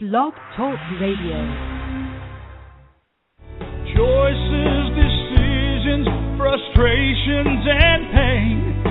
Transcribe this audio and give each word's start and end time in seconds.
Blog 0.00 0.32
Talk 0.56 0.80
Radio. 0.98 1.36
Choices, 3.92 4.82
decisions, 4.96 6.08
frustrations, 6.38 7.60
and 7.68 8.02
pain. 8.08 8.82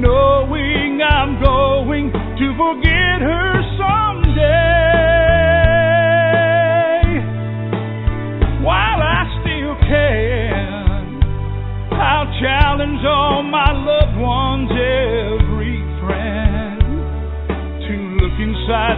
Knowing 0.00 1.02
I'm 1.08 1.40
going 1.40 2.10
to 2.10 2.46
forget 2.58 3.22
her 3.22 3.62
someday. 3.78 4.69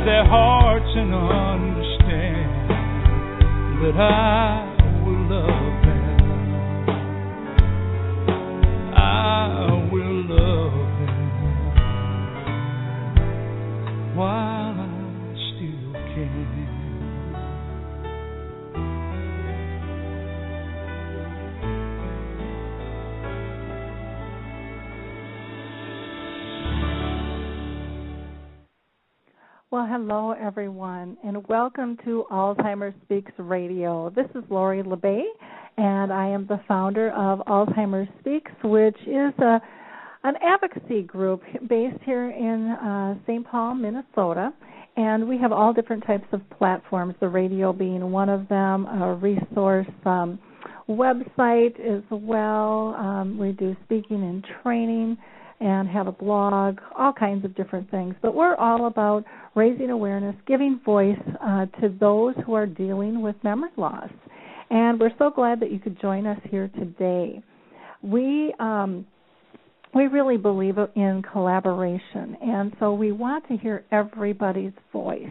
Their 0.04 0.24
hearts 0.26 0.92
and 0.96 1.14
understand. 1.14 2.68
That 3.80 3.96
I 3.96 4.71
Well, 29.82 29.90
hello 29.90 30.30
everyone, 30.30 31.16
and 31.24 31.44
welcome 31.48 31.98
to 32.04 32.24
Alzheimer's 32.30 32.94
Speaks 33.02 33.32
Radio. 33.36 34.12
This 34.14 34.28
is 34.36 34.44
Lori 34.48 34.80
La 34.80 34.94
Bey, 34.94 35.24
and 35.76 36.12
I 36.12 36.28
am 36.28 36.46
the 36.46 36.60
founder 36.68 37.10
of 37.10 37.40
Alzheimer's 37.48 38.08
Speaks, 38.20 38.52
which 38.62 38.94
is 39.08 39.34
a 39.40 39.60
an 40.22 40.34
advocacy 40.40 41.02
group 41.02 41.42
based 41.68 42.00
here 42.04 42.30
in 42.30 42.70
uh, 42.70 43.16
St. 43.26 43.44
Paul, 43.44 43.74
Minnesota. 43.74 44.52
And 44.96 45.28
we 45.28 45.36
have 45.38 45.50
all 45.50 45.72
different 45.72 46.06
types 46.06 46.28
of 46.30 46.42
platforms, 46.56 47.16
the 47.18 47.28
radio 47.28 47.72
being 47.72 48.12
one 48.12 48.28
of 48.28 48.48
them, 48.48 48.86
a 48.86 49.14
resource 49.14 49.88
um, 50.06 50.38
website 50.88 51.80
as 51.80 52.04
well. 52.08 52.94
Um, 52.96 53.36
we 53.36 53.50
do 53.50 53.74
speaking 53.84 54.22
and 54.22 54.46
training 54.62 55.18
and 55.62 55.88
have 55.88 56.08
a 56.08 56.12
blog, 56.12 56.78
all 56.98 57.12
kinds 57.12 57.44
of 57.44 57.54
different 57.54 57.88
things. 57.88 58.16
But 58.20 58.34
we're 58.34 58.56
all 58.56 58.86
about 58.86 59.24
raising 59.54 59.90
awareness, 59.90 60.34
giving 60.46 60.80
voice 60.84 61.16
uh, 61.40 61.66
to 61.80 61.88
those 62.00 62.34
who 62.44 62.54
are 62.54 62.66
dealing 62.66 63.22
with 63.22 63.36
memory 63.44 63.70
loss. 63.76 64.10
And 64.70 64.98
we're 64.98 65.12
so 65.18 65.30
glad 65.30 65.60
that 65.60 65.70
you 65.70 65.78
could 65.78 66.00
join 66.00 66.26
us 66.26 66.38
here 66.50 66.68
today. 66.76 67.42
We 68.02 68.52
um, 68.58 69.06
we 69.94 70.06
really 70.06 70.38
believe 70.38 70.78
in 70.96 71.22
collaboration, 71.30 72.36
and 72.40 72.74
so 72.80 72.94
we 72.94 73.12
want 73.12 73.46
to 73.48 73.56
hear 73.58 73.84
everybody's 73.92 74.72
voice. 74.92 75.30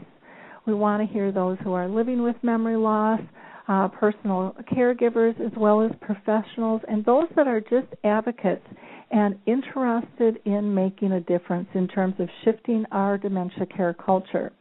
We 0.67 0.75
want 0.75 1.05
to 1.05 1.11
hear 1.11 1.31
those 1.31 1.57
who 1.63 1.73
are 1.73 1.89
living 1.89 2.21
with 2.21 2.35
memory 2.43 2.77
loss, 2.77 3.19
uh, 3.67 3.87
personal 3.87 4.55
caregivers, 4.71 5.39
as 5.43 5.51
well 5.57 5.81
as 5.81 5.91
professionals, 5.99 6.81
and 6.87 7.03
those 7.03 7.25
that 7.35 7.47
are 7.47 7.59
just 7.59 7.87
advocates 8.03 8.65
and 9.11 9.37
interested 9.45 10.39
in 10.45 10.73
making 10.73 11.11
a 11.11 11.19
difference 11.21 11.67
in 11.73 11.87
terms 11.87 12.15
of 12.19 12.29
shifting 12.43 12.85
our 12.91 13.17
dementia 13.17 13.65
care 13.65 13.93
culture. 13.93 14.51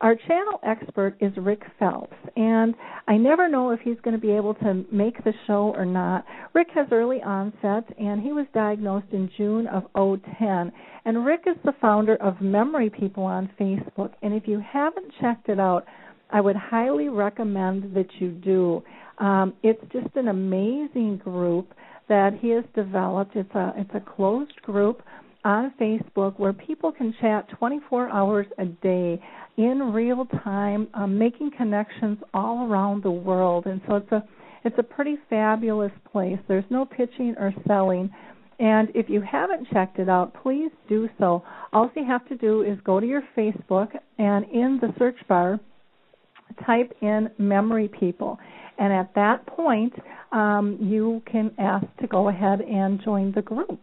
Our 0.00 0.16
channel 0.16 0.60
expert 0.62 1.16
is 1.20 1.32
Rick 1.36 1.62
Phelps, 1.78 2.16
and 2.36 2.74
I 3.08 3.16
never 3.16 3.48
know 3.48 3.70
if 3.70 3.80
he's 3.80 3.98
going 4.02 4.14
to 4.14 4.20
be 4.20 4.32
able 4.32 4.54
to 4.54 4.84
make 4.92 5.22
the 5.24 5.32
show 5.46 5.72
or 5.74 5.86
not. 5.86 6.26
Rick 6.52 6.68
has 6.74 6.88
early 6.90 7.22
onset, 7.22 7.84
and 7.98 8.20
he 8.20 8.32
was 8.32 8.46
diagnosed 8.52 9.06
in 9.12 9.30
June 9.36 9.66
of 9.68 9.84
010. 9.94 10.72
And 11.06 11.24
Rick 11.24 11.44
is 11.46 11.56
the 11.64 11.72
founder 11.80 12.16
of 12.16 12.40
Memory 12.40 12.90
People 12.90 13.24
on 13.24 13.48
Facebook, 13.58 14.12
and 14.20 14.34
if 14.34 14.46
you 14.46 14.60
haven't 14.60 15.12
checked 15.20 15.48
it 15.48 15.60
out, 15.60 15.86
I 16.30 16.40
would 16.40 16.56
highly 16.56 17.08
recommend 17.08 17.94
that 17.94 18.08
you 18.18 18.30
do. 18.30 18.82
Um, 19.18 19.54
it's 19.62 19.80
just 19.92 20.14
an 20.16 20.28
amazing 20.28 21.18
group 21.22 21.72
that 22.08 22.38
he 22.40 22.50
has 22.50 22.64
developed. 22.74 23.36
It's 23.36 23.54
a 23.54 23.72
it's 23.76 23.90
a 23.94 24.00
closed 24.00 24.60
group 24.62 25.02
on 25.44 25.72
Facebook 25.80 26.38
where 26.38 26.52
people 26.52 26.90
can 26.90 27.14
chat 27.20 27.48
24 27.58 28.08
hours 28.08 28.46
a 28.58 28.64
day 28.64 29.20
in 29.56 29.92
real 29.92 30.26
time, 30.42 30.88
um, 30.94 31.18
making 31.18 31.50
connections 31.56 32.18
all 32.32 32.66
around 32.66 33.02
the 33.02 33.10
world. 33.10 33.66
And 33.66 33.80
so 33.86 33.96
it's 33.96 34.12
a 34.12 34.24
it's 34.64 34.78
a 34.78 34.82
pretty 34.82 35.16
fabulous 35.28 35.92
place. 36.10 36.38
There's 36.48 36.64
no 36.70 36.86
pitching 36.86 37.34
or 37.38 37.52
selling. 37.66 38.10
And 38.58 38.88
if 38.94 39.10
you 39.10 39.20
haven't 39.20 39.68
checked 39.72 39.98
it 39.98 40.08
out, 40.08 40.32
please 40.42 40.70
do 40.88 41.08
so. 41.18 41.42
All 41.72 41.90
you 41.96 42.04
have 42.06 42.26
to 42.28 42.36
do 42.36 42.62
is 42.62 42.78
go 42.84 43.00
to 43.00 43.06
your 43.06 43.22
Facebook 43.36 43.88
and 44.18 44.44
in 44.46 44.78
the 44.80 44.94
search 44.98 45.16
bar, 45.28 45.58
type 46.64 46.92
in 47.02 47.28
Memory 47.38 47.88
People. 47.88 48.38
And 48.78 48.92
at 48.92 49.14
that 49.14 49.46
point, 49.46 49.92
um, 50.32 50.78
you 50.80 51.22
can 51.30 51.52
ask 51.58 51.86
to 52.00 52.06
go 52.06 52.28
ahead 52.28 52.60
and 52.60 53.00
join 53.02 53.32
the 53.32 53.42
group. 53.42 53.80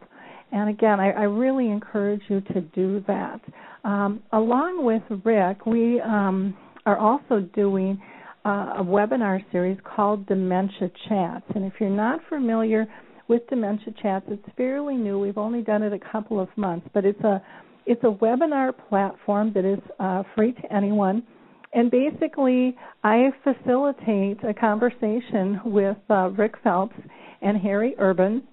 And 0.51 0.69
again, 0.69 0.99
I, 0.99 1.11
I 1.11 1.23
really 1.23 1.69
encourage 1.69 2.21
you 2.27 2.41
to 2.53 2.61
do 2.61 3.03
that. 3.07 3.39
Um, 3.83 4.21
along 4.33 4.83
with 4.83 5.03
Rick, 5.23 5.65
we 5.65 6.01
um, 6.01 6.55
are 6.85 6.97
also 6.97 7.39
doing 7.55 8.01
uh, 8.45 8.73
a 8.77 8.83
webinar 8.83 9.43
series 9.51 9.77
called 9.83 10.27
Dementia 10.27 10.91
Chats. 11.07 11.45
And 11.55 11.63
if 11.63 11.73
you're 11.79 11.89
not 11.89 12.19
familiar 12.27 12.85
with 13.27 13.47
Dementia 13.49 13.93
Chats, 14.01 14.25
it's 14.27 14.43
fairly 14.57 14.95
new. 14.95 15.19
We've 15.19 15.37
only 15.37 15.61
done 15.61 15.83
it 15.83 15.93
a 15.93 16.11
couple 16.11 16.39
of 16.39 16.49
months, 16.57 16.87
but 16.93 17.05
it's 17.05 17.21
a 17.21 17.41
it's 17.85 18.03
a 18.03 18.11
webinar 18.11 18.73
platform 18.89 19.51
that 19.53 19.65
is 19.65 19.79
uh, 19.99 20.21
free 20.35 20.53
to 20.53 20.73
anyone. 20.73 21.23
And 21.73 21.89
basically, 21.89 22.75
I 23.03 23.31
facilitate 23.43 24.43
a 24.43 24.53
conversation 24.53 25.59
with 25.65 25.97
uh, 26.09 26.29
Rick 26.31 26.55
Phelps 26.63 26.95
and 27.41 27.57
Harry 27.57 27.95
Urban, 27.97 28.43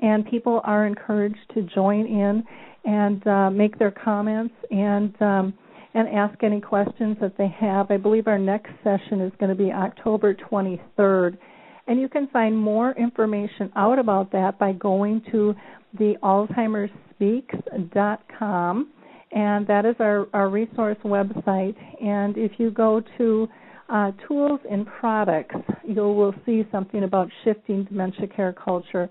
and 0.00 0.26
people 0.26 0.60
are 0.64 0.84
encouraged 0.86 1.38
to 1.54 1.62
join 1.62 2.06
in 2.06 2.42
and 2.84 3.24
uh, 3.26 3.50
make 3.50 3.78
their 3.78 3.92
comments 3.92 4.54
and 4.70 5.14
um, 5.22 5.54
and 5.92 6.08
ask 6.08 6.40
any 6.44 6.60
questions 6.60 7.16
that 7.20 7.36
they 7.36 7.48
have. 7.48 7.90
I 7.90 7.96
believe 7.96 8.28
our 8.28 8.38
next 8.38 8.70
session 8.84 9.20
is 9.20 9.32
going 9.40 9.50
to 9.50 9.56
be 9.56 9.72
October 9.72 10.34
23rd, 10.34 11.36
and 11.88 12.00
you 12.00 12.08
can 12.08 12.28
find 12.28 12.56
more 12.56 12.92
information 12.92 13.72
out 13.74 13.98
about 13.98 14.30
that 14.32 14.56
by 14.58 14.72
going 14.72 15.20
to 15.32 15.54
the 15.98 16.14
AlzheimersSpeaks.com 16.22 18.88
and 19.32 19.66
that 19.66 19.84
is 19.84 19.94
our, 20.00 20.26
our 20.32 20.48
resource 20.48 20.98
website. 21.04 21.76
And 22.02 22.36
if 22.36 22.52
you 22.58 22.70
go 22.70 23.02
to 23.18 23.48
uh, 23.88 24.12
tools 24.26 24.60
and 24.70 24.86
products, 24.86 25.56
you 25.86 25.96
will 25.96 26.34
see 26.46 26.64
something 26.70 27.04
about 27.04 27.28
shifting 27.44 27.84
dementia 27.84 28.26
care 28.28 28.52
culture, 28.52 29.08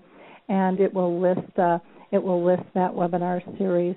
and 0.48 0.80
it 0.80 0.92
will 0.92 1.20
list 1.20 1.58
uh, 1.58 1.78
it 2.12 2.22
will 2.22 2.44
list 2.44 2.64
that 2.74 2.90
webinar 2.90 3.40
series, 3.56 3.94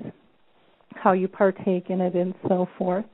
how 0.93 1.13
you 1.13 1.27
partake 1.27 1.89
in 1.89 1.99
it, 1.99 2.13
and 2.13 2.35
so 2.47 2.67
forth. 2.77 3.05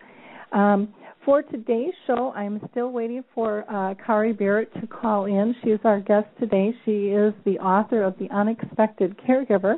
Um, 0.52 0.94
for 1.24 1.42
today's 1.42 1.94
show, 2.08 2.34
I'm 2.36 2.60
still 2.72 2.92
waiting 2.92 3.24
for 3.36 3.64
uh, 3.70 3.94
Kari 4.04 4.34
Berit 4.34 4.74
to 4.82 4.88
call 4.88 5.26
in. 5.26 5.56
She 5.64 5.70
is 5.70 5.80
our 5.84 6.00
guest 6.00 6.28
today. 6.40 6.74
She 6.86 7.10
is 7.10 7.34
the 7.46 7.60
author 7.60 8.04
of 8.04 8.18
The 8.18 8.30
Unexpected 8.32 9.16
Caregiver. 9.20 9.76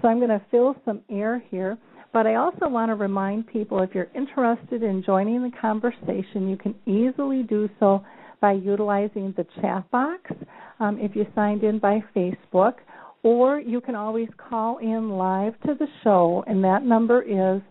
So 0.00 0.08
I'm 0.08 0.18
going 0.18 0.28
to 0.28 0.42
fill 0.50 0.76
some 0.84 1.00
air 1.10 1.42
here. 1.50 1.78
But 2.12 2.26
I 2.26 2.34
also 2.34 2.68
want 2.68 2.90
to 2.90 2.94
remind 2.94 3.46
people 3.46 3.82
if 3.82 3.94
you're 3.94 4.10
interested 4.14 4.82
in 4.82 5.02
joining 5.02 5.42
the 5.42 5.56
conversation, 5.58 6.46
you 6.48 6.58
can 6.58 6.74
easily 6.86 7.42
do 7.42 7.70
so 7.80 8.04
by 8.40 8.52
utilizing 8.52 9.32
the 9.36 9.46
chat 9.60 9.90
box 9.90 10.30
um, 10.78 10.98
if 10.98 11.16
you 11.16 11.26
signed 11.34 11.64
in 11.64 11.78
by 11.78 12.04
Facebook, 12.14 12.74
or 13.22 13.60
you 13.60 13.80
can 13.80 13.94
always 13.94 14.28
call 14.36 14.76
in 14.78 15.10
live 15.10 15.58
to 15.62 15.74
the 15.78 15.86
show, 16.04 16.44
and 16.46 16.62
that 16.64 16.84
number 16.84 17.22
is 17.22 17.62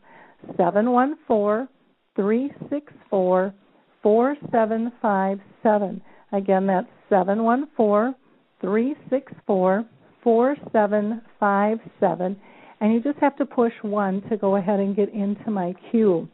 714 0.57 1.68
364 2.15 3.54
4757. 4.01 6.01
Again, 6.31 6.65
that's 6.65 6.88
714 7.10 8.15
364 8.62 9.86
4757 10.24 12.42
and 12.81 12.92
you 12.94 13.01
just 13.01 13.19
have 13.19 13.38
to 13.38 13.45
push 13.45 13.72
one 13.83 14.22
to 14.30 14.36
go 14.36 14.57
ahead 14.57 14.80
and 14.80 14.95
get 14.95 15.13
into 15.13 15.50
my 15.51 15.74
queue. 15.92 16.28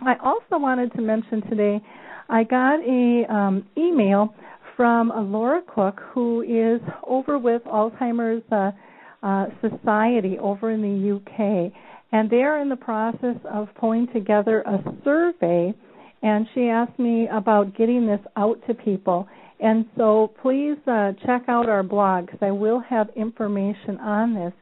I 0.00 0.14
also 0.24 0.58
wanted 0.62 0.92
to 0.94 1.02
mention 1.02 1.42
today 1.50 1.80
I 2.28 2.44
got 2.44 2.80
a 2.80 3.24
um, 3.32 3.66
email 3.76 4.34
from 4.76 5.10
a 5.10 5.20
Laura 5.20 5.60
Cook 5.72 6.00
who 6.12 6.42
is 6.42 6.80
over 7.06 7.38
with 7.38 7.62
Alzheimer's 7.64 8.42
uh, 8.50 8.70
uh, 9.24 9.46
Society 9.60 10.38
over 10.38 10.70
in 10.70 10.80
the 10.82 11.16
UK, 11.16 11.72
and 12.12 12.30
they 12.30 12.42
are 12.42 12.60
in 12.60 12.68
the 12.68 12.76
process 12.76 13.36
of 13.52 13.68
pulling 13.78 14.06
together 14.12 14.62
a 14.62 14.78
survey. 15.04 15.74
and 16.22 16.46
she 16.54 16.68
asked 16.68 16.98
me 16.98 17.28
about 17.30 17.76
getting 17.76 18.06
this 18.06 18.20
out 18.36 18.58
to 18.66 18.74
people. 18.74 19.28
And 19.60 19.86
so 19.96 20.32
please 20.42 20.76
uh, 20.86 21.12
check 21.24 21.42
out 21.48 21.68
our 21.68 21.82
blog 21.82 22.26
because 22.26 22.40
I 22.42 22.50
will 22.50 22.80
have 22.80 23.08
information 23.16 23.98
on 24.00 24.34
this. 24.34 24.52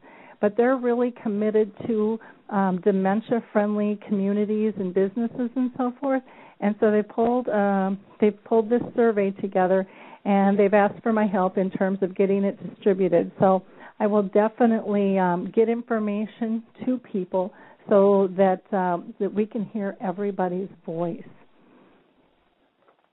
But 0.43 0.57
they're 0.57 0.75
really 0.75 1.13
committed 1.23 1.71
to 1.87 2.19
um, 2.49 2.81
dementia-friendly 2.83 3.99
communities 4.05 4.73
and 4.77 4.93
businesses 4.93 5.49
and 5.55 5.71
so 5.77 5.93
forth. 6.01 6.21
And 6.59 6.75
so 6.81 6.91
they 6.91 7.01
pulled 7.01 7.47
um, 7.47 7.97
they 8.19 8.31
pulled 8.31 8.69
this 8.69 8.81
survey 8.93 9.31
together, 9.31 9.87
and 10.25 10.59
they've 10.59 10.73
asked 10.73 11.01
for 11.01 11.13
my 11.13 11.27
help 11.27 11.57
in 11.57 11.71
terms 11.71 11.99
of 12.01 12.13
getting 12.13 12.43
it 12.43 12.55
distributed. 12.69 13.31
So 13.39 13.63
I 14.01 14.07
will 14.07 14.23
definitely 14.23 15.17
um, 15.17 15.49
get 15.55 15.69
information 15.69 16.61
to 16.85 16.97
people 16.97 17.53
so 17.87 18.29
that 18.35 18.61
um, 18.73 19.13
that 19.21 19.33
we 19.33 19.45
can 19.45 19.63
hear 19.63 19.95
everybody's 20.01 20.71
voice. 20.85 21.23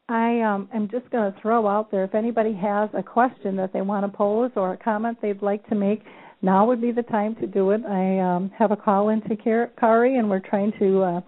I 0.09 0.41
um, 0.41 0.69
am 0.75 0.89
just 0.91 1.09
going 1.11 1.33
to 1.33 1.41
throw 1.41 1.69
out 1.69 1.93
there 1.93 2.03
if 2.03 2.17
anybody 2.17 2.53
has 2.55 2.91
a 2.95 3.05
question 3.05 3.55
that 3.59 3.73
they 3.73 3.83
want 3.83 4.05
to 4.05 4.11
pose 4.25 4.51
or 4.57 4.73
a 4.73 4.77
comment 4.77 5.19
they'd 5.23 5.41
like 5.41 5.65
to 5.69 5.77
make, 5.77 6.03
now 6.43 6.67
would 6.67 6.81
be 6.81 6.93
the 6.93 7.03
time 7.03 7.35
to 7.37 7.47
do 7.47 7.71
it. 7.71 7.83
I 7.85 8.19
um, 8.19 8.51
have 8.59 8.71
a 8.71 8.77
call 8.77 9.11
into 9.11 9.37
Kari, 9.37 10.17
and 10.17 10.29
we're 10.29 10.41
trying 10.41 10.73
to 10.79 11.03
uh, 11.03 11.21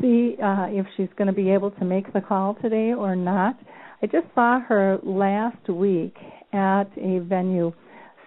see 0.00 0.36
uh, 0.42 0.66
if 0.68 0.86
she's 0.96 1.08
going 1.16 1.26
to 1.26 1.32
be 1.32 1.50
able 1.50 1.70
to 1.72 1.84
make 1.84 2.12
the 2.12 2.20
call 2.20 2.56
today 2.62 2.92
or 2.92 3.14
not. 3.14 3.58
I 4.02 4.06
just 4.06 4.26
saw 4.34 4.60
her 4.60 4.98
last 5.02 5.68
week 5.68 6.16
at 6.52 6.86
a 6.96 7.20
venue. 7.20 7.72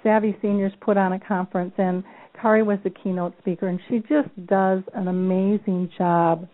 Savvy 0.03 0.35
Seniors 0.41 0.73
put 0.81 0.97
on 0.97 1.13
a 1.13 1.19
conference, 1.19 1.73
and 1.77 2.03
Kari 2.39 2.63
was 2.63 2.79
the 2.83 2.89
keynote 2.89 3.33
speaker, 3.39 3.67
and 3.67 3.79
she 3.89 3.99
just 3.99 4.29
does 4.47 4.81
an 4.93 5.07
amazing 5.07 5.89
job. 5.97 6.47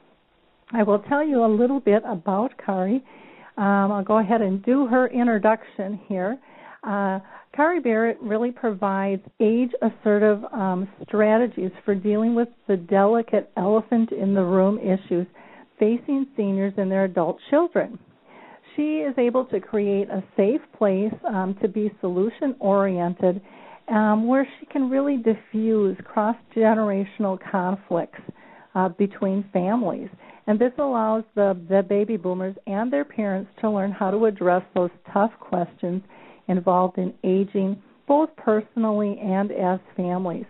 I 0.72 0.84
will 0.84 1.00
tell 1.00 1.26
you 1.26 1.46
a 1.46 1.48
little 1.48 1.80
bit 1.80 2.02
about 2.06 2.52
Kari 2.66 3.04
um, 3.58 3.92
I'll 3.92 4.04
go 4.04 4.18
ahead 4.18 4.42
and 4.42 4.64
do 4.64 4.86
her 4.88 5.08
introduction 5.08 6.00
here. 6.08 6.38
Uh, 6.86 7.20
Kari 7.56 7.82
Berit 7.82 8.18
really 8.22 8.52
provides 8.52 9.22
age 9.40 9.72
assertive 9.82 10.44
um, 10.54 10.88
strategies 11.08 11.72
for 11.84 11.96
dealing 11.96 12.36
with 12.36 12.50
the 12.68 12.78
delicate 12.78 13.50
elephant 13.58 14.12
in 14.12 14.34
the 14.34 14.44
room 14.44 14.78
issues 14.78 15.26
facing 15.80 16.28
seniors 16.38 16.74
and 16.78 16.92
their 16.92 17.06
adult 17.06 17.38
children. 17.50 17.98
She 18.76 18.98
is 18.98 19.18
able 19.18 19.46
to 19.46 19.60
create 19.60 20.10
a 20.10 20.24
safe 20.36 20.62
place 20.78 21.14
um, 21.28 21.56
to 21.62 21.68
be 21.68 21.92
solution 22.02 22.56
oriented 22.60 23.42
um, 23.88 24.28
where 24.28 24.48
she 24.60 24.66
can 24.66 24.90
really 24.90 25.18
diffuse 25.18 25.98
cross 26.04 26.36
generational 26.56 27.40
conflicts 27.52 28.20
uh, 28.74 28.90
between 28.90 29.46
families. 29.54 30.10
And 30.48 30.60
this 30.60 30.74
allows 30.78 31.24
the, 31.36 31.58
the 31.70 31.84
baby 31.84 32.18
boomers 32.18 32.56
and 32.68 32.92
their 32.92 33.06
parents 33.06 33.50
to 33.62 33.70
learn 33.70 33.92
how 33.92 34.12
to 34.12 34.26
address 34.26 34.64
those 34.76 34.92
tough 35.14 35.32
questions 35.40 36.04
involved 36.48 36.98
in 36.98 37.14
aging, 37.24 37.82
both 38.08 38.30
personally 38.36 39.20
and 39.22 39.52
as 39.52 39.80
families. 39.96 40.46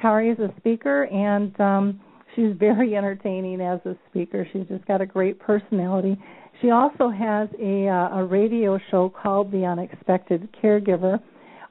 Kari 0.00 0.30
is 0.30 0.38
a 0.38 0.52
speaker, 0.58 1.04
and 1.04 1.58
um, 1.60 2.00
she's 2.34 2.52
very 2.58 2.96
entertaining 2.96 3.60
as 3.60 3.80
a 3.84 3.96
speaker. 4.10 4.46
She's 4.52 4.66
just 4.68 4.86
got 4.86 5.00
a 5.00 5.06
great 5.06 5.38
personality. 5.38 6.16
She 6.60 6.70
also 6.70 7.08
has 7.08 7.48
a, 7.60 7.88
uh, 7.88 8.18
a 8.18 8.24
radio 8.24 8.78
show 8.90 9.08
called 9.08 9.50
The 9.50 9.64
Unexpected 9.64 10.48
Caregiver, 10.62 11.20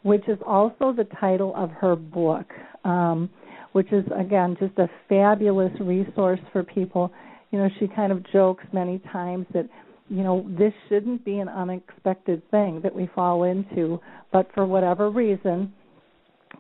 which 0.04 0.28
is 0.28 0.38
also 0.46 0.92
the 0.92 1.08
title 1.20 1.54
of 1.56 1.70
her 1.72 1.96
book, 1.96 2.52
um, 2.84 3.30
which 3.72 3.92
is, 3.94 4.04
again, 4.18 4.58
just 4.60 4.78
a 4.80 4.90
fabulous 5.08 5.72
resource 5.80 6.40
for 6.52 6.64
people 6.64 7.12
you 7.52 7.60
know, 7.60 7.70
she 7.80 7.88
kind 7.88 8.12
of 8.12 8.26
jokes 8.32 8.64
many 8.74 9.00
times 9.12 9.46
that, 9.54 9.68
you 10.12 10.24
know, 10.24 10.46
this 10.60 10.74
shouldn't 10.90 11.24
be 11.24 11.40
an 11.40 11.48
unexpected 11.48 12.42
thing 12.52 12.82
that 12.84 12.94
we 12.94 13.10
fall 13.16 13.46
into, 13.46 14.02
but 14.34 14.50
for 14.54 14.66
whatever 14.66 15.10
reason, 15.10 15.72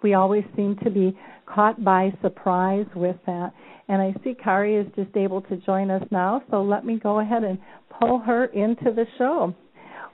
we 0.01 0.13
always 0.13 0.45
seem 0.55 0.77
to 0.85 0.89
be 0.89 1.17
caught 1.45 1.83
by 1.83 2.13
surprise 2.21 2.85
with 2.95 3.17
that. 3.25 3.51
And 3.89 4.01
I 4.01 4.13
see 4.23 4.35
Kari 4.41 4.77
is 4.77 4.87
just 4.95 5.17
able 5.17 5.41
to 5.41 5.57
join 5.57 5.91
us 5.91 6.01
now, 6.11 6.41
so 6.49 6.63
let 6.63 6.85
me 6.85 6.97
go 6.97 7.19
ahead 7.19 7.43
and 7.43 7.59
pull 7.99 8.19
her 8.19 8.45
into 8.45 8.85
the 8.85 9.05
show. 9.17 9.53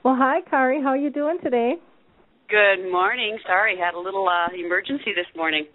Well, 0.02 0.16
hi, 0.18 0.40
Kari. 0.50 0.82
How 0.82 0.88
are 0.88 0.96
you 0.96 1.10
doing 1.10 1.38
today? 1.40 1.74
Good 2.48 2.90
morning. 2.90 3.38
Sorry, 3.46 3.76
had 3.78 3.94
a 3.94 4.00
little 4.00 4.28
uh, 4.28 4.48
emergency 4.52 5.12
this 5.14 5.26
morning. 5.36 5.66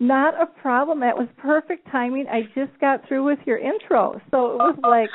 Not 0.00 0.40
a 0.40 0.46
problem. 0.46 1.00
That 1.00 1.16
was 1.16 1.26
perfect 1.38 1.90
timing. 1.90 2.26
I 2.28 2.42
just 2.54 2.78
got 2.80 3.06
through 3.08 3.24
with 3.24 3.40
your 3.46 3.58
intro, 3.58 4.20
so 4.30 4.52
it 4.52 4.56
was 4.56 4.78
like 4.82 5.10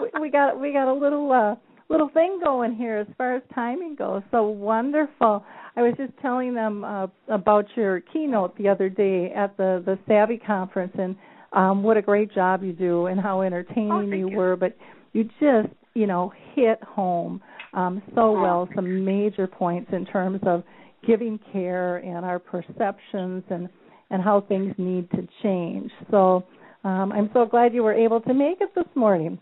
we, 0.14 0.20
we 0.22 0.30
got 0.30 0.58
we 0.58 0.72
got 0.72 0.90
a 0.90 0.94
little 0.94 1.30
uh 1.30 1.56
little 1.90 2.08
thing 2.08 2.40
going 2.42 2.74
here 2.74 2.98
as 2.98 3.06
far 3.18 3.36
as 3.36 3.42
timing 3.54 3.96
goes. 3.96 4.22
So 4.30 4.44
wonderful. 4.44 5.44
I 5.76 5.82
was 5.82 5.94
just 5.98 6.12
telling 6.22 6.54
them 6.54 6.84
uh, 6.84 7.06
about 7.28 7.66
your 7.76 8.00
keynote 8.00 8.56
the 8.56 8.68
other 8.68 8.88
day 8.88 9.30
at 9.36 9.56
the 9.58 9.82
the 9.84 9.98
Savvy 10.08 10.38
conference 10.38 10.92
and 10.98 11.14
um 11.52 11.82
what 11.82 11.98
a 11.98 12.02
great 12.02 12.32
job 12.32 12.62
you 12.62 12.72
do 12.72 13.06
and 13.06 13.20
how 13.20 13.42
entertaining 13.42 13.92
oh, 13.92 14.00
you, 14.00 14.28
you 14.28 14.36
were, 14.36 14.56
but 14.56 14.74
you 15.12 15.24
just, 15.38 15.68
you 15.92 16.06
know, 16.06 16.32
hit 16.54 16.82
home 16.82 17.42
um 17.74 18.00
so 18.14 18.22
oh, 18.22 18.40
well 18.40 18.68
some 18.74 19.04
major 19.04 19.46
points 19.46 19.90
in 19.92 20.06
terms 20.06 20.40
of 20.46 20.64
giving 21.06 21.38
care 21.52 21.98
and 21.98 22.24
our 22.24 22.38
perceptions 22.38 23.44
and 23.50 23.68
and 24.10 24.22
how 24.22 24.40
things 24.40 24.74
need 24.78 25.10
to 25.10 25.26
change. 25.42 25.90
So 26.10 26.44
um, 26.84 27.12
I'm 27.12 27.30
so 27.32 27.46
glad 27.46 27.74
you 27.74 27.82
were 27.82 27.94
able 27.94 28.20
to 28.22 28.34
make 28.34 28.60
it 28.60 28.74
this 28.74 28.86
morning. 28.94 29.38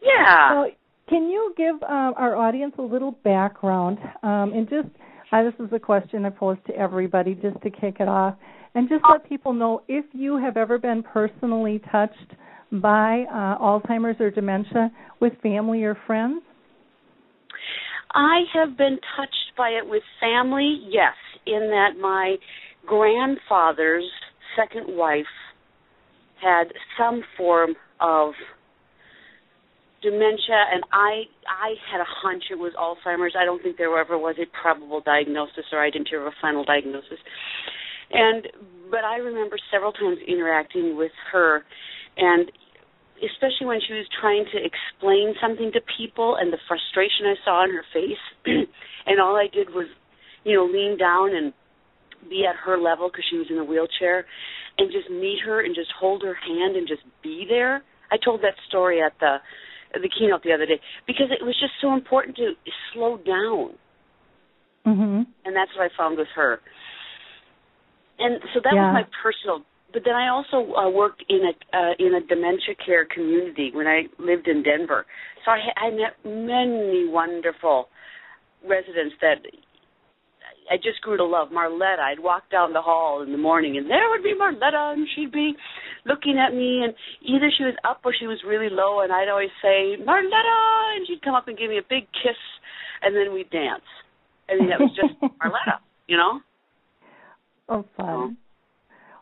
Yeah. 0.00 0.50
So 0.50 0.70
can 1.08 1.28
you 1.28 1.52
give 1.56 1.76
uh, 1.82 2.12
our 2.16 2.36
audience 2.36 2.74
a 2.78 2.82
little 2.82 3.12
background 3.24 3.98
um, 4.22 4.52
and 4.54 4.68
just 4.68 4.88
uh, 5.32 5.42
this 5.42 5.54
is 5.60 5.72
a 5.72 5.78
question 5.78 6.26
I 6.26 6.30
pose 6.30 6.58
to 6.66 6.76
everybody 6.76 7.34
just 7.34 7.60
to 7.62 7.70
kick 7.70 7.96
it 8.00 8.08
off, 8.08 8.34
and 8.74 8.88
just 8.88 9.02
let 9.10 9.26
people 9.26 9.54
know 9.54 9.82
if 9.88 10.04
you 10.12 10.36
have 10.36 10.58
ever 10.58 10.78
been 10.78 11.02
personally 11.02 11.80
touched 11.90 12.34
by 12.70 13.24
uh, 13.30 13.58
Alzheimer's 13.58 14.20
or 14.20 14.30
dementia 14.30 14.90
with 15.20 15.32
family 15.42 15.84
or 15.84 15.96
friends. 16.06 16.42
I 18.14 18.42
have 18.52 18.76
been 18.76 18.98
touched 19.16 19.56
by 19.56 19.70
it 19.70 19.88
with 19.88 20.02
family, 20.20 20.80
yes, 20.86 21.14
in 21.46 21.70
that 21.70 21.98
my 21.98 22.36
grandfather's 22.86 24.08
second 24.56 24.96
wife 24.96 25.26
had 26.40 26.72
some 26.98 27.22
form 27.36 27.74
of 28.00 28.32
dementia 30.02 30.58
and 30.74 30.82
I 30.92 31.30
I 31.46 31.78
had 31.90 32.00
a 32.00 32.10
hunch 32.22 32.44
it 32.50 32.58
was 32.58 32.74
Alzheimer's. 32.74 33.34
I 33.38 33.44
don't 33.44 33.62
think 33.62 33.78
there 33.78 33.96
ever 33.98 34.18
was 34.18 34.36
a 34.42 34.46
probable 34.50 35.00
diagnosis 35.00 35.70
or 35.72 35.80
I 35.80 35.90
didn't 35.90 36.08
hear 36.08 36.26
a 36.26 36.32
final 36.42 36.64
diagnosis. 36.64 37.22
And 38.10 38.48
but 38.90 39.04
I 39.04 39.16
remember 39.16 39.56
several 39.70 39.92
times 39.92 40.18
interacting 40.26 40.96
with 40.96 41.12
her 41.30 41.62
and 42.16 42.50
especially 43.22 43.70
when 43.70 43.78
she 43.86 43.94
was 43.94 44.06
trying 44.20 44.44
to 44.50 44.58
explain 44.58 45.34
something 45.40 45.70
to 45.72 45.80
people 45.96 46.34
and 46.34 46.52
the 46.52 46.58
frustration 46.66 47.30
I 47.30 47.38
saw 47.44 47.62
on 47.62 47.70
her 47.70 47.86
face 47.94 48.24
and 49.06 49.20
all 49.20 49.36
I 49.36 49.46
did 49.46 49.70
was 49.70 49.86
you 50.42 50.56
know 50.58 50.66
lean 50.66 50.98
down 50.98 51.30
and 51.34 51.54
be 52.28 52.44
at 52.48 52.56
her 52.56 52.78
level 52.78 53.08
because 53.08 53.24
she 53.30 53.36
was 53.36 53.46
in 53.50 53.58
a 53.58 53.64
wheelchair 53.64 54.26
and 54.78 54.90
just 54.90 55.10
meet 55.10 55.38
her 55.44 55.60
and 55.60 55.74
just 55.74 55.90
hold 55.98 56.22
her 56.22 56.34
hand 56.34 56.76
and 56.76 56.88
just 56.88 57.02
be 57.22 57.46
there. 57.48 57.82
I 58.10 58.16
told 58.22 58.42
that 58.42 58.54
story 58.68 59.00
at 59.02 59.12
the 59.20 59.36
the 59.94 60.08
keynote 60.08 60.42
the 60.42 60.52
other 60.52 60.64
day 60.64 60.80
because 61.06 61.28
it 61.30 61.44
was 61.44 61.54
just 61.60 61.74
so 61.80 61.92
important 61.92 62.36
to 62.36 62.54
slow 62.92 63.18
down. 63.18 63.76
Mhm. 64.86 65.26
And 65.44 65.54
that's 65.54 65.70
what 65.76 65.84
I 65.84 65.96
found 65.96 66.16
with 66.16 66.28
her. 66.34 66.60
And 68.18 68.40
so 68.54 68.60
that 68.64 68.72
yeah. 68.74 68.92
was 68.92 69.04
my 69.04 69.06
personal 69.22 69.64
but 69.92 70.02
then 70.04 70.14
I 70.14 70.28
also 70.28 70.72
uh, 70.74 70.88
worked 70.88 71.22
in 71.28 71.40
a 71.44 71.76
uh, 71.76 71.92
in 71.98 72.14
a 72.14 72.20
dementia 72.20 72.74
care 72.84 73.04
community 73.04 73.70
when 73.72 73.86
I 73.86 74.04
lived 74.18 74.48
in 74.48 74.62
Denver. 74.62 75.06
So 75.44 75.50
I, 75.50 75.60
I 75.76 75.90
met 75.90 76.16
many 76.24 77.06
wonderful 77.08 77.88
residents 78.64 79.14
that 79.20 79.44
I 80.72 80.76
just 80.76 81.02
grew 81.02 81.18
to 81.18 81.24
love 81.24 81.48
Marletta. 81.52 82.00
I'd 82.00 82.20
walk 82.20 82.48
down 82.50 82.72
the 82.72 82.80
hall 82.80 83.22
in 83.22 83.30
the 83.30 83.36
morning, 83.36 83.76
and 83.76 83.90
there 83.90 84.08
would 84.08 84.22
be 84.22 84.32
Marletta, 84.32 84.94
and 84.94 85.06
she'd 85.14 85.30
be 85.30 85.52
looking 86.06 86.38
at 86.38 86.54
me, 86.54 86.80
and 86.82 86.94
either 87.20 87.52
she 87.56 87.64
was 87.64 87.74
up 87.84 88.00
or 88.06 88.14
she 88.18 88.26
was 88.26 88.40
really 88.46 88.70
low, 88.70 89.00
and 89.00 89.12
I'd 89.12 89.28
always 89.28 89.52
say 89.60 90.00
Marletta, 90.02 90.96
and 90.96 91.06
she'd 91.06 91.20
come 91.20 91.34
up 91.34 91.46
and 91.46 91.58
give 91.58 91.68
me 91.68 91.76
a 91.76 91.82
big 91.86 92.08
kiss, 92.16 92.40
and 93.02 93.14
then 93.14 93.34
we'd 93.34 93.50
dance. 93.50 93.84
I 94.48 94.56
mean, 94.56 94.70
that 94.70 94.80
was 94.80 94.96
just 94.96 95.12
Marletta, 95.20 95.80
you 96.08 96.16
know. 96.16 96.40
Oh, 97.68 97.84
fun. 97.94 98.38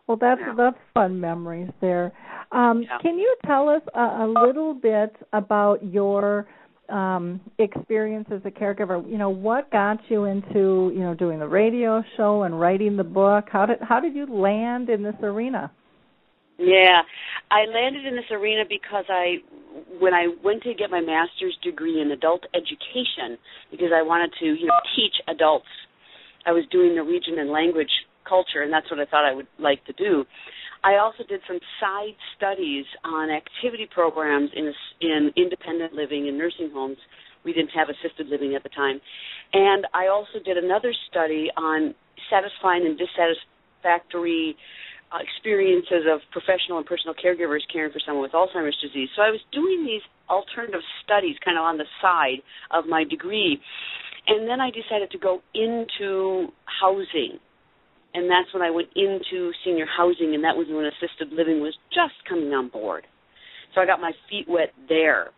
Well, 0.06 0.18
that's 0.20 0.40
yeah. 0.40 0.54
that's 0.56 0.78
fun 0.94 1.20
memories 1.20 1.70
there. 1.80 2.12
Um, 2.52 2.82
yeah. 2.82 2.98
Can 3.02 3.18
you 3.18 3.34
tell 3.44 3.68
us 3.68 3.82
a, 3.92 4.00
a 4.00 4.34
little 4.46 4.74
bit 4.74 5.16
about 5.32 5.84
your 5.84 6.46
um, 6.90 7.40
experience 7.58 8.28
as 8.32 8.40
a 8.44 8.50
caregiver, 8.50 9.08
you 9.10 9.18
know, 9.18 9.30
what 9.30 9.70
got 9.70 9.98
you 10.08 10.24
into, 10.24 10.92
you 10.94 11.00
know, 11.00 11.14
doing 11.14 11.38
the 11.38 11.48
radio 11.48 12.02
show 12.16 12.42
and 12.42 12.60
writing 12.60 12.96
the 12.96 13.04
book? 13.04 13.46
How 13.50 13.66
did 13.66 13.78
how 13.80 14.00
did 14.00 14.14
you 14.14 14.26
land 14.26 14.88
in 14.88 15.02
this 15.02 15.14
arena? 15.22 15.70
Yeah, 16.58 17.00
I 17.50 17.64
landed 17.64 18.04
in 18.04 18.16
this 18.16 18.30
arena 18.30 18.64
because 18.68 19.06
I, 19.08 19.36
when 19.98 20.12
I 20.12 20.28
went 20.44 20.62
to 20.64 20.74
get 20.74 20.90
my 20.90 21.00
master's 21.00 21.56
degree 21.64 22.02
in 22.02 22.10
adult 22.10 22.44
education, 22.54 23.38
because 23.70 23.88
I 23.96 24.02
wanted 24.02 24.30
to, 24.40 24.44
you 24.44 24.66
know, 24.66 24.80
teach 24.94 25.14
adults. 25.26 25.72
I 26.44 26.52
was 26.52 26.64
doing 26.70 26.94
Norwegian 26.94 27.38
and 27.38 27.48
language 27.48 27.90
culture, 28.28 28.60
and 28.60 28.70
that's 28.70 28.90
what 28.90 29.00
I 29.00 29.06
thought 29.06 29.24
I 29.24 29.34
would 29.34 29.48
like 29.58 29.84
to 29.86 29.94
do. 29.94 30.24
I 30.82 30.96
also 30.96 31.24
did 31.28 31.40
some 31.46 31.60
side 31.80 32.16
studies 32.36 32.84
on 33.04 33.30
activity 33.30 33.88
programs 33.92 34.50
in 34.54 34.72
in 35.00 35.30
independent 35.36 35.92
living 35.92 36.26
in 36.26 36.38
nursing 36.38 36.70
homes. 36.72 36.98
We 37.44 37.52
didn't 37.52 37.70
have 37.70 37.88
assisted 37.88 38.28
living 38.28 38.54
at 38.54 38.62
the 38.62 38.68
time, 38.70 39.00
and 39.52 39.86
I 39.94 40.08
also 40.08 40.38
did 40.44 40.56
another 40.56 40.92
study 41.10 41.50
on 41.56 41.94
satisfying 42.28 42.86
and 42.86 42.98
dissatisfactory 42.98 44.56
uh, 45.12 45.18
experiences 45.18 46.06
of 46.06 46.20
professional 46.30 46.78
and 46.78 46.86
personal 46.86 47.14
caregivers 47.14 47.60
caring 47.72 47.92
for 47.92 48.00
someone 48.06 48.22
with 48.22 48.32
Alzheimer's 48.32 48.78
disease. 48.80 49.08
So 49.16 49.22
I 49.22 49.30
was 49.30 49.40
doing 49.52 49.84
these 49.84 50.02
alternative 50.28 50.80
studies 51.02 51.36
kind 51.44 51.58
of 51.58 51.64
on 51.64 51.78
the 51.78 51.86
side 52.00 52.38
of 52.70 52.86
my 52.86 53.04
degree. 53.04 53.60
And 54.28 54.48
then 54.48 54.60
I 54.60 54.70
decided 54.70 55.10
to 55.10 55.18
go 55.18 55.42
into 55.54 56.52
housing. 56.80 57.40
And 58.12 58.28
that's 58.28 58.52
when 58.52 58.62
I 58.62 58.70
went 58.70 58.88
into 58.96 59.52
senior 59.64 59.86
housing, 59.86 60.34
and 60.34 60.42
that 60.42 60.56
was 60.56 60.66
when 60.68 60.84
assisted 60.84 61.32
living 61.32 61.60
was 61.60 61.76
just 61.94 62.14
coming 62.28 62.52
on 62.52 62.68
board. 62.68 63.06
So 63.74 63.80
I 63.80 63.86
got 63.86 64.00
my 64.00 64.12
feet 64.28 64.46
wet 64.48 64.72
there. 64.88 65.30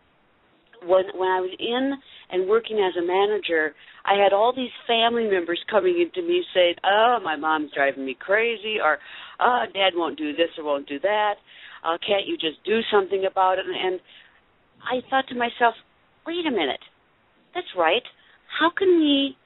When 0.81 1.05
when 1.15 1.29
I 1.29 1.39
was 1.39 1.53
in 1.59 1.93
and 2.31 2.49
working 2.49 2.79
as 2.79 2.97
a 2.97 3.05
manager, 3.05 3.73
I 4.05 4.15
had 4.21 4.33
all 4.33 4.51
these 4.53 4.73
family 4.87 5.29
members 5.29 5.61
coming 5.69 6.01
into 6.01 6.27
me 6.27 6.43
saying, 6.53 6.75
"Oh, 6.83 7.19
my 7.23 7.35
mom's 7.35 7.71
driving 7.73 8.05
me 8.05 8.15
crazy," 8.15 8.81
or 8.81 8.99
"Oh, 9.39 9.65
dad 9.73 9.93
won't 9.95 10.17
do 10.17 10.33
this 10.33 10.49
or 10.57 10.63
won't 10.63 10.87
do 10.87 10.99
that. 10.99 11.35
Uh, 11.83 11.97
can't 12.05 12.25
you 12.25 12.37
just 12.37 12.63
do 12.65 12.81
something 12.91 13.25
about 13.25 13.59
it?" 13.59 13.65
And 13.67 13.99
I 14.83 15.01
thought 15.09 15.27
to 15.27 15.35
myself, 15.35 15.75
"Wait 16.25 16.45
a 16.45 16.51
minute, 16.51 16.83
that's 17.53 17.75
right. 17.75 18.03
How 18.59 18.71
can 18.71 18.99
we 18.99 19.37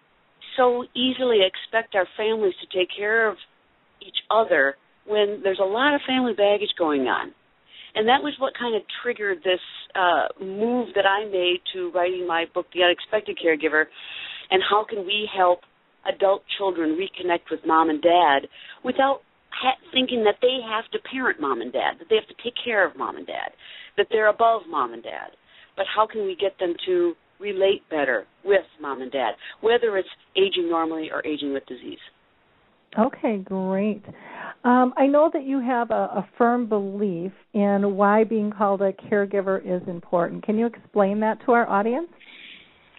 so 0.57 0.83
easily 0.95 1.39
expect 1.45 1.95
our 1.95 2.07
families 2.17 2.53
to 2.61 2.77
take 2.77 2.89
care 2.95 3.29
of 3.29 3.37
each 4.01 4.17
other 4.29 4.75
when 5.05 5.39
there's 5.43 5.59
a 5.61 5.65
lot 5.65 5.95
of 5.95 6.01
family 6.07 6.33
baggage 6.33 6.73
going 6.77 7.07
on?" 7.07 7.33
And 7.95 8.07
that 8.07 8.21
was 8.21 8.33
what 8.37 8.53
kind 8.57 8.75
of 8.75 8.83
triggered 9.01 9.39
this 9.43 9.61
uh, 9.95 10.27
move 10.39 10.89
that 10.95 11.05
I 11.05 11.25
made 11.25 11.61
to 11.73 11.89
writing 11.91 12.27
my 12.27 12.45
book, 12.53 12.67
The 12.73 12.83
Unexpected 12.83 13.39
Caregiver, 13.43 13.85
and 14.51 14.61
how 14.69 14.83
can 14.83 15.05
we 15.05 15.27
help 15.35 15.61
adult 16.05 16.43
children 16.57 16.97
reconnect 16.97 17.49
with 17.49 17.59
mom 17.65 17.89
and 17.89 18.01
dad 18.01 18.47
without 18.83 19.21
ha- 19.49 19.81
thinking 19.91 20.23
that 20.23 20.37
they 20.41 20.59
have 20.61 20.85
to 20.91 20.99
parent 21.09 21.39
mom 21.39 21.61
and 21.61 21.73
dad, 21.73 21.97
that 21.99 22.05
they 22.09 22.15
have 22.15 22.27
to 22.27 22.43
take 22.43 22.53
care 22.63 22.85
of 22.85 22.95
mom 22.95 23.17
and 23.17 23.27
dad, 23.27 23.51
that 23.97 24.07
they're 24.11 24.29
above 24.29 24.61
mom 24.69 24.93
and 24.93 25.03
dad. 25.03 25.31
But 25.75 25.85
how 25.93 26.07
can 26.07 26.25
we 26.25 26.35
get 26.35 26.57
them 26.59 26.75
to 26.85 27.15
relate 27.39 27.81
better 27.89 28.25
with 28.43 28.65
mom 28.81 29.01
and 29.01 29.11
dad, 29.11 29.31
whether 29.61 29.97
it's 29.97 30.09
aging 30.35 30.69
normally 30.69 31.09
or 31.11 31.25
aging 31.25 31.53
with 31.53 31.65
disease? 31.65 31.99
Okay, 32.97 33.37
great. 33.43 34.03
Um, 34.63 34.93
I 34.97 35.07
know 35.07 35.29
that 35.31 35.43
you 35.43 35.59
have 35.59 35.91
a, 35.91 35.93
a, 35.93 36.29
firm 36.37 36.67
belief 36.67 37.31
in 37.53 37.95
why 37.95 38.23
being 38.23 38.51
called 38.51 38.81
a 38.81 38.91
caregiver 38.91 39.61
is 39.61 39.87
important. 39.87 40.43
Can 40.43 40.57
you 40.57 40.65
explain 40.65 41.19
that 41.19 41.37
to 41.45 41.51
our 41.51 41.69
audience? 41.69 42.07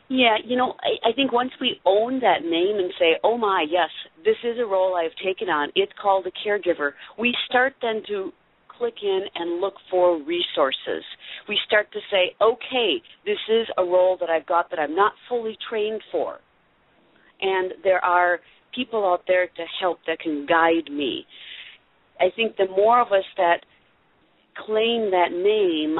Yeah, 0.08 0.36
you 0.44 0.56
know, 0.56 0.74
I, 0.80 1.10
I 1.10 1.12
think 1.12 1.32
once 1.32 1.50
we 1.60 1.80
own 1.84 2.20
that 2.20 2.42
name 2.42 2.78
and 2.78 2.92
say, 2.98 3.18
oh 3.24 3.36
my, 3.36 3.66
yes, 3.68 3.90
this 4.24 4.36
is 4.44 4.58
a 4.58 4.64
role 4.64 4.96
I've 4.96 5.16
taken 5.22 5.48
on, 5.48 5.70
it's 5.74 5.92
called 6.00 6.26
a 6.26 6.48
caregiver, 6.48 6.92
we 7.18 7.34
start 7.48 7.74
then 7.82 8.02
to 8.08 8.32
click 8.78 8.94
in 9.02 9.22
and 9.34 9.60
look 9.60 9.74
for 9.90 10.18
resources. 10.18 11.04
We 11.48 11.58
start 11.66 11.92
to 11.92 11.98
say, 12.10 12.34
okay, 12.40 13.02
this 13.24 13.38
is 13.50 13.66
a 13.76 13.82
role 13.82 14.16
that 14.20 14.30
I've 14.30 14.46
got 14.46 14.70
that 14.70 14.78
I'm 14.78 14.94
not 14.94 15.12
fully 15.28 15.56
trained 15.68 16.02
for. 16.10 16.38
And 17.40 17.72
there 17.84 18.04
are 18.04 18.40
people 18.74 19.04
out 19.04 19.22
there 19.26 19.46
to 19.46 19.64
help 19.80 19.98
that 20.06 20.20
can 20.20 20.46
guide 20.46 20.90
me. 20.90 21.24
I 22.20 22.26
think 22.34 22.56
the 22.56 22.66
more 22.66 23.00
of 23.00 23.08
us 23.08 23.24
that 23.36 23.58
claim 24.66 25.10
that 25.10 25.30
name, 25.30 25.98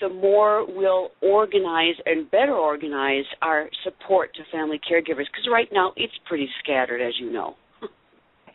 the 0.00 0.08
more 0.08 0.66
we'll 0.68 1.10
organize 1.22 1.94
and 2.04 2.30
better 2.30 2.54
organize 2.54 3.24
our 3.40 3.68
support 3.84 4.34
to 4.34 4.42
family 4.50 4.78
caregivers 4.78 5.26
because 5.32 5.48
right 5.50 5.68
now 5.72 5.92
it's 5.96 6.12
pretty 6.26 6.48
scattered 6.62 7.00
as 7.00 7.14
you 7.20 7.32
know 7.32 7.54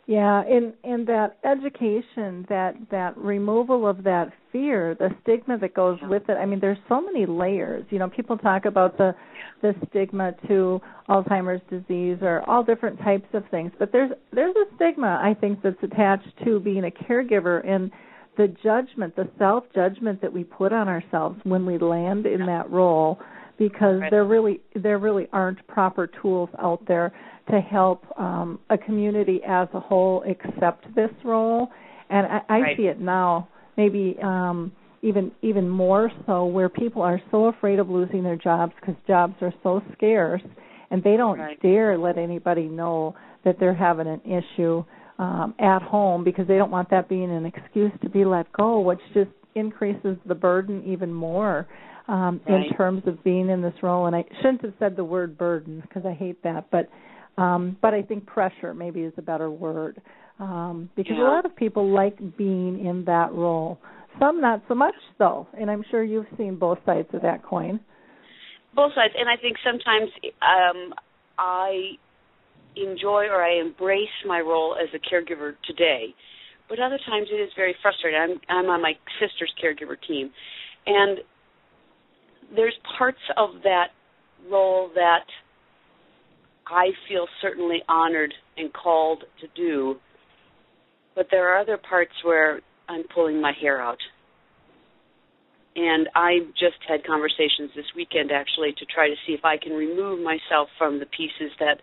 yeah 0.08 0.42
and 0.42 0.72
and 0.82 1.06
that 1.06 1.38
education 1.44 2.44
that 2.48 2.74
that 2.90 3.16
removal 3.16 3.86
of 3.86 4.02
that 4.02 4.32
fear 4.50 4.96
the 4.98 5.10
stigma 5.22 5.56
that 5.58 5.74
goes 5.74 5.98
with 6.02 6.28
it. 6.28 6.32
I 6.32 6.46
mean 6.46 6.58
there's 6.58 6.78
so 6.88 7.00
many 7.00 7.26
layers. 7.26 7.84
You 7.90 8.00
know 8.00 8.08
people 8.08 8.36
talk 8.36 8.64
about 8.64 8.98
the 8.98 9.14
the 9.62 9.74
stigma 9.88 10.32
to 10.48 10.80
alzheimer's 11.08 11.62
disease 11.70 12.18
or 12.22 12.42
all 12.48 12.64
different 12.64 12.98
types 13.00 13.28
of 13.34 13.44
things 13.50 13.70
but 13.78 13.92
there's 13.92 14.10
there's 14.32 14.54
a 14.56 14.74
stigma 14.76 15.20
i 15.22 15.34
think 15.34 15.60
that's 15.62 15.82
attached 15.82 16.28
to 16.44 16.60
being 16.60 16.84
a 16.84 16.90
caregiver 16.90 17.66
and 17.68 17.90
the 18.38 18.48
judgment, 18.62 19.14
the 19.16 19.28
self 19.36 19.64
judgment 19.74 20.22
that 20.22 20.32
we 20.32 20.44
put 20.44 20.72
on 20.72 20.88
ourselves 20.88 21.38
when 21.42 21.66
we 21.66 21.76
land 21.76 22.24
in 22.24 22.46
that 22.46 22.70
role 22.70 23.18
because 23.58 24.00
there 24.10 24.24
really 24.24 24.60
there 24.74 24.98
really 24.98 25.26
aren't 25.32 25.66
proper 25.66 26.06
tools 26.06 26.48
out 26.60 26.80
there 26.86 27.12
to 27.50 27.60
help 27.60 28.04
um, 28.18 28.58
a 28.70 28.78
community 28.78 29.40
as 29.46 29.68
a 29.74 29.80
whole 29.80 30.24
accept 30.28 30.84
this 30.94 31.10
role 31.24 31.68
and 32.10 32.26
I, 32.26 32.40
I 32.48 32.60
right. 32.60 32.76
see 32.76 32.84
it 32.84 33.00
now 33.00 33.48
maybe 33.76 34.16
um, 34.22 34.72
even 35.02 35.30
even 35.42 35.68
more 35.68 36.10
so 36.26 36.46
where 36.46 36.68
people 36.68 37.02
are 37.02 37.20
so 37.30 37.46
afraid 37.46 37.78
of 37.78 37.88
losing 37.88 38.22
their 38.22 38.36
jobs 38.36 38.72
because 38.80 38.96
jobs 39.06 39.34
are 39.40 39.54
so 39.62 39.82
scarce 39.96 40.42
and 40.90 41.02
they 41.02 41.16
don't 41.16 41.38
right. 41.38 41.60
dare 41.60 41.98
let 41.98 42.18
anybody 42.18 42.64
know 42.64 43.14
that 43.44 43.56
they're 43.60 43.74
having 43.74 44.06
an 44.06 44.20
issue 44.24 44.84
um, 45.18 45.54
at 45.58 45.82
home 45.82 46.24
because 46.24 46.46
they 46.46 46.56
don't 46.56 46.70
want 46.70 46.90
that 46.90 47.08
being 47.08 47.30
an 47.30 47.44
excuse 47.44 47.92
to 48.02 48.08
be 48.08 48.24
let 48.24 48.50
go, 48.52 48.80
which 48.80 49.00
just 49.14 49.30
increases 49.54 50.16
the 50.26 50.34
burden 50.34 50.82
even 50.86 51.12
more 51.12 51.66
um, 52.06 52.40
right. 52.48 52.66
in 52.66 52.76
terms 52.76 53.02
of 53.06 53.22
being 53.24 53.48
in 53.48 53.60
this 53.60 53.74
role. 53.82 54.06
And 54.06 54.14
I 54.14 54.24
shouldn't 54.36 54.62
have 54.62 54.74
said 54.78 54.96
the 54.96 55.04
word 55.04 55.36
burden 55.36 55.82
because 55.82 56.04
I 56.06 56.14
hate 56.14 56.42
that, 56.44 56.70
but 56.70 56.88
um, 57.38 57.76
but 57.80 57.94
I 57.94 58.02
think 58.02 58.26
pressure 58.26 58.74
maybe 58.74 59.00
is 59.00 59.12
a 59.16 59.22
better 59.22 59.50
word 59.50 60.00
um, 60.40 60.90
because 60.96 61.14
yeah. 61.16 61.24
a 61.24 61.30
lot 61.30 61.44
of 61.44 61.54
people 61.54 61.92
like 61.92 62.36
being 62.36 62.84
in 62.84 63.04
that 63.06 63.32
role. 63.32 63.78
Some 64.18 64.40
not 64.40 64.62
so 64.68 64.74
much 64.74 64.94
though, 65.18 65.46
and 65.58 65.70
I'm 65.70 65.84
sure 65.90 66.02
you've 66.02 66.26
seen 66.36 66.56
both 66.56 66.78
sides 66.84 67.08
of 67.12 67.22
that 67.22 67.44
coin. 67.44 67.80
Both 68.74 68.92
sides, 68.94 69.14
and 69.16 69.28
I 69.28 69.36
think 69.40 69.56
sometimes 69.64 70.10
um, 70.42 70.94
I 71.38 71.92
enjoy 72.76 73.26
or 73.30 73.42
I 73.42 73.60
embrace 73.60 74.08
my 74.26 74.40
role 74.40 74.76
as 74.80 74.88
a 74.94 74.98
caregiver 74.98 75.54
today. 75.66 76.14
But 76.68 76.80
other 76.80 76.98
times 77.06 77.28
it 77.32 77.36
is 77.36 77.50
very 77.56 77.74
frustrating. 77.80 78.20
I'm 78.20 78.40
I'm 78.48 78.70
on 78.70 78.82
my 78.82 78.92
sister's 79.20 79.52
caregiver 79.62 79.96
team, 80.06 80.30
and 80.86 81.18
there's 82.54 82.74
parts 82.98 83.18
of 83.36 83.62
that 83.62 83.88
role 84.50 84.90
that 84.94 85.24
I 86.70 86.88
feel 87.08 87.26
certainly 87.40 87.78
honored 87.88 88.32
and 88.56 88.72
called 88.72 89.24
to 89.40 89.46
do, 89.56 89.96
but 91.14 91.26
there 91.30 91.48
are 91.48 91.60
other 91.60 91.78
parts 91.78 92.12
where 92.24 92.60
I'm 92.88 93.04
pulling 93.14 93.40
my 93.40 93.52
hair 93.60 93.80
out. 93.80 93.98
And 95.76 96.08
I 96.14 96.40
just 96.58 96.78
had 96.88 97.06
conversations 97.06 97.70
this 97.76 97.84
weekend 97.94 98.32
actually 98.32 98.72
to 98.78 98.84
try 98.86 99.08
to 99.08 99.14
see 99.26 99.32
if 99.32 99.44
I 99.44 99.56
can 99.58 99.72
remove 99.72 100.18
myself 100.20 100.68
from 100.76 100.98
the 100.98 101.06
pieces 101.06 101.52
that 101.60 101.78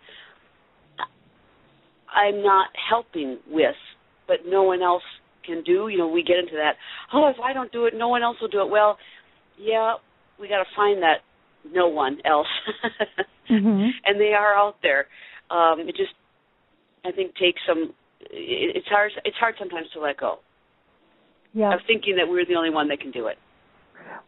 I'm 2.14 2.42
not 2.42 2.68
helping 2.90 3.38
with, 3.48 3.76
but 4.28 4.38
no 4.46 4.62
one 4.64 4.82
else 4.82 5.02
can 5.46 5.62
do. 5.62 5.88
You 5.88 5.98
know, 5.98 6.08
we 6.08 6.22
get 6.22 6.38
into 6.38 6.56
that. 6.56 6.74
Oh, 7.12 7.28
if 7.28 7.36
I 7.42 7.52
don't 7.52 7.72
do 7.72 7.86
it, 7.86 7.94
no 7.96 8.08
one 8.08 8.22
else 8.22 8.36
will 8.40 8.48
do 8.48 8.60
it. 8.60 8.70
Well, 8.70 8.98
yeah, 9.58 9.94
we 10.38 10.48
got 10.48 10.58
to 10.58 10.68
find 10.74 11.02
that 11.02 11.18
no 11.72 11.88
one 11.88 12.18
else, 12.24 12.46
mm-hmm. 13.50 13.88
and 14.04 14.20
they 14.20 14.32
are 14.32 14.54
out 14.54 14.76
there. 14.82 15.06
Um, 15.50 15.80
it 15.80 15.96
just, 15.96 16.14
I 17.04 17.12
think, 17.12 17.34
takes 17.36 17.60
some. 17.66 17.94
It, 18.20 18.76
it's 18.76 18.88
hard. 18.88 19.12
It's 19.24 19.36
hard 19.36 19.54
sometimes 19.58 19.86
to 19.94 20.00
let 20.00 20.18
go. 20.18 20.38
Yeah. 21.52 21.74
Of 21.74 21.80
thinking 21.86 22.16
that 22.16 22.28
we're 22.28 22.44
the 22.44 22.54
only 22.54 22.70
one 22.70 22.88
that 22.88 23.00
can 23.00 23.10
do 23.10 23.28
it. 23.28 23.38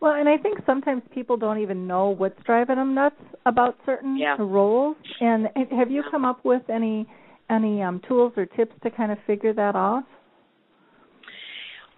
Well, 0.00 0.12
and 0.12 0.28
I 0.28 0.36
think 0.36 0.58
sometimes 0.64 1.02
people 1.12 1.36
don't 1.36 1.58
even 1.58 1.86
know 1.86 2.10
what's 2.10 2.40
driving 2.44 2.76
them 2.76 2.94
nuts 2.94 3.20
about 3.46 3.76
certain 3.84 4.16
yeah. 4.16 4.36
roles. 4.38 4.96
And 5.20 5.48
have 5.76 5.90
you 5.90 6.02
come 6.10 6.24
up 6.24 6.44
with 6.44 6.62
any 6.70 7.06
any 7.50 7.82
um, 7.82 8.00
tools 8.06 8.32
or 8.36 8.46
tips 8.46 8.74
to 8.82 8.90
kind 8.90 9.10
of 9.10 9.18
figure 9.26 9.52
that 9.54 9.74
out? 9.74 10.04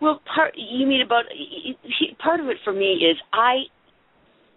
Well, 0.01 0.21
part 0.35 0.55
you 0.57 0.87
mean 0.87 1.03
about 1.03 1.25
part 2.23 2.41
of 2.41 2.47
it 2.47 2.57
for 2.65 2.73
me 2.73 3.07
is 3.11 3.17
I 3.33 3.65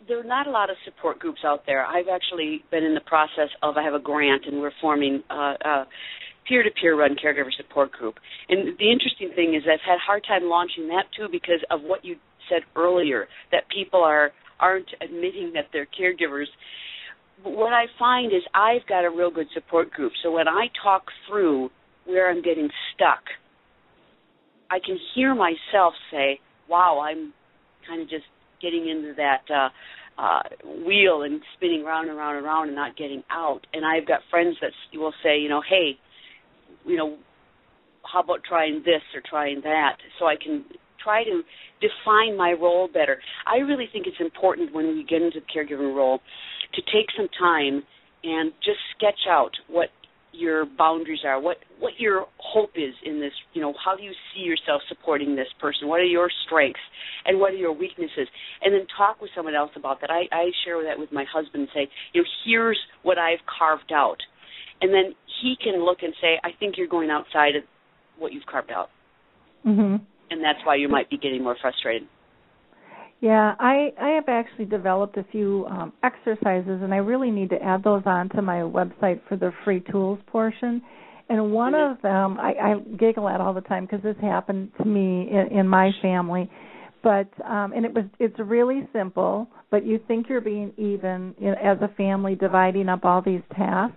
there 0.07 0.19
are 0.19 0.23
not 0.23 0.47
a 0.47 0.51
lot 0.51 0.69
of 0.69 0.75
support 0.85 1.19
groups 1.19 1.41
out 1.45 1.63
there. 1.65 1.85
I've 1.85 2.07
actually 2.13 2.63
been 2.71 2.83
in 2.83 2.93
the 2.93 3.01
process 3.01 3.49
of 3.61 3.77
I 3.77 3.83
have 3.83 3.93
a 3.93 3.99
grant 3.99 4.43
and 4.45 4.59
we're 4.59 4.71
forming 4.81 5.23
uh, 5.29 5.53
uh, 5.63 5.85
peer-to-peer 6.47 6.97
run 6.97 7.15
caregiver 7.15 7.51
support 7.55 7.91
group. 7.91 8.15
And 8.49 8.77
the 8.77 8.91
interesting 8.91 9.31
thing 9.35 9.55
is 9.55 9.63
I've 9.65 9.79
had 9.85 9.95
a 9.95 10.05
hard 10.05 10.23
time 10.27 10.43
launching 10.43 10.87
that 10.89 11.05
too 11.17 11.27
because 11.31 11.63
of 11.71 11.81
what 11.81 12.03
you 12.03 12.15
said 12.49 12.63
earlier 12.75 13.27
that 13.51 13.63
people 13.73 14.03
are 14.03 14.31
aren't 14.59 14.89
admitting 15.01 15.51
that 15.53 15.65
they're 15.73 15.87
caregivers. 15.87 16.45
But 17.43 17.51
what 17.51 17.73
I 17.73 17.85
find 17.99 18.31
is 18.31 18.41
I've 18.53 18.85
got 18.87 19.03
a 19.03 19.09
real 19.09 19.31
good 19.31 19.47
support 19.53 19.91
group. 19.91 20.13
So 20.23 20.31
when 20.31 20.47
I 20.47 20.67
talk 20.81 21.03
through 21.27 21.69
where 22.05 22.29
I'm 22.29 22.41
getting 22.41 22.69
stuck, 22.93 23.23
I 24.69 24.79
can 24.85 24.97
hear 25.15 25.35
myself 25.35 25.93
say, 26.11 26.39
"Wow, 26.69 26.99
I'm 26.99 27.33
kind 27.87 28.01
of 28.01 28.09
just 28.09 28.25
getting 28.63 28.87
into 28.87 29.13
that 29.17 29.43
uh 29.53 29.69
uh 30.17 30.43
wheel 30.87 31.23
and 31.23 31.41
spinning 31.55 31.83
round 31.83 32.09
and 32.09 32.17
round 32.17 32.37
and 32.37 32.45
round 32.45 32.69
and 32.69 32.75
not 32.75 32.95
getting 32.97 33.23
out." 33.29 33.67
And 33.73 33.85
I've 33.85 34.07
got 34.07 34.21
friends 34.31 34.55
that 34.61 34.71
will 34.97 35.13
say, 35.21 35.37
you 35.37 35.49
know, 35.49 35.61
"Hey, 35.61 35.99
you 36.85 36.97
know, 36.97 37.17
how 38.11 38.21
about 38.21 38.41
trying 38.47 38.81
this 38.85 39.03
or 39.13 39.21
trying 39.29 39.61
that?" 39.61 39.97
So 40.17 40.25
I 40.25 40.37
can 40.37 40.65
try 41.03 41.23
to 41.25 41.43
define 41.81 42.37
my 42.37 42.53
role 42.53 42.87
better. 42.87 43.19
I 43.45 43.57
really 43.57 43.87
think 43.91 44.07
it's 44.07 44.21
important 44.21 44.73
when 44.73 44.87
we 44.95 45.03
get 45.03 45.21
into 45.21 45.41
the 45.41 45.45
caregiving 45.53 45.93
role 45.93 46.21
to 46.75 46.81
take 46.81 47.07
some 47.17 47.27
time 47.37 47.83
and 48.23 48.53
just 48.63 48.79
sketch 48.95 49.27
out 49.29 49.51
what 49.67 49.89
your 50.33 50.65
boundaries 50.65 51.19
are, 51.25 51.39
what 51.39 51.57
what 51.79 51.93
your 51.97 52.25
hope 52.37 52.71
is 52.75 52.93
in 53.05 53.19
this. 53.19 53.31
You 53.53 53.61
know, 53.61 53.73
how 53.83 53.95
do 53.95 54.03
you 54.03 54.11
see 54.33 54.41
yourself 54.41 54.81
supporting 54.89 55.35
this 55.35 55.47
person? 55.59 55.87
What 55.87 55.99
are 55.99 56.05
your 56.05 56.29
strengths 56.45 56.79
and 57.25 57.39
what 57.39 57.53
are 57.53 57.57
your 57.57 57.73
weaknesses? 57.73 58.27
And 58.61 58.73
then 58.73 58.85
talk 58.97 59.21
with 59.21 59.31
someone 59.35 59.55
else 59.55 59.71
about 59.75 60.01
that. 60.01 60.09
I, 60.09 60.23
I 60.31 60.49
share 60.65 60.83
that 60.83 60.99
with 60.99 61.11
my 61.11 61.25
husband 61.31 61.63
and 61.63 61.69
say, 61.73 61.89
you 62.13 62.21
know, 62.21 62.27
here's 62.45 62.79
what 63.03 63.17
I've 63.17 63.45
carved 63.59 63.91
out, 63.93 64.17
and 64.81 64.93
then 64.93 65.15
he 65.41 65.55
can 65.61 65.83
look 65.83 65.99
and 66.01 66.13
say, 66.21 66.39
I 66.43 66.49
think 66.59 66.75
you're 66.77 66.87
going 66.87 67.09
outside 67.09 67.55
of 67.55 67.63
what 68.17 68.33
you've 68.33 68.45
carved 68.45 68.71
out. 68.71 68.89
Mm-hmm 69.65 70.03
and 70.33 70.43
that's 70.43 70.59
why 70.65 70.75
you 70.75 70.89
might 70.89 71.09
be 71.09 71.17
getting 71.17 71.43
more 71.43 71.55
frustrated. 71.61 72.07
Yeah, 73.23 73.55
I 73.57 73.93
I 74.01 74.09
have 74.15 74.27
actually 74.27 74.65
developed 74.65 75.15
a 75.15 75.23
few 75.31 75.65
um, 75.69 75.93
exercises, 76.03 76.81
and 76.83 76.93
I 76.93 76.97
really 76.97 77.31
need 77.31 77.51
to 77.51 77.63
add 77.63 77.81
those 77.81 78.01
onto 78.05 78.41
my 78.41 78.57
website 78.57 79.21
for 79.29 79.37
the 79.37 79.53
free 79.63 79.79
tools 79.79 80.19
portion. 80.27 80.81
And 81.29 81.53
one 81.53 81.71
mm-hmm. 81.71 81.93
of 81.93 82.01
them 82.01 82.37
I, 82.37 82.51
I 82.51 82.79
giggle 82.99 83.29
at 83.29 83.39
all 83.39 83.53
the 83.53 83.61
time 83.61 83.85
because 83.85 84.03
this 84.03 84.17
happened 84.19 84.73
to 84.77 84.83
me 84.83 85.29
in, 85.31 85.59
in 85.59 85.67
my 85.69 85.91
family. 86.01 86.51
But 87.01 87.29
um, 87.49 87.71
and 87.71 87.85
it 87.85 87.93
was 87.93 88.03
it's 88.19 88.37
really 88.39 88.89
simple, 88.91 89.47
but 89.71 89.85
you 89.85 90.01
think 90.05 90.27
you're 90.27 90.41
being 90.41 90.73
even 90.75 91.33
you 91.39 91.51
know, 91.51 91.57
as 91.63 91.77
a 91.81 91.95
family 91.95 92.35
dividing 92.35 92.89
up 92.89 93.05
all 93.05 93.21
these 93.21 93.41
tasks 93.55 93.95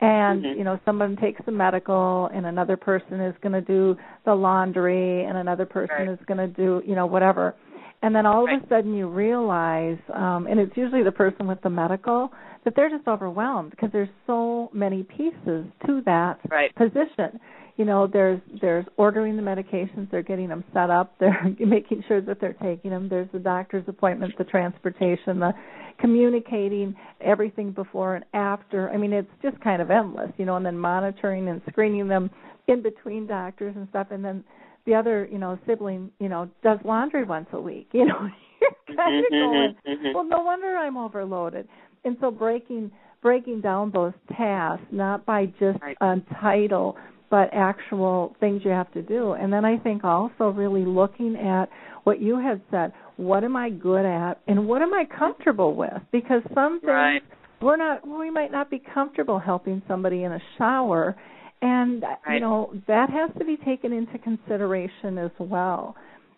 and 0.00 0.44
mm-hmm. 0.44 0.58
you 0.58 0.62
know 0.62 0.78
someone 0.84 1.16
takes 1.16 1.40
the 1.46 1.52
medical 1.52 2.30
and 2.32 2.46
another 2.46 2.76
person 2.76 3.20
is 3.20 3.34
going 3.42 3.52
to 3.54 3.60
do 3.60 3.96
the 4.24 4.32
laundry 4.32 5.24
and 5.24 5.36
another 5.36 5.66
person 5.66 6.06
right. 6.06 6.08
is 6.10 6.18
going 6.26 6.38
to 6.38 6.46
do 6.46 6.80
you 6.86 6.94
know 6.94 7.06
whatever 7.06 7.56
and 8.02 8.14
then 8.14 8.26
all 8.26 8.44
right. 8.46 8.58
of 8.58 8.64
a 8.64 8.68
sudden 8.68 8.94
you 8.94 9.08
realize 9.08 9.98
um 10.14 10.46
and 10.46 10.60
it's 10.60 10.76
usually 10.76 11.02
the 11.02 11.12
person 11.12 11.46
with 11.46 11.60
the 11.62 11.70
medical 11.70 12.30
that 12.64 12.74
they're 12.76 12.90
just 12.90 13.06
overwhelmed 13.08 13.70
because 13.70 13.90
there's 13.92 14.08
so 14.26 14.70
many 14.72 15.02
pieces 15.02 15.64
to 15.86 16.02
that 16.04 16.38
right. 16.50 16.74
position 16.76 17.40
you 17.76 17.84
know 17.84 18.06
there's 18.06 18.40
there's 18.60 18.84
ordering 18.96 19.36
the 19.36 19.42
medications 19.42 20.10
they're 20.10 20.22
getting 20.22 20.48
them 20.48 20.64
set 20.72 20.90
up 20.90 21.14
they're 21.20 21.54
making 21.58 22.02
sure 22.06 22.20
that 22.20 22.40
they're 22.40 22.56
taking 22.62 22.90
them 22.90 23.08
there's 23.08 23.28
the 23.32 23.38
doctor's 23.38 23.84
appointment 23.88 24.32
the 24.38 24.44
transportation 24.44 25.38
the 25.38 25.52
communicating 25.98 26.94
everything 27.20 27.70
before 27.70 28.16
and 28.16 28.24
after 28.34 28.90
i 28.90 28.96
mean 28.96 29.12
it's 29.12 29.30
just 29.42 29.58
kind 29.60 29.80
of 29.80 29.90
endless 29.90 30.30
you 30.36 30.44
know 30.44 30.56
and 30.56 30.66
then 30.66 30.76
monitoring 30.76 31.48
and 31.48 31.60
screening 31.70 32.08
them 32.08 32.30
in 32.68 32.82
between 32.82 33.26
doctors 33.26 33.74
and 33.76 33.88
stuff 33.88 34.08
and 34.10 34.24
then 34.24 34.42
the 34.86 34.94
other 34.94 35.28
you 35.30 35.38
know 35.38 35.58
sibling 35.66 36.10
you 36.18 36.28
know 36.28 36.48
does 36.62 36.78
laundry 36.84 37.24
once 37.24 37.46
a 37.52 37.60
week 37.60 37.88
you 37.92 38.04
know 38.06 38.28
you're 38.60 38.96
kind 38.96 39.18
of 39.18 39.24
mm-hmm, 39.32 39.34
going 39.34 39.74
mm-hmm. 39.86 40.14
well 40.14 40.24
no 40.24 40.42
wonder 40.42 40.76
i'm 40.76 40.96
overloaded 40.96 41.68
and 42.04 42.16
so 42.20 42.30
breaking 42.30 42.90
breaking 43.22 43.60
down 43.60 43.90
those 43.92 44.12
tasks 44.36 44.84
not 44.90 45.24
by 45.24 45.46
just 45.58 45.80
right. 45.80 45.96
a 46.00 46.16
title 46.40 46.96
but 47.32 47.48
actual 47.54 48.36
things 48.40 48.60
you 48.62 48.70
have 48.70 48.92
to 48.92 49.00
do. 49.00 49.32
And 49.32 49.50
then 49.50 49.64
I 49.64 49.78
think 49.78 50.04
also 50.04 50.50
really 50.50 50.84
looking 50.84 51.34
at 51.34 51.70
what 52.04 52.20
you 52.20 52.38
had 52.38 52.60
said. 52.70 52.92
What 53.16 53.42
am 53.42 53.56
I 53.56 53.70
good 53.70 54.04
at, 54.04 54.34
and 54.46 54.68
what 54.68 54.82
am 54.82 54.92
I 54.92 55.04
comfortable 55.18 55.74
with? 55.74 55.94
Because 56.12 56.42
some 56.54 56.80
things 56.80 56.90
right. 56.90 57.22
we're 57.62 57.78
not, 57.78 58.06
we 58.06 58.30
might 58.30 58.52
not 58.52 58.70
be 58.70 58.82
comfortable 58.92 59.38
helping 59.38 59.80
somebody 59.88 60.24
in 60.24 60.32
a 60.32 60.40
shower, 60.58 61.16
and 61.62 62.02
right. 62.02 62.34
you 62.34 62.40
know 62.40 62.74
that 62.86 63.08
has 63.08 63.30
to 63.38 63.44
be 63.44 63.56
taken 63.56 63.92
into 63.92 64.18
consideration 64.18 65.16
as 65.16 65.30
well. 65.38 65.96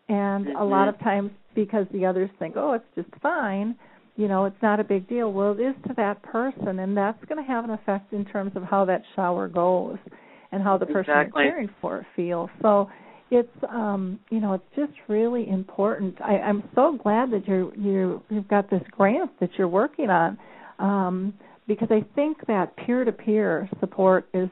And 0.09 0.47
mm-hmm. 0.47 0.57
a 0.57 0.65
lot 0.65 0.89
of 0.89 0.99
times, 1.01 1.31
because 1.55 1.87
the 1.93 2.05
others 2.05 2.31
think, 2.39 2.55
oh, 2.57 2.75
it's 2.75 2.85
just 2.95 3.09
fine, 3.23 3.75
you 4.17 4.29
know, 4.29 4.45
it's 4.45 4.63
not 4.63 4.79
a 4.79 4.85
big 4.85 5.09
deal. 5.09 5.33
Well, 5.33 5.53
it 5.53 5.63
is 5.63 5.75
to 5.89 5.95
that 5.97 6.23
person, 6.23 6.79
and 6.79 6.97
that's 6.97 7.23
going 7.25 7.43
to 7.43 7.51
have 7.51 7.65
an 7.65 7.71
effect 7.71 8.13
in 8.13 8.25
terms 8.27 8.53
of 8.55 8.63
how 8.63 8.85
that 8.85 9.03
shower 9.17 9.49
goes 9.49 9.99
and 10.53 10.63
how 10.63 10.79
the 10.79 10.87
person 10.87 11.11
exactly. 11.11 11.45
you're 11.45 11.53
caring 11.53 11.71
for 11.81 11.99
it 11.99 12.07
feels. 12.15 12.51
So 12.63 12.89
it's 13.31 13.49
um 13.69 14.21
you 14.31 14.39
know 14.39 14.53
it's 14.53 14.65
just 14.77 14.93
really 15.09 15.49
important. 15.49 16.21
I, 16.21 16.39
I'm 16.39 16.63
so 16.75 16.99
glad 17.03 17.31
that 17.33 17.49
you're 17.49 17.75
you 17.75 18.23
you've 18.31 18.49
got 18.49 18.71
this 18.71 18.83
grant 18.93 19.31
that 19.41 19.51
you're 19.57 19.69
working 19.69 20.11
on 20.11 20.39
um, 20.79 21.35
because 21.67 21.89
I 21.91 22.05
think 22.15 22.47
that 22.47 22.77
peer 22.77 23.05
to 23.05 23.13
peer 23.13 23.69
support 23.81 24.29
is 24.35 24.49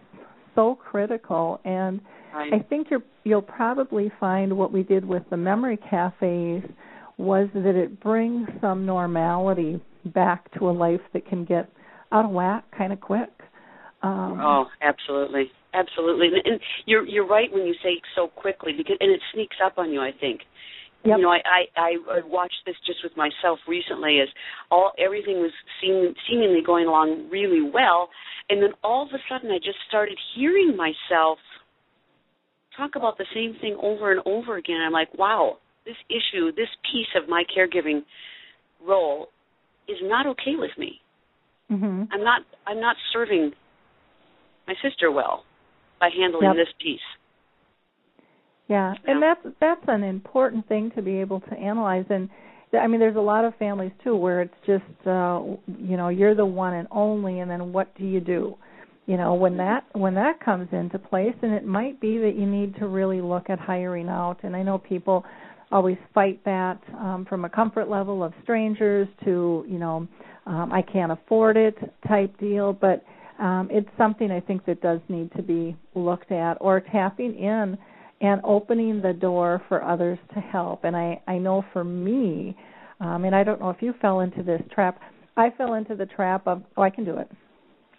so 0.55 0.75
critical 0.75 1.61
and. 1.65 2.01
I 2.35 2.65
think 2.69 2.87
you're 2.91 3.03
you'll 3.25 3.43
probably 3.43 4.11
find 4.19 4.57
what 4.57 4.73
we 4.73 4.83
did 4.83 5.05
with 5.05 5.23
the 5.29 5.37
memory 5.37 5.79
cafes 5.91 6.63
was 7.19 7.49
that 7.55 7.77
it 7.77 8.01
brings 8.01 8.49
some 8.61 8.87
normality 8.87 9.81
back 10.07 10.51
to 10.59 10.69
a 10.69 10.73
life 10.73 11.01
that 11.13 11.27
can 11.27 11.45
get 11.45 11.69
out 12.11 12.25
of 12.25 12.31
whack 12.31 12.65
kind 12.77 12.93
of 12.93 13.01
quick. 13.01 13.31
Um, 14.03 14.41
oh, 14.41 14.65
absolutely, 14.81 15.51
absolutely, 15.75 16.29
and, 16.29 16.55
and 16.55 16.61
you're 16.87 17.07
you're 17.07 17.27
right 17.27 17.53
when 17.53 17.65
you 17.65 17.75
say 17.83 18.01
so 18.17 18.29
quickly 18.29 18.73
because 18.77 18.97
and 19.01 19.13
it 19.13 19.21
sneaks 19.33 19.57
up 19.65 19.75
on 19.77 19.93
you. 19.93 20.01
I 20.01 20.11
think. 20.19 20.41
Yep. 21.05 21.19
You 21.19 21.23
know, 21.23 21.31
I, 21.31 21.67
I 21.77 21.91
I 22.09 22.21
watched 22.25 22.63
this 22.65 22.77
just 22.87 23.01
with 23.03 23.17
myself 23.17 23.59
recently 23.67 24.21
as 24.23 24.29
all 24.71 24.93
everything 24.99 25.43
was 25.43 25.51
seem, 25.81 26.15
seemingly 26.31 26.63
going 26.65 26.87
along 26.87 27.29
really 27.31 27.63
well, 27.63 28.09
and 28.49 28.63
then 28.63 28.71
all 28.85 29.03
of 29.03 29.09
a 29.13 29.19
sudden 29.29 29.51
I 29.51 29.59
just 29.59 29.79
started 29.89 30.17
hearing 30.37 30.77
myself 30.77 31.39
talk 32.77 32.95
about 32.97 33.19
the 33.19 33.27
same 33.35 33.57
thing 33.61 33.77
over 33.83 34.13
and 34.13 34.21
over 34.27 34.57
again. 34.57 34.81
I'm 34.85 34.93
like, 34.93 35.13
wow, 35.19 35.59
this 35.85 35.97
issue, 36.09 36.53
this 36.53 36.71
piece 36.91 37.11
of 37.21 37.29
my 37.29 37.43
caregiving 37.57 38.03
role 38.87 39.29
is 39.89 39.99
not 40.03 40.27
okay 40.27 40.55
with 40.57 40.71
me. 40.79 41.01
Mm-hmm. 41.71 42.05
I'm 42.13 42.25
not 42.25 42.43
I'm 42.67 42.81
not 42.81 42.97
serving 43.13 43.53
my 44.67 44.75
sister 44.83 45.11
well 45.11 45.45
by 45.99 46.11
handling 46.17 46.45
yep. 46.45 46.57
this 46.57 46.75
piece. 46.81 47.01
Yeah, 48.73 48.95
Yeah. 49.05 49.11
and 49.11 49.23
that's 49.23 49.45
that's 49.61 49.85
an 49.89 50.03
important 50.03 50.67
thing 50.69 50.91
to 50.97 51.03
be 51.03 51.21
able 51.21 51.41
to 51.41 51.55
analyze. 51.55 52.07
And 52.09 52.29
I 52.73 52.87
mean, 52.87 53.01
there's 53.01 53.17
a 53.17 53.21
lot 53.21 53.45
of 53.45 53.55
families 53.57 53.93
too 54.03 54.17
where 54.17 54.41
it's 54.41 54.61
just 54.67 55.07
uh, 55.07 55.43
you 55.67 55.97
know 55.97 56.09
you're 56.09 56.35
the 56.35 56.47
one 56.47 56.75
and 56.75 56.89
only, 56.91 57.41
and 57.41 57.51
then 57.51 57.73
what 57.73 57.95
do 57.99 58.05
you 58.05 58.21
do? 58.21 58.57
You 59.07 59.17
know, 59.17 59.35
when 59.35 59.57
that 59.59 59.85
when 59.93 60.15
that 60.15 60.41
comes 60.41 60.69
into 60.73 60.99
place, 60.99 61.35
and 61.43 61.53
it 61.53 61.67
might 61.67 62.01
be 62.01 62.19
that 62.19 62.35
you 62.35 62.47
need 62.47 62.77
to 62.77 62.87
really 62.87 63.21
look 63.21 63.51
at 63.51 63.59
hiring 63.59 64.09
out. 64.09 64.39
And 64.43 64.57
I 64.57 64.63
know 64.63 64.79
people 64.79 65.25
always 65.71 65.99
fight 66.15 66.43
that 66.45 66.79
um, 66.95 67.27
from 67.29 67.45
a 67.45 67.49
comfort 67.49 67.89
level 67.89 68.23
of 68.23 68.33
strangers 68.43 69.09
to 69.25 69.65
you 69.69 69.79
know 69.79 70.07
um, 70.47 70.73
I 70.73 70.83
can't 70.83 71.13
afford 71.13 71.57
it 71.57 71.77
type 72.09 72.39
deal, 72.39 72.73
but 72.73 73.05
um, 73.39 73.69
it's 73.71 73.89
something 73.99 74.31
I 74.31 74.41
think 74.41 74.65
that 74.67 74.81
does 74.81 75.01
need 75.09 75.31
to 75.37 75.43
be 75.43 75.77
looked 75.95 76.31
at 76.33 76.55
or 76.61 76.81
tapping 76.81 77.35
in 77.35 77.77
and 78.23 78.41
opening 78.45 79.03
the 79.03 79.13
door 79.13 79.61
for 79.69 79.83
others 79.83 80.19
to 80.33 80.41
help. 80.41 80.85
And 80.85 80.97
I, 80.97 81.21
I 81.27 81.39
know 81.39 81.65
for 81.73 81.83
me, 81.85 82.57
um, 83.01 83.25
and 83.25 83.35
I 83.35 83.43
don't 83.43 83.61
know 83.61 83.71
if 83.71 83.83
you 83.83 83.95
fell 84.01 84.21
into 84.21 84.43
this 84.45 84.63
trap, 84.73 85.01
I 85.37 85.51
fell 85.51 85.75
into 85.75 85.97
the 85.97 86.07
trap 86.07 86.47
of, 86.47 86.63
oh, 86.77 86.83
I 86.83 86.91
can 86.91 87.05
do 87.05 87.19
it. 87.19 87.29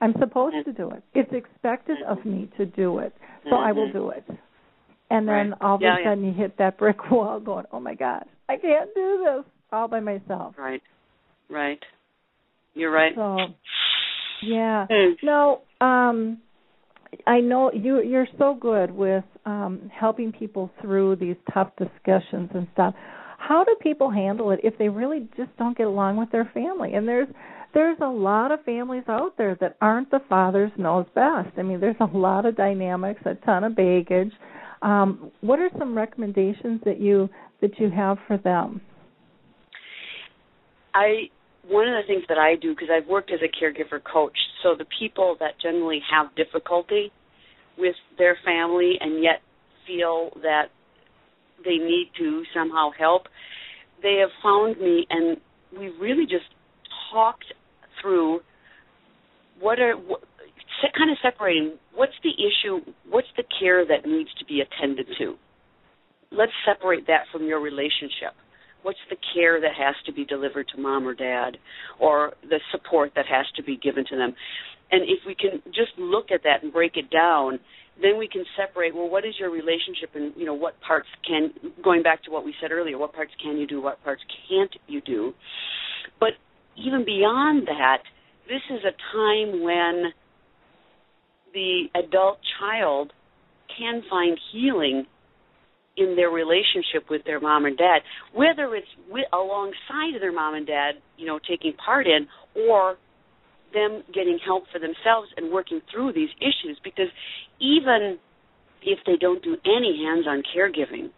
I'm 0.01 0.13
supposed 0.19 0.55
to 0.65 0.73
do 0.73 0.89
it. 0.91 1.03
It's 1.13 1.31
expected 1.33 1.97
of 2.07 2.25
me 2.25 2.49
to 2.57 2.65
do 2.65 2.99
it, 2.99 3.13
so 3.49 3.57
I 3.57 3.71
will 3.71 3.91
do 3.91 4.09
it. 4.09 4.25
And 5.09 5.27
then 5.27 5.51
Right. 5.51 5.61
all 5.61 5.75
of 5.75 5.81
Yeah, 5.81 5.95
a 5.95 5.99
yeah. 5.99 6.09
sudden 6.09 6.25
you 6.25 6.33
hit 6.33 6.57
that 6.57 6.77
brick 6.77 6.97
wall 7.11 7.39
going, 7.39 7.65
oh 7.71 7.79
my 7.79 7.93
God, 7.93 8.25
I 8.49 8.57
can't 8.57 8.93
do 8.95 9.23
this 9.25 9.45
all 9.71 9.87
by 9.87 9.99
myself. 9.99 10.55
Right. 10.57 10.81
Right. 11.49 11.79
You're 12.73 12.91
right. 12.91 13.13
So, 13.15 13.37
yeah. 14.41 14.87
Mm. 14.89 15.15
No, 15.21 15.61
um, 15.79 16.39
I 17.27 17.39
know 17.39 17.71
you 17.71 18.01
you're 18.01 18.27
so 18.37 18.55
good 18.59 18.91
with 18.91 19.23
um 19.45 19.91
helping 19.93 20.31
people 20.31 20.71
through 20.81 21.17
these 21.17 21.35
tough 21.53 21.71
discussions 21.77 22.49
and 22.53 22.67
stuff. 22.73 22.93
How 23.37 23.63
do 23.63 23.75
people 23.81 24.09
handle 24.09 24.51
it 24.51 24.61
if 24.63 24.77
they 24.77 24.87
really 24.87 25.27
just 25.35 25.55
don't 25.57 25.77
get 25.77 25.87
along 25.87 26.17
with 26.17 26.31
their 26.31 26.49
family? 26.53 26.93
And 26.93 27.07
there's 27.07 27.27
there's 27.73 27.97
a 28.01 28.07
lot 28.07 28.51
of 28.51 28.63
families 28.63 29.03
out 29.07 29.37
there 29.37 29.57
that 29.59 29.77
aren't 29.81 30.11
the 30.11 30.21
fathers 30.29 30.71
knows 30.77 31.05
best. 31.15 31.49
I 31.57 31.63
mean, 31.63 31.79
there's 31.79 31.95
a 31.99 32.17
lot 32.17 32.45
of 32.45 32.55
dynamics, 32.55 33.21
a 33.25 33.35
ton 33.35 33.63
of 33.63 33.75
baggage. 33.75 34.31
Um, 34.81 35.31
what 35.41 35.59
are 35.59 35.69
some 35.79 35.95
recommendations 35.95 36.81
that 36.85 36.99
you 36.99 37.29
that 37.61 37.79
you 37.79 37.89
have 37.89 38.17
for 38.27 38.37
them? 38.37 38.81
I 40.93 41.29
one 41.67 41.87
of 41.87 41.93
the 41.93 42.07
things 42.07 42.23
that 42.29 42.37
I 42.37 42.55
do 42.55 42.73
because 42.75 42.89
I've 42.91 43.07
worked 43.07 43.31
as 43.31 43.39
a 43.41 43.47
caregiver 43.47 44.01
coach, 44.03 44.37
so 44.63 44.75
the 44.77 44.85
people 44.99 45.35
that 45.39 45.59
generally 45.61 45.99
have 46.09 46.33
difficulty 46.35 47.11
with 47.77 47.95
their 48.17 48.37
family 48.45 48.95
and 48.99 49.21
yet 49.21 49.41
feel 49.85 50.31
that 50.41 50.67
they 51.63 51.77
need 51.77 52.11
to 52.17 52.43
somehow 52.53 52.89
help, 52.97 53.23
they 54.01 54.17
have 54.21 54.29
found 54.41 54.79
me 54.79 55.05
and 55.09 55.37
we 55.77 55.89
really 55.99 56.25
just 56.25 56.45
talked 57.11 57.45
through 58.01 58.39
what 59.59 59.79
are 59.79 59.93
what, 59.93 60.21
kind 60.97 61.09
of 61.09 61.17
separating 61.21 61.73
what's 61.95 62.13
the 62.23 62.31
issue, 62.31 62.79
what's 63.09 63.27
the 63.37 63.43
care 63.59 63.85
that 63.85 64.05
needs 64.05 64.29
to 64.39 64.45
be 64.45 64.61
attended 64.61 65.07
to. 65.17 65.35
Let's 66.31 66.51
separate 66.65 67.07
that 67.07 67.23
from 67.31 67.45
your 67.45 67.59
relationship. 67.59 68.33
What's 68.83 68.99
the 69.09 69.17
care 69.33 69.59
that 69.59 69.71
has 69.77 69.95
to 70.05 70.13
be 70.13 70.25
delivered 70.25 70.67
to 70.75 70.81
mom 70.81 71.07
or 71.07 71.13
dad, 71.13 71.57
or 71.99 72.33
the 72.43 72.59
support 72.71 73.13
that 73.15 73.25
has 73.25 73.45
to 73.55 73.63
be 73.63 73.77
given 73.77 74.05
to 74.09 74.15
them? 74.15 74.35
And 74.91 75.03
if 75.03 75.25
we 75.25 75.35
can 75.35 75.61
just 75.73 75.97
look 75.97 76.31
at 76.31 76.43
that 76.43 76.61
and 76.61 76.71
break 76.71 76.97
it 76.97 77.09
down, 77.09 77.59
then 78.01 78.17
we 78.17 78.27
can 78.27 78.43
separate. 78.57 78.93
Well, 78.95 79.09
what 79.09 79.25
is 79.25 79.33
your 79.39 79.49
relationship, 79.51 80.11
and 80.15 80.33
you 80.35 80.45
know 80.45 80.53
what 80.53 80.79
parts 80.81 81.07
can 81.27 81.51
going 81.83 82.03
back 82.03 82.23
to 82.23 82.31
what 82.31 82.45
we 82.45 82.53
said 82.61 82.71
earlier. 82.71 82.97
What 82.97 83.13
parts 83.13 83.31
can 83.41 83.57
you 83.57 83.67
do? 83.67 83.81
What 83.81 84.03
parts 84.03 84.21
can't 84.49 84.71
you 84.87 85.01
do? 85.01 85.33
But 86.19 86.31
even 86.75 87.05
beyond 87.05 87.67
that, 87.67 87.99
this 88.47 88.61
is 88.69 88.81
a 88.83 88.93
time 89.15 89.63
when 89.63 90.11
the 91.53 91.83
adult 91.95 92.39
child 92.59 93.13
can 93.77 94.01
find 94.09 94.37
healing 94.51 95.05
in 95.95 96.15
their 96.15 96.29
relationship 96.29 97.09
with 97.09 97.23
their 97.25 97.39
mom 97.39 97.65
and 97.65 97.77
dad, 97.77 97.99
whether 98.33 98.75
it's 98.75 98.87
with, 99.09 99.25
alongside 99.31 100.19
their 100.19 100.31
mom 100.31 100.55
and 100.55 100.65
dad, 100.65 100.93
you 101.17 101.25
know, 101.25 101.39
taking 101.47 101.73
part 101.73 102.07
in, 102.07 102.27
or 102.67 102.97
them 103.73 104.03
getting 104.13 104.39
help 104.43 104.63
for 104.71 104.79
themselves 104.79 105.29
and 105.37 105.51
working 105.51 105.81
through 105.91 106.13
these 106.13 106.29
issues. 106.39 106.79
Because 106.83 107.09
even 107.59 108.17
if 108.81 108.99
they 109.05 109.17
don't 109.19 109.43
do 109.43 109.55
any 109.65 110.03
hands-on 110.03 110.43
caregiving, 110.55 111.09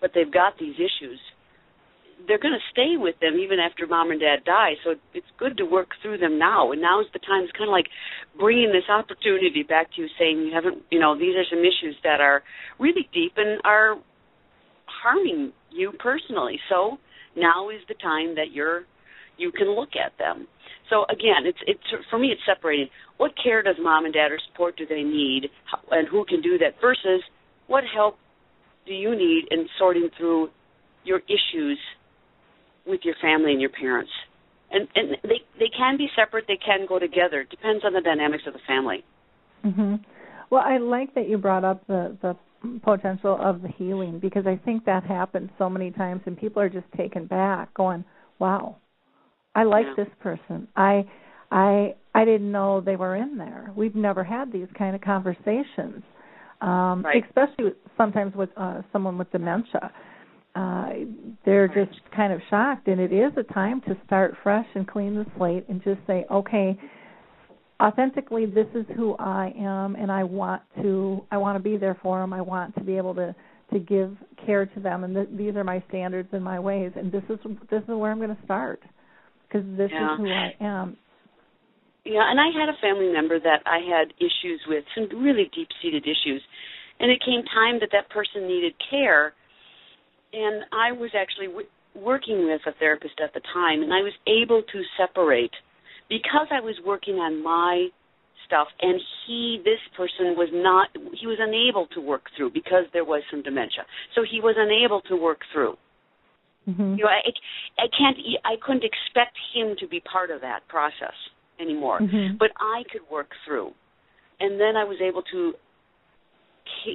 but 0.00 0.12
they've 0.14 0.32
got 0.32 0.54
these 0.58 0.74
issues, 0.76 1.18
they're 2.26 2.38
going 2.38 2.54
to 2.54 2.70
stay 2.72 2.96
with 2.96 3.14
them 3.20 3.38
even 3.38 3.58
after 3.58 3.86
mom 3.86 4.10
and 4.10 4.20
dad 4.20 4.44
die. 4.44 4.74
So 4.84 4.94
it's 5.14 5.26
good 5.38 5.56
to 5.58 5.64
work 5.64 5.88
through 6.02 6.18
them 6.18 6.38
now. 6.38 6.72
And 6.72 6.80
now's 6.80 7.06
the 7.12 7.18
time. 7.18 7.44
It's 7.44 7.52
kind 7.52 7.68
of 7.68 7.72
like 7.72 7.88
bringing 8.38 8.72
this 8.72 8.88
opportunity 8.88 9.62
back 9.62 9.94
to 9.94 10.02
you, 10.02 10.08
saying 10.18 10.40
you 10.40 10.52
haven't, 10.54 10.82
you 10.90 10.98
know, 10.98 11.18
these 11.18 11.36
are 11.36 11.44
some 11.48 11.60
issues 11.60 11.96
that 12.02 12.20
are 12.20 12.42
really 12.78 13.08
deep 13.12 13.32
and 13.36 13.60
are 13.64 13.96
harming 14.86 15.52
you 15.70 15.92
personally. 15.98 16.58
So 16.68 16.98
now 17.36 17.70
is 17.70 17.80
the 17.88 17.94
time 17.94 18.34
that 18.36 18.52
you're 18.52 18.82
you 19.38 19.50
can 19.50 19.74
look 19.74 19.90
at 19.96 20.12
them. 20.18 20.46
So 20.90 21.04
again, 21.04 21.46
it's 21.46 21.58
it's 21.66 22.04
for 22.10 22.18
me 22.18 22.28
it's 22.28 22.42
separating 22.46 22.88
what 23.16 23.32
care 23.42 23.62
does 23.62 23.76
mom 23.80 24.04
and 24.04 24.12
dad 24.12 24.32
or 24.32 24.38
support 24.50 24.76
do 24.76 24.86
they 24.86 25.02
need, 25.02 25.48
and 25.90 26.08
who 26.08 26.24
can 26.24 26.42
do 26.42 26.58
that 26.58 26.74
versus 26.80 27.22
what 27.66 27.84
help 27.94 28.16
do 28.86 28.92
you 28.92 29.14
need 29.16 29.44
in 29.50 29.66
sorting 29.78 30.08
through 30.18 30.50
your 31.04 31.20
issues 31.28 31.78
with 32.90 33.00
your 33.04 33.14
family 33.20 33.52
and 33.52 33.60
your 33.60 33.70
parents. 33.70 34.10
And 34.70 34.88
and 34.94 35.16
they 35.24 35.40
they 35.58 35.70
can 35.76 35.96
be 35.96 36.08
separate, 36.16 36.44
they 36.46 36.58
can 36.64 36.86
go 36.88 36.98
together. 36.98 37.40
It 37.40 37.50
depends 37.50 37.84
on 37.84 37.92
the 37.92 38.00
dynamics 38.00 38.44
of 38.46 38.52
the 38.52 38.60
family. 38.66 39.04
Mhm. 39.64 40.04
Well, 40.50 40.62
I 40.64 40.78
like 40.78 41.14
that 41.14 41.28
you 41.28 41.38
brought 41.38 41.64
up 41.64 41.86
the 41.86 42.16
the 42.22 42.36
potential 42.82 43.36
of 43.40 43.62
the 43.62 43.68
healing 43.68 44.18
because 44.18 44.46
I 44.46 44.56
think 44.64 44.84
that 44.84 45.02
happens 45.04 45.50
so 45.58 45.70
many 45.70 45.90
times 45.90 46.22
and 46.26 46.36
people 46.36 46.60
are 46.60 46.68
just 46.68 46.90
taken 46.96 47.26
back 47.26 47.72
going, 47.74 48.04
"Wow. 48.38 48.76
I 49.54 49.64
like 49.64 49.86
yeah. 49.86 50.04
this 50.04 50.14
person. 50.20 50.68
I 50.76 51.04
I 51.50 51.94
I 52.14 52.24
didn't 52.24 52.52
know 52.52 52.80
they 52.80 52.96
were 52.96 53.16
in 53.16 53.38
there. 53.38 53.72
We've 53.74 53.96
never 53.96 54.22
had 54.22 54.52
these 54.52 54.68
kind 54.78 54.94
of 54.94 55.00
conversations." 55.00 56.04
Um 56.60 57.02
right. 57.02 57.24
especially 57.24 57.72
sometimes 57.96 58.34
with 58.34 58.50
uh 58.56 58.82
someone 58.92 59.18
with 59.18 59.30
dementia 59.32 59.90
uh 60.54 60.90
they're 61.44 61.68
just 61.68 62.00
kind 62.14 62.32
of 62.32 62.40
shocked 62.50 62.88
and 62.88 63.00
it 63.00 63.12
is 63.12 63.32
a 63.36 63.52
time 63.52 63.80
to 63.82 63.96
start 64.06 64.34
fresh 64.42 64.66
and 64.74 64.88
clean 64.88 65.14
the 65.14 65.24
slate 65.36 65.64
and 65.68 65.82
just 65.84 66.00
say 66.06 66.24
okay 66.30 66.78
authentically 67.80 68.46
this 68.46 68.66
is 68.74 68.84
who 68.96 69.14
I 69.16 69.52
am 69.56 69.94
and 69.94 70.10
I 70.10 70.24
want 70.24 70.62
to 70.82 71.24
I 71.30 71.38
want 71.38 71.56
to 71.56 71.62
be 71.62 71.76
there 71.76 71.96
for 72.02 72.20
them 72.20 72.32
I 72.32 72.40
want 72.40 72.74
to 72.76 72.84
be 72.84 72.96
able 72.96 73.14
to 73.14 73.34
to 73.72 73.78
give 73.78 74.16
care 74.44 74.66
to 74.66 74.80
them 74.80 75.04
and 75.04 75.14
th- 75.14 75.28
these 75.32 75.54
are 75.54 75.64
my 75.64 75.82
standards 75.88 76.28
and 76.32 76.42
my 76.42 76.58
ways 76.58 76.92
and 76.96 77.12
this 77.12 77.22
is 77.28 77.38
this 77.70 77.82
is 77.82 77.88
where 77.88 78.10
I'm 78.10 78.18
going 78.18 78.34
to 78.34 78.44
start 78.44 78.82
because 79.48 79.64
this 79.76 79.90
yeah. 79.92 80.14
is 80.14 80.18
who 80.18 80.28
I 80.28 80.50
am. 80.60 80.96
Yeah 82.04 82.28
and 82.28 82.40
I 82.40 82.50
had 82.58 82.68
a 82.68 82.76
family 82.80 83.12
member 83.12 83.38
that 83.38 83.62
I 83.66 83.78
had 83.78 84.12
issues 84.18 84.60
with 84.66 84.84
some 84.94 85.22
really 85.22 85.48
deep 85.54 85.68
seated 85.80 86.04
issues 86.04 86.42
and 86.98 87.10
it 87.10 87.20
came 87.24 87.42
time 87.54 87.78
that 87.80 87.90
that 87.92 88.10
person 88.10 88.48
needed 88.48 88.74
care 88.90 89.32
and 90.32 90.64
I 90.72 90.92
was 90.92 91.10
actually 91.14 91.48
w- 91.48 91.68
working 91.94 92.46
with 92.46 92.60
a 92.66 92.72
therapist 92.78 93.20
at 93.22 93.34
the 93.34 93.40
time, 93.52 93.82
and 93.82 93.92
I 93.92 94.02
was 94.02 94.12
able 94.26 94.62
to 94.62 94.82
separate 94.98 95.52
because 96.08 96.46
I 96.50 96.60
was 96.60 96.74
working 96.84 97.16
on 97.16 97.42
my 97.42 97.88
stuff, 98.46 98.68
and 98.80 99.00
he, 99.26 99.60
this 99.64 99.78
person, 99.96 100.34
was 100.36 100.48
not, 100.52 100.88
he 101.18 101.26
was 101.26 101.38
unable 101.40 101.86
to 101.94 102.00
work 102.00 102.22
through 102.36 102.50
because 102.50 102.84
there 102.92 103.04
was 103.04 103.22
some 103.30 103.42
dementia, 103.42 103.86
so 104.14 104.22
he 104.28 104.40
was 104.40 104.56
unable 104.58 105.00
to 105.02 105.16
work 105.16 105.40
through. 105.52 105.76
Mm-hmm. 106.68 106.94
You 106.98 107.04
know, 107.04 107.10
I, 107.10 107.22
I 107.78 107.86
can't, 107.96 108.16
I 108.44 108.54
couldn't 108.64 108.84
expect 108.84 109.36
him 109.54 109.76
to 109.78 109.88
be 109.88 110.00
part 110.00 110.30
of 110.30 110.40
that 110.42 110.66
process 110.68 111.14
anymore, 111.60 112.00
mm-hmm. 112.00 112.36
but 112.38 112.50
I 112.58 112.82
could 112.90 113.02
work 113.10 113.30
through, 113.46 113.72
and 114.40 114.60
then 114.60 114.76
I 114.76 114.84
was 114.84 114.98
able 115.00 115.22
to 115.32 115.52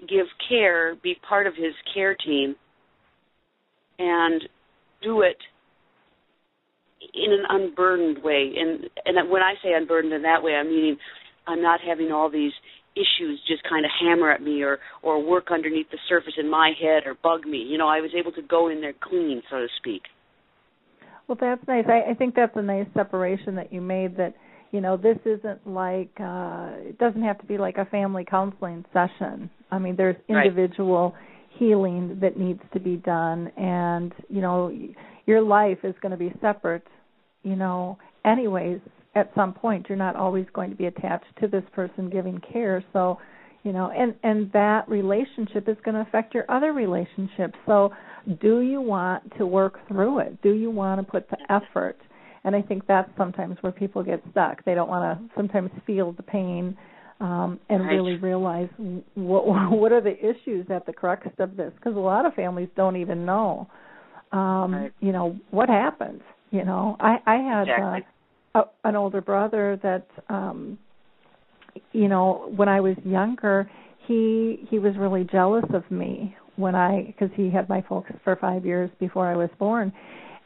give 0.08 0.28
care, 0.50 0.96
be 1.02 1.16
part 1.28 1.48
of 1.48 1.56
his 1.56 1.74
care 1.94 2.16
team 2.16 2.56
and 4.00 4.42
do 5.02 5.22
it 5.22 5.38
in 7.14 7.32
an 7.32 7.46
unburdened 7.50 8.24
way. 8.24 8.54
And 8.58 8.90
and 9.06 9.30
when 9.30 9.42
I 9.42 9.54
say 9.64 9.74
unburdened 9.74 10.14
in 10.14 10.24
that 10.24 10.44
way, 10.44 10.54
I'm 10.54 10.70
meaning 10.70 10.98
I'm 11.48 11.62
not 11.62 11.80
having 11.86 12.12
all 12.12 12.30
these 12.30 12.54
issues 12.96 13.42
just 13.48 13.62
kind 13.68 13.86
of 13.86 13.92
hammer 14.02 14.32
at 14.32 14.42
me 14.42 14.64
or 14.64 14.80
or 15.04 15.24
work 15.24 15.48
underneath 15.52 15.90
the 15.92 15.98
surface 16.10 16.34
in 16.38 16.50
my 16.50 16.72
head 16.80 17.04
or 17.06 17.16
bug 17.22 17.46
me. 17.46 17.58
You 17.58 17.78
know, 17.78 17.88
I 17.88 18.02
was 18.02 18.12
able 18.18 18.32
to 18.34 18.42
go 18.42 18.70
in 18.70 18.82
there 18.82 18.94
clean, 19.02 19.42
so 19.50 19.58
to 19.58 19.68
speak. 19.78 20.04
Well, 21.28 21.38
that's 21.40 21.66
nice. 21.68 21.86
I, 21.88 22.12
I 22.12 22.14
think 22.14 22.36
that's 22.36 22.56
a 22.56 22.62
nice 22.62 22.88
separation 22.94 23.56
that 23.56 23.74
you 23.74 23.82
made. 23.82 24.18
That 24.18 24.36
you 24.72 24.82
know, 24.82 24.98
this 24.98 25.18
isn't 25.26 25.68
like 25.68 26.12
uh 26.20 26.72
it 26.78 26.98
doesn't 26.98 27.24
have 27.24 27.40
to 27.40 27.46
be 27.46 27.58
like 27.58 27.78
a 27.78 27.86
family 27.86 28.26
counseling 28.30 28.86
session. 28.94 29.50
I 29.72 29.80
mean, 29.80 29.96
there's 29.96 30.18
individual. 30.28 31.14
Right 31.16 31.22
healing 31.58 32.18
that 32.22 32.38
needs 32.38 32.62
to 32.74 32.80
be 32.80 32.98
done. 32.98 33.52
And 33.58 34.14
you 34.30 34.42
know 34.42 34.72
your 35.26 35.42
life 35.42 35.80
is 35.84 35.96
going 36.02 36.12
to 36.12 36.18
be 36.18 36.34
separate 36.42 36.86
you 37.44 37.56
know 37.56 37.98
anyways 38.26 38.80
at 39.16 39.32
some 39.36 39.54
point. 39.54 39.86
You're 39.88 39.98
not 39.98 40.16
always 40.16 40.46
going 40.54 40.70
to 40.70 40.76
be 40.76 40.86
attached 40.86 41.26
to 41.42 41.48
this 41.48 41.64
person 41.74 42.10
giving 42.10 42.40
care. 42.52 42.84
So 42.94 43.18
you 43.64 43.72
know 43.72 43.92
and 43.92 44.16
and 44.24 44.52
that 44.52 44.88
relationship 44.90 45.68
is 45.68 45.78
going 45.84 45.96
to 45.96 46.02
affect 46.02 46.34
your 46.34 46.46
other 46.50 46.74
relationships. 46.74 47.56
So 47.66 47.92
do 48.42 48.62
you 48.62 48.82
want 48.82 49.24
to 49.38 49.46
work 49.46 49.80
through 49.88 50.20
it? 50.20 50.42
Do 50.42 50.52
you 50.52 50.72
want 50.72 51.06
to 51.06 51.10
put 51.10 51.30
the 51.30 51.38
effort? 51.50 51.98
And 52.44 52.56
i 52.56 52.62
think 52.62 52.86
that's 52.86 53.10
sometimes 53.18 53.58
where 53.62 53.72
people 53.72 54.04
get 54.04 54.22
stuck. 54.32 54.64
They 54.66 54.76
don't 54.76 54.88
want 54.90 55.20
to 55.20 55.36
sometimes 55.36 55.72
feel 55.88 56.12
the 56.12 56.24
pain 56.24 56.78
um, 57.20 57.60
and 57.70 57.84
right. 57.84 57.94
really 57.94 58.16
realize 58.16 58.70
what 59.16 59.46
what 59.72 59.92
are 59.92 60.02
the 60.02 60.18
issues 60.18 60.66
at 60.70 60.86
the 60.86 60.94
crux 60.94 61.28
of 61.40 61.56
this 61.56 61.72
because 61.76 61.96
a 61.96 62.00
lot 62.00 62.26
of 62.26 62.34
families 62.34 62.70
don't 62.76 62.96
even 62.98 63.26
know 63.26 63.68
um 64.32 64.74
right. 64.74 64.94
you 65.00 65.12
know 65.12 65.36
what 65.52 65.70
happens 65.70 66.22
you 66.52 66.66
know 66.66 66.98
i 67.00 67.18
i 67.26 67.36
had 67.36 67.64
exactly. 67.64 68.06
uh, 68.56 68.64
a, 68.84 68.88
an 68.88 68.96
older 68.96 69.22
brother 69.22 69.80
that 69.82 70.08
um 70.30 70.78
you 71.94 72.08
know 72.08 72.52
when 72.56 72.68
i 72.68 72.80
was 72.80 72.96
younger 73.06 73.70
he 74.08 74.66
he 74.70 74.80
was 74.80 74.96
really 74.98 75.26
jealous 75.32 75.66
of 75.74 75.90
me 75.90 76.36
when 76.58 76.76
i 76.76 77.04
because 77.08 77.30
he 77.36 77.50
had 77.50 77.70
my 77.70 77.82
folks 77.88 78.12
for 78.24 78.36
5 78.36 78.66
years 78.66 78.90
before 79.00 79.28
i 79.28 79.36
was 79.36 79.50
born 79.58 79.94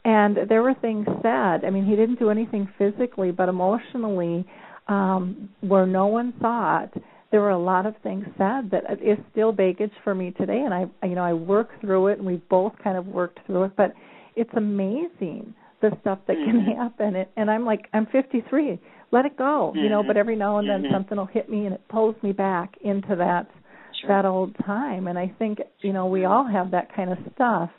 and 0.04 0.38
there 0.48 0.62
were 0.62 0.74
things 0.74 1.06
said 1.22 1.64
i 1.64 1.70
mean 1.70 1.84
he 1.84 1.96
didn't 1.96 2.18
do 2.18 2.30
anything 2.30 2.68
physically 2.78 3.32
but 3.32 3.48
emotionally 3.48 4.46
um, 4.90 5.48
where 5.60 5.86
no 5.86 6.08
one 6.08 6.34
it, 6.40 6.90
there 7.30 7.40
were 7.40 7.50
a 7.50 7.58
lot 7.58 7.86
of 7.86 7.94
things 8.02 8.24
said 8.36 8.70
that 8.72 8.84
is 9.00 9.16
still 9.30 9.52
baggage 9.52 9.92
for 10.02 10.14
me 10.14 10.32
today, 10.32 10.62
and 10.64 10.74
I, 10.74 10.86
you 11.06 11.14
know, 11.14 11.22
I 11.22 11.32
work 11.32 11.68
through 11.80 12.08
it, 12.08 12.18
and 12.18 12.26
we've 12.26 12.46
both 12.48 12.72
kind 12.82 12.98
of 12.98 13.06
worked 13.06 13.38
through 13.46 13.64
it. 13.64 13.72
But 13.76 13.94
it's 14.34 14.50
amazing 14.56 15.54
the 15.80 15.90
stuff 16.02 16.18
that 16.26 16.36
can 16.44 16.60
Mhm. 16.60 16.76
happen 16.76 17.16
and, 17.16 17.26
and 17.36 17.50
I'm 17.50 17.64
like 17.64 17.88
I'm 17.94 18.04
53 18.06 18.78
let 19.12 19.24
it 19.24 19.36
go 19.36 19.72
you 19.74 19.88
know 19.88 20.02
but 20.02 20.16
every 20.18 20.36
now 20.36 20.58
and 20.58 20.68
then 20.68 20.82
Mhm. 20.82 20.92
something 20.92 21.16
will 21.16 21.24
hit 21.24 21.48
me 21.48 21.64
and 21.64 21.74
it 21.74 21.80
pulls 21.88 22.14
me 22.22 22.32
back 22.32 22.76
into 22.82 23.16
that 23.16 23.46
Sure. 23.94 24.08
that 24.08 24.24
old 24.26 24.54
time 24.58 25.08
and 25.08 25.18
I 25.18 25.28
think 25.38 25.60
you 25.80 25.94
know 25.94 26.06
we 26.06 26.26
all 26.26 26.44
have 26.44 26.70
that 26.72 26.92
kind 26.94 27.10
of 27.10 27.18
stuff 27.34 27.70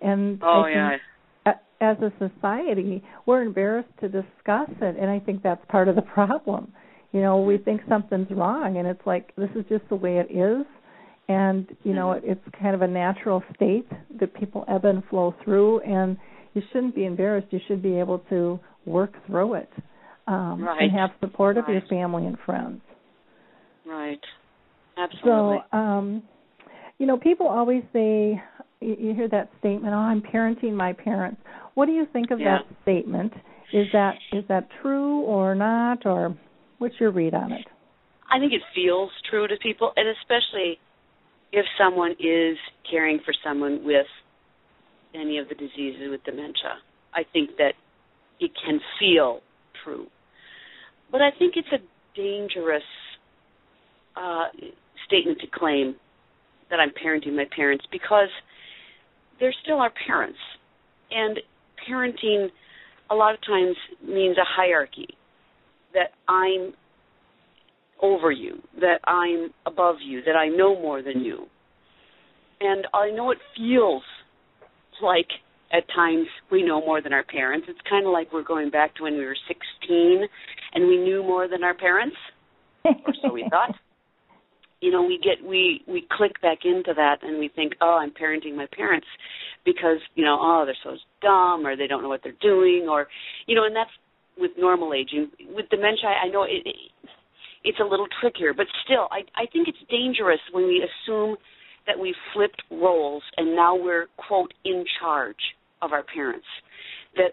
and 0.00 0.40
oh 0.42 0.62
I 0.62 0.70
yeah. 0.70 0.96
As 1.80 1.96
a 1.98 2.12
society 2.18 3.02
we're 3.26 3.42
embarrassed 3.42 3.88
to 4.00 4.08
discuss 4.08 4.68
it 4.80 4.96
and 5.00 5.08
I 5.10 5.18
think 5.20 5.42
that's 5.42 5.64
part 5.68 5.88
of 5.88 5.94
the 5.96 6.02
problem 6.02 6.72
you 7.12 7.20
know 7.20 7.40
we 7.40 7.58
think 7.58 7.80
something's 7.88 8.30
wrong 8.30 8.76
and 8.78 8.86
it's 8.86 9.06
like 9.06 9.34
this 9.36 9.50
is 9.54 9.64
just 9.68 9.88
the 9.88 9.96
way 9.96 10.18
it 10.18 10.30
is 10.30 10.66
and 11.28 11.66
you 11.84 11.94
know 11.94 12.08
Mhm. 12.08 12.18
it, 12.18 12.24
it's 12.24 12.56
kind 12.60 12.74
of 12.74 12.82
a 12.82 12.88
natural 12.88 13.42
state 13.54 13.88
that 14.18 14.32
people 14.34 14.64
ebb 14.68 14.84
and 14.84 15.04
flow 15.06 15.34
through 15.44 15.80
and 15.80 16.16
you 16.54 16.62
shouldn't 16.72 16.94
be 16.94 17.04
embarrassed 17.04 17.52
you 17.52 17.60
should 17.68 17.82
be 17.82 17.98
able 17.98 18.18
to 18.30 18.58
work 18.86 19.12
through 19.26 19.54
it 19.54 19.70
um 20.26 20.62
Right. 20.64 20.82
and 20.82 20.92
have 20.92 21.10
support 21.20 21.56
of 21.56 21.68
your 21.68 21.82
family 21.82 22.26
and 22.26 22.38
friends 22.40 22.80
Right. 23.86 24.20
Absolutely. 24.96 25.62
so 25.72 25.78
um 25.78 26.22
you 26.98 27.06
know 27.06 27.16
people 27.16 27.46
always 27.46 27.82
say 27.92 28.42
you, 28.80 28.96
you 28.98 29.14
hear 29.14 29.28
that 29.28 29.48
statement 29.60 29.94
oh 29.94 29.98
i'm 29.98 30.20
parenting 30.22 30.72
my 30.74 30.92
parents 30.92 31.40
what 31.78 31.86
do 31.86 31.92
you 31.92 32.06
think 32.12 32.32
of 32.32 32.40
Yeah. 32.40 32.58
that 32.58 32.82
statement 32.82 33.32
is 33.72 33.86
that 33.92 34.18
is 34.32 34.44
that 34.48 34.68
true 34.82 35.20
or 35.20 35.54
not 35.54 36.04
or 36.04 36.36
what's 36.78 36.98
your 36.98 37.12
read 37.12 37.34
on 37.34 37.52
it 37.52 37.66
I 38.30 38.38
think 38.38 38.52
it 38.52 38.62
feels 38.74 39.10
true 39.30 39.48
to 39.48 39.56
people, 39.56 39.92
and 39.96 40.06
especially 40.08 40.78
if 41.50 41.64
someone 41.78 42.12
is 42.20 42.58
caring 42.90 43.20
for 43.24 43.32
someone 43.42 43.84
with 43.84 44.06
any 45.14 45.38
of 45.38 45.48
the 45.48 45.54
diseases 45.54 46.10
with 46.10 46.22
dementia. 46.24 46.76
I 47.14 47.22
think 47.32 47.56
that 47.56 47.72
it 48.38 48.50
can 48.64 48.80
feel 49.00 49.40
true. 49.82 50.08
But 51.10 51.22
I 51.22 51.30
think 51.38 51.54
it's 51.56 51.72
a 51.72 51.78
dangerous 52.14 52.82
uh, 54.14 54.48
statement 55.06 55.38
to 55.40 55.46
claim 55.46 55.96
that 56.68 56.80
I'm 56.80 56.90
parenting 56.90 57.34
my 57.34 57.46
parents 57.56 57.86
because 57.90 58.28
they're 59.40 59.54
still 59.62 59.78
our 59.78 59.92
parents. 60.06 60.38
And 61.10 61.38
parenting 61.88 62.48
a 63.10 63.14
lot 63.14 63.34
of 63.34 63.40
times 63.46 63.76
means 64.02 64.36
a 64.36 64.44
hierarchy 64.44 65.08
that 65.94 66.10
I'm 66.28 66.72
over 68.02 68.30
you, 68.30 68.62
that 68.80 69.00
I'm 69.06 69.50
above 69.66 69.96
you, 70.04 70.22
that 70.24 70.36
I 70.36 70.48
know 70.48 70.80
more 70.80 71.02
than 71.02 71.20
you. 71.20 71.46
And 72.60 72.86
I 72.92 73.10
know 73.10 73.30
it 73.30 73.38
feels 73.56 74.02
like 75.02 75.28
at 75.72 75.84
times 75.94 76.26
we 76.50 76.62
know 76.62 76.80
more 76.80 77.00
than 77.00 77.12
our 77.12 77.24
parents. 77.24 77.66
It's 77.68 77.78
kind 77.88 78.06
of 78.06 78.12
like 78.12 78.32
we're 78.32 78.44
going 78.44 78.70
back 78.70 78.94
to 78.96 79.02
when 79.04 79.14
we 79.14 79.24
were 79.24 79.36
16 79.46 80.24
and 80.74 80.88
we 80.88 80.96
knew 80.96 81.22
more 81.22 81.48
than 81.48 81.62
our 81.62 81.74
parents, 81.74 82.16
or 82.84 83.14
so 83.22 83.32
we 83.32 83.46
thought. 83.50 83.74
You 84.80 84.92
know, 84.92 85.02
we 85.02 85.18
get 85.18 85.44
we 85.44 85.82
we 85.88 86.06
click 86.08 86.40
back 86.40 86.58
into 86.64 86.94
that 86.94 87.16
and 87.22 87.40
we 87.40 87.48
think, 87.48 87.72
"Oh, 87.80 87.98
I'm 88.00 88.12
parenting 88.12 88.54
my 88.54 88.66
parents 88.70 89.08
because, 89.68 89.98
you 90.14 90.24
know, 90.24 90.38
oh, 90.40 90.64
they're 90.64 90.76
so 90.82 90.96
dumb 91.20 91.66
or 91.66 91.76
they 91.76 91.86
don't 91.86 92.02
know 92.02 92.08
what 92.08 92.20
they're 92.22 92.40
doing 92.40 92.86
or 92.88 93.06
you 93.46 93.54
know, 93.54 93.64
and 93.64 93.76
that's 93.76 93.90
with 94.38 94.52
normal 94.56 94.94
aging. 94.94 95.30
With 95.54 95.68
dementia, 95.68 96.08
I 96.08 96.28
know 96.28 96.44
it, 96.44 96.62
it 96.64 96.76
it's 97.64 97.78
a 97.80 97.84
little 97.84 98.06
trickier, 98.20 98.54
but 98.54 98.66
still, 98.84 99.08
I 99.10 99.20
I 99.36 99.46
think 99.52 99.68
it's 99.68 99.78
dangerous 99.90 100.40
when 100.52 100.66
we 100.66 100.82
assume 100.88 101.36
that 101.86 101.98
we've 101.98 102.14
flipped 102.34 102.62
roles 102.70 103.22
and 103.36 103.54
now 103.54 103.74
we're 103.74 104.06
quote 104.16 104.52
in 104.64 104.84
charge 105.00 105.36
of 105.82 105.92
our 105.92 106.02
parents. 106.02 106.46
That 107.16 107.32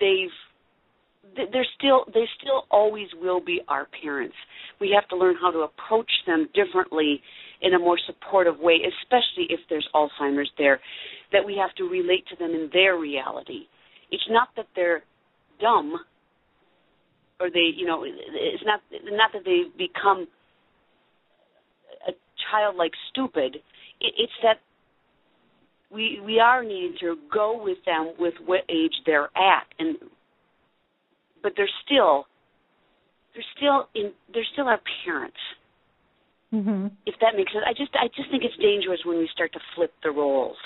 they've 0.00 1.46
they're 1.52 1.66
still 1.78 2.04
they 2.12 2.24
still 2.40 2.64
always 2.70 3.08
will 3.20 3.40
be 3.40 3.60
our 3.68 3.86
parents. 4.02 4.36
We 4.80 4.92
have 4.94 5.08
to 5.10 5.16
learn 5.16 5.36
how 5.40 5.50
to 5.52 5.60
approach 5.60 6.10
them 6.26 6.48
differently 6.54 7.22
in 7.64 7.74
a 7.74 7.78
more 7.78 7.98
supportive 8.06 8.58
way, 8.60 8.80
especially 9.02 9.46
if 9.48 9.60
there's 9.68 9.88
Alzheimer's 9.94 10.50
there. 10.58 10.80
That 11.32 11.44
we 11.44 11.56
have 11.56 11.74
to 11.76 11.84
relate 11.84 12.24
to 12.28 12.36
them 12.36 12.50
in 12.50 12.70
their 12.72 12.96
reality. 12.96 13.66
It's 14.10 14.28
not 14.28 14.48
that 14.56 14.66
they're 14.76 15.02
dumb 15.60 15.96
or 17.40 17.50
they 17.50 17.70
you 17.74 17.86
know 17.86 18.04
it's 18.04 18.62
not 18.64 18.80
not 19.04 19.30
that 19.32 19.44
they 19.44 19.62
become 19.76 20.26
a 22.08 22.12
childlike 22.50 22.92
stupid 23.10 23.56
it, 24.00 24.14
it's 24.16 24.32
that 24.42 24.58
we 25.90 26.20
we 26.24 26.38
are 26.40 26.62
needing 26.62 26.94
to 27.00 27.16
go 27.32 27.60
with 27.62 27.78
them 27.86 28.12
with 28.18 28.34
what 28.46 28.60
age 28.68 28.94
they're 29.06 29.30
at 29.36 29.66
and 29.78 29.96
but 31.42 31.52
they're 31.56 31.68
still 31.84 32.26
they're 33.34 33.44
still 33.56 33.88
in 33.94 34.12
they're 34.32 34.46
still 34.52 34.66
our 34.66 34.80
parents 35.04 35.36
mhm 36.54 36.90
if 37.06 37.14
that 37.20 37.34
makes 37.36 37.52
sense 37.52 37.64
i 37.66 37.72
just 37.72 37.92
i 37.96 38.06
just 38.16 38.30
think 38.30 38.42
it's 38.44 38.56
dangerous 38.62 39.00
when 39.04 39.18
we 39.18 39.28
start 39.32 39.52
to 39.52 39.60
flip 39.74 39.92
the 40.02 40.10
roles 40.10 40.56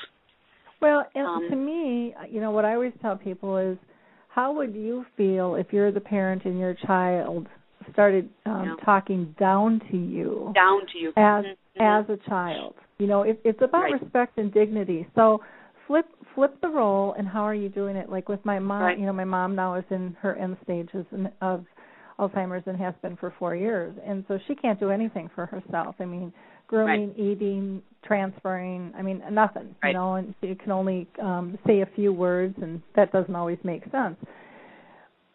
Well, 0.81 1.05
and 1.17 1.27
Um, 1.27 1.49
to 1.51 1.57
me, 1.57 2.15
you 2.31 2.41
know, 2.41 2.53
what 2.53 2.65
I 2.65 2.75
always 2.75 2.93
tell 3.03 3.17
people 3.17 3.57
is, 3.57 3.77
how 4.29 4.53
would 4.53 4.75
you 4.77 5.05
feel 5.17 5.57
if 5.57 5.73
you're 5.73 5.91
the 5.91 6.01
parent 6.01 6.45
and 6.45 6.57
your 6.57 6.75
child 6.87 7.49
started 7.93 8.29
um, 8.47 8.63
Yeah. 8.65 8.85
talking 8.85 9.35
down 9.41 9.81
to 9.91 9.97
you 9.97 10.53
down 10.55 10.87
to 10.93 10.99
you 11.03 11.09
as 11.17 11.45
Mhm. 11.45 11.57
as 11.81 12.09
a 12.11 12.17
child? 12.31 12.75
You 13.01 13.09
know, 13.09 13.23
it, 13.23 13.41
it's 13.43 13.61
about 13.61 13.85
Right. 13.85 14.01
respect 14.01 14.39
and 14.39 14.53
dignity. 14.53 15.01
So 15.17 15.43
flip 15.89 16.07
flip 16.35 16.53
the 16.61 16.69
role, 16.69 17.15
and 17.19 17.27
how 17.27 17.43
are 17.43 17.55
you 17.65 17.71
doing 17.81 17.97
it? 17.97 18.09
Like 18.09 18.29
with 18.29 18.45
my 18.45 18.61
mom, 18.61 18.83
Right. 18.83 18.99
you 19.01 19.07
know, 19.07 19.13
my 19.25 19.25
mom 19.37 19.57
now 19.57 19.75
is 19.75 19.85
in 19.91 20.17
her 20.23 20.37
end 20.37 20.57
stages 20.63 21.07
of 21.41 21.67
Alzheimer's 22.19 22.65
and 22.67 22.77
has 22.77 22.95
been 23.03 23.17
for 23.17 23.33
four 23.39 23.55
years, 23.55 23.95
and 24.05 24.25
so 24.29 24.39
she 24.47 24.55
can't 24.55 24.81
do 24.81 24.91
anything 24.91 25.31
for 25.35 25.47
herself. 25.47 25.95
I 26.01 26.05
mean, 26.05 26.33
grooming, 26.67 27.15
eating, 27.17 27.83
transferring. 28.05 28.93
I 28.99 29.03
mean, 29.03 29.23
nothing. 29.31 29.75
Right. 29.83 29.91
You 29.91 29.95
know, 29.95 30.15
and 30.15 30.35
she 30.41 30.55
can 30.55 30.73
only 30.73 31.07
um, 31.23 31.59
say 31.67 31.81
a 31.81 31.87
few 31.95 32.13
words, 32.13 32.57
and 32.61 32.83
that 32.97 33.13
doesn't 33.13 33.35
always 33.35 33.59
make 33.63 33.83
sense. 33.91 34.17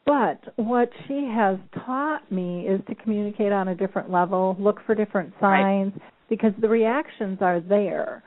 But 0.05 0.53
what 0.57 0.89
she 1.07 1.25
has 1.33 1.57
taught 1.85 2.29
me 2.29 2.67
is 2.67 2.81
to 2.89 2.95
communicate 2.95 3.53
on 3.53 3.69
a 3.69 3.75
different 3.75 4.11
level, 4.11 4.55
look 4.59 4.81
for 4.85 4.93
different 4.95 5.33
Right. 5.41 5.61
signs, 5.61 5.93
because 6.29 6.51
the 6.59 6.67
reactions 6.67 7.37
are 7.41 7.61
there. 7.61 8.21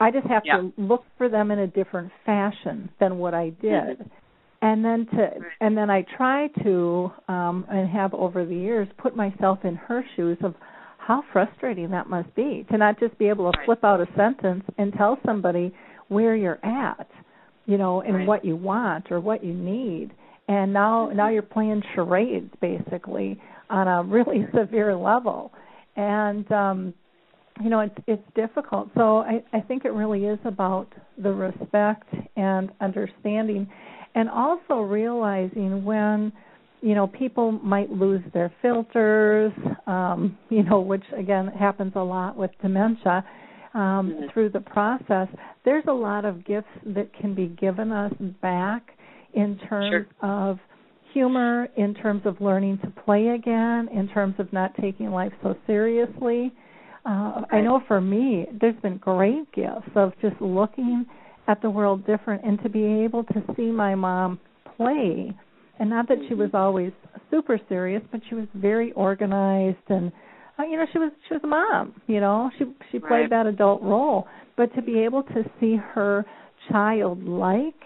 I 0.00 0.10
just 0.10 0.26
have 0.26 0.42
Yeah. 0.44 0.56
to 0.56 0.72
look 0.76 1.04
for 1.16 1.28
them 1.28 1.50
in 1.52 1.60
a 1.60 1.66
different 1.66 2.10
fashion 2.26 2.88
than 2.98 3.18
what 3.18 3.34
I 3.34 3.50
did. 3.50 3.98
Mhm. 4.00 4.10
And 4.62 4.84
then 4.84 5.06
to 5.16 5.30
and 5.60 5.76
then 5.76 5.88
I 5.90 6.02
try 6.16 6.48
to 6.62 7.10
um 7.28 7.66
and 7.70 7.88
have 7.88 8.12
over 8.14 8.44
the 8.44 8.54
years 8.54 8.88
put 8.98 9.16
myself 9.16 9.58
in 9.64 9.74
her 9.76 10.04
shoes 10.16 10.38
of 10.42 10.54
how 10.98 11.22
frustrating 11.32 11.90
that 11.90 12.08
must 12.08 12.32
be 12.34 12.64
to 12.70 12.76
not 12.76 13.00
just 13.00 13.16
be 13.18 13.28
able 13.28 13.50
to 13.50 13.58
flip 13.64 13.82
out 13.84 14.00
a 14.00 14.06
sentence 14.16 14.62
and 14.78 14.92
tell 14.92 15.18
somebody 15.24 15.74
where 16.08 16.36
you're 16.36 16.64
at, 16.64 17.08
you 17.66 17.78
know, 17.78 18.02
and 18.02 18.14
Right. 18.14 18.26
what 18.28 18.44
you 18.44 18.54
want 18.56 19.10
or 19.10 19.18
what 19.20 19.42
you 19.42 19.54
need. 19.54 20.10
And 20.48 20.72
now 20.72 21.08
now 21.08 21.28
Mhm. 21.28 21.32
you're 21.34 21.42
playing 21.42 21.82
charades 21.94 22.52
basically 22.60 23.40
on 23.70 23.88
a 23.88 24.02
really 24.02 24.46
severe 24.54 24.94
level. 24.94 25.52
And 25.96 26.50
um 26.52 26.94
you 27.62 27.70
know, 27.70 27.80
it's 27.80 27.96
it's 28.06 28.26
difficult. 28.34 28.90
So 28.94 29.18
I 29.18 29.42
I 29.52 29.60
think 29.60 29.84
it 29.86 29.92
really 29.92 30.26
is 30.26 30.38
about 30.44 30.88
the 31.16 31.32
respect 31.32 32.08
and 32.36 32.70
understanding 32.80 33.68
and 34.14 34.28
also 34.28 34.80
realizing 34.80 35.84
when 35.84 36.32
you 36.82 36.94
know 36.94 37.06
people 37.06 37.52
might 37.52 37.90
lose 37.90 38.22
their 38.32 38.52
filters 38.62 39.52
um 39.86 40.36
you 40.48 40.62
know 40.62 40.80
which 40.80 41.04
again 41.16 41.46
happens 41.48 41.92
a 41.96 42.00
lot 42.00 42.36
with 42.36 42.50
dementia 42.62 43.24
um 43.74 44.10
Mhm. 44.10 44.32
through 44.32 44.48
the 44.48 44.60
process 44.60 45.28
there's 45.64 45.84
a 45.86 45.92
lot 45.92 46.24
of 46.24 46.44
gifts 46.44 46.68
that 46.86 47.12
can 47.12 47.34
be 47.34 47.46
given 47.48 47.92
us 47.92 48.12
back 48.40 48.92
in 49.34 49.56
terms 49.58 49.90
Sure. 49.90 50.06
of 50.22 50.58
humor 51.12 51.68
in 51.76 51.92
terms 51.94 52.24
of 52.24 52.40
learning 52.40 52.78
to 52.78 52.90
play 53.04 53.28
again 53.28 53.88
in 53.88 54.08
terms 54.08 54.34
of 54.38 54.52
not 54.52 54.74
taking 54.76 55.10
life 55.10 55.32
so 55.42 55.54
seriously 55.66 56.52
uh, 57.06 57.42
I 57.50 57.62
know 57.62 57.80
for 57.88 57.98
me, 58.00 58.46
there's 58.60 58.76
been 58.82 58.98
great 58.98 59.50
gifts 59.52 59.88
of 59.94 60.12
just 60.20 60.38
looking 60.40 61.06
at 61.50 61.60
the 61.62 61.70
world 61.70 62.06
different 62.06 62.44
and 62.44 62.62
to 62.62 62.68
be 62.68 62.84
able 62.84 63.24
to 63.24 63.42
see 63.56 63.70
my 63.70 63.94
mom 63.94 64.38
play. 64.76 65.34
And 65.78 65.90
not 65.90 66.06
that 66.08 66.18
she 66.28 66.34
was 66.34 66.50
always 66.54 66.92
super 67.30 67.58
serious, 67.68 68.02
but 68.12 68.20
she 68.28 68.34
was 68.34 68.46
very 68.54 68.92
organized 68.92 69.86
and 69.88 70.12
uh, 70.58 70.62
you 70.64 70.76
know 70.76 70.86
she 70.92 70.98
was 70.98 71.10
she 71.26 71.34
was 71.34 71.40
a 71.42 71.46
mom. 71.46 72.00
You 72.06 72.20
know 72.20 72.50
she 72.58 72.64
she 72.92 72.98
played 72.98 73.22
Right. 73.22 73.30
that 73.30 73.46
adult 73.46 73.82
role, 73.82 74.26
but 74.56 74.72
to 74.76 74.82
be 74.82 74.98
able 75.00 75.22
to 75.24 75.42
see 75.58 75.76
her 75.76 76.24
childlike 76.70 77.82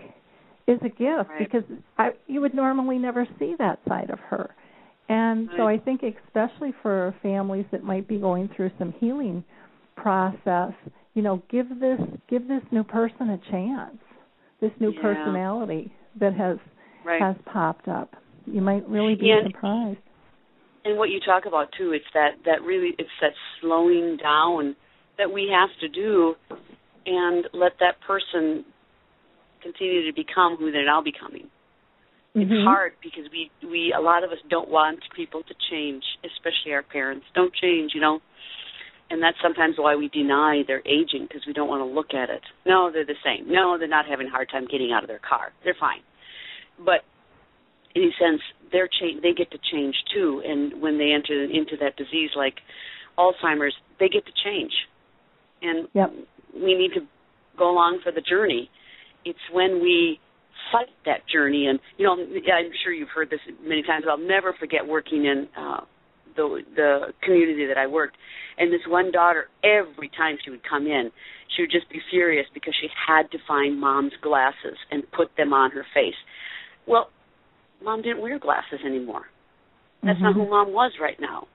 is 0.67 0.79
a 0.83 0.89
gift 0.89 1.31
Right. 1.31 1.39
because 1.39 1.63
I 1.97 2.11
you 2.27 2.41
would 2.41 2.55
normally 2.55 2.99
never 2.99 3.27
see 3.39 3.55
that 3.59 3.79
side 3.89 4.11
of 4.11 4.19
her. 4.31 4.55
And 5.09 5.51
so 5.57 5.69
I 5.69 5.79
think 5.79 6.03
especially 6.03 6.73
for 6.83 7.15
families 7.23 7.67
that 7.73 7.85
might 7.85 8.09
be 8.09 8.19
going 8.19 8.49
through 8.57 8.71
some 8.79 8.93
healing 8.99 9.45
process, 9.97 10.73
you 11.15 11.23
know, 11.23 11.43
give 11.51 11.69
this 11.81 12.01
give 12.29 12.49
this 12.49 12.63
new 12.71 12.85
person 12.85 13.31
a 13.31 13.39
chance. 13.51 13.97
This 14.61 14.73
new 14.81 14.91
Yeah. 14.93 15.01
personality 15.03 15.93
that 16.17 16.35
has 16.35 16.59
right. 17.05 17.21
has 17.21 17.37
popped 17.47 17.89
up. 17.89 18.15
You 18.47 18.61
might 18.61 18.87
really 18.89 19.15
be 19.15 19.31
And- 19.31 19.47
surprised. 19.53 19.99
and 20.85 20.99
what 20.99 21.09
you 21.09 21.19
talk 21.21 21.47
about 21.47 21.73
too 21.73 21.93
it's 21.93 22.05
that 22.13 22.37
that 22.45 22.61
really 22.63 22.95
it's 22.99 23.09
that 23.23 23.33
slowing 23.61 24.17
down 24.19 24.77
that 25.17 25.31
we 25.33 25.49
have 25.49 25.71
to 25.81 25.89
do 25.89 26.37
and 27.07 27.49
let 27.55 27.79
that 27.79 27.99
person 28.03 28.65
continue 29.63 30.05
to 30.07 30.13
become 30.13 30.57
who 30.57 30.71
they're 30.71 30.85
now 30.85 31.01
becoming 31.01 31.49
it's 32.35 32.51
Mhm. 32.51 32.65
hard 32.65 32.93
because 33.03 33.31
we 33.31 33.51
we 33.67 33.93
a 33.95 34.01
lot 34.01 34.25
of 34.25 34.31
us 34.31 34.39
don't 34.51 34.69
want 34.69 35.01
people 35.17 35.43
to 35.45 35.55
change 35.71 36.05
especially 36.23 36.75
our 36.75 36.83
parents 36.83 37.25
don't 37.35 37.55
change 37.55 37.95
you 37.95 38.01
know 38.03 38.21
and 39.11 39.23
that's 39.23 39.37
sometimes 39.43 39.77
why 39.79 39.95
we 39.97 40.09
deny 40.09 40.63
their 40.67 40.81
aging 40.81 41.27
because 41.29 41.43
we 41.47 41.53
don't 41.53 41.69
want 41.69 41.81
to 41.81 41.95
look 41.95 42.15
at 42.15 42.31
it. 42.31 42.43
No 42.67 42.91
they're 42.93 43.05
the 43.05 43.15
same. 43.25 43.51
No 43.51 43.77
they're 43.79 43.89
not 43.89 44.07
having 44.07 44.27
a 44.29 44.31
hard 44.31 44.49
time 44.51 44.67
getting 44.71 44.93
out 44.93 45.03
of 45.05 45.09
their 45.09 45.21
car. 45.21 45.53
They're 45.63 45.77
fine. 45.79 46.01
But 46.79 47.03
in 47.95 48.03
a 48.03 48.13
sense 48.19 48.41
they're 48.73 48.89
cha- 48.89 49.21
they 49.23 49.33
get 49.33 49.51
to 49.53 49.59
change 49.73 49.95
too. 50.15 50.43
And 50.45 50.81
when 50.81 50.99
they 50.99 51.13
enter 51.13 51.45
into 51.45 51.77
that 51.81 51.97
disease 51.97 52.31
like 52.37 52.55
alzheimer's 53.19 53.75
they 54.01 54.09
get 54.09 54.25
to 54.27 54.33
change. 54.45 54.73
And 55.63 55.89
Yep. 55.95 56.11
we 56.55 56.75
need 56.75 56.93
to 56.95 57.01
go 57.57 57.71
along 57.71 58.01
for 58.03 58.11
the 58.13 58.21
journey. 58.21 58.71
It's 59.25 59.39
when 59.53 59.81
we 59.81 60.19
fight 60.73 60.89
that 61.05 61.21
journey. 61.33 61.67
And 61.67 61.79
you 61.99 62.07
know 62.07 62.15
i'm 62.15 62.71
sure 62.83 62.93
you've 62.93 63.11
heard 63.15 63.31
this 63.31 63.41
many 63.63 63.83
times 63.83 64.07
i'll 64.09 64.19
never 64.19 64.55
forget 64.59 64.87
working 64.87 65.27
in 65.27 65.47
uh 65.57 65.81
the 66.37 66.61
the 66.77 67.13
community 67.23 67.67
that 67.67 67.79
i 67.79 67.87
worked. 67.87 68.17
And 68.59 68.73
this 68.73 68.81
one 68.87 69.11
daughter 69.11 69.49
every 69.63 70.09
time 70.17 70.37
she 70.45 70.51
would 70.51 70.63
come 70.69 70.87
in 70.87 71.11
she 71.57 71.63
would 71.63 71.71
just 71.71 71.89
be 71.91 72.01
furious 72.11 72.47
because 72.55 72.75
she 72.81 72.89
had 73.07 73.31
to 73.31 73.39
find 73.47 73.79
mom's 73.79 74.13
glasses 74.23 74.77
and 74.91 75.03
put 75.13 75.29
them 75.37 75.53
on 75.53 75.71
her 75.73 75.85
face. 75.95 76.15
Well 76.87 77.11
mom 77.83 78.03
didn't 78.03 78.23
wear 78.23 78.39
glasses 78.39 78.81
anymore. 78.85 79.27
That's 80.03 80.21
not 80.21 80.35
Mhm. 80.35 80.45
who 80.45 80.51
mom 80.51 80.73
was 80.73 80.93
right 81.01 81.19
now. 81.21 81.47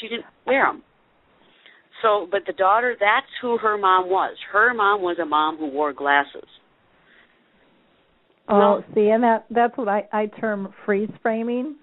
She 0.00 0.08
didn't 0.08 0.26
wear 0.46 0.66
them 0.66 0.82
so 2.02 2.26
but 2.30 2.42
the 2.46 2.52
daughter 2.52 2.96
that's 2.98 3.26
who 3.40 3.58
her 3.58 3.76
mom 3.76 4.08
was. 4.08 4.36
Her 4.52 4.72
mom 4.74 5.02
was 5.02 5.18
a 5.18 5.26
mom 5.26 5.56
who 5.56 5.66
wore 5.66 5.92
glasses. 5.92 6.48
Oh, 8.48 8.58
Well- 8.58 8.84
see, 8.94 9.10
and 9.10 9.22
that 9.22 9.44
that's 9.50 9.76
what 9.76 9.88
I 9.88 10.08
I 10.12 10.26
term 10.26 10.72
freeze 10.84 11.10
framing, 11.22 11.76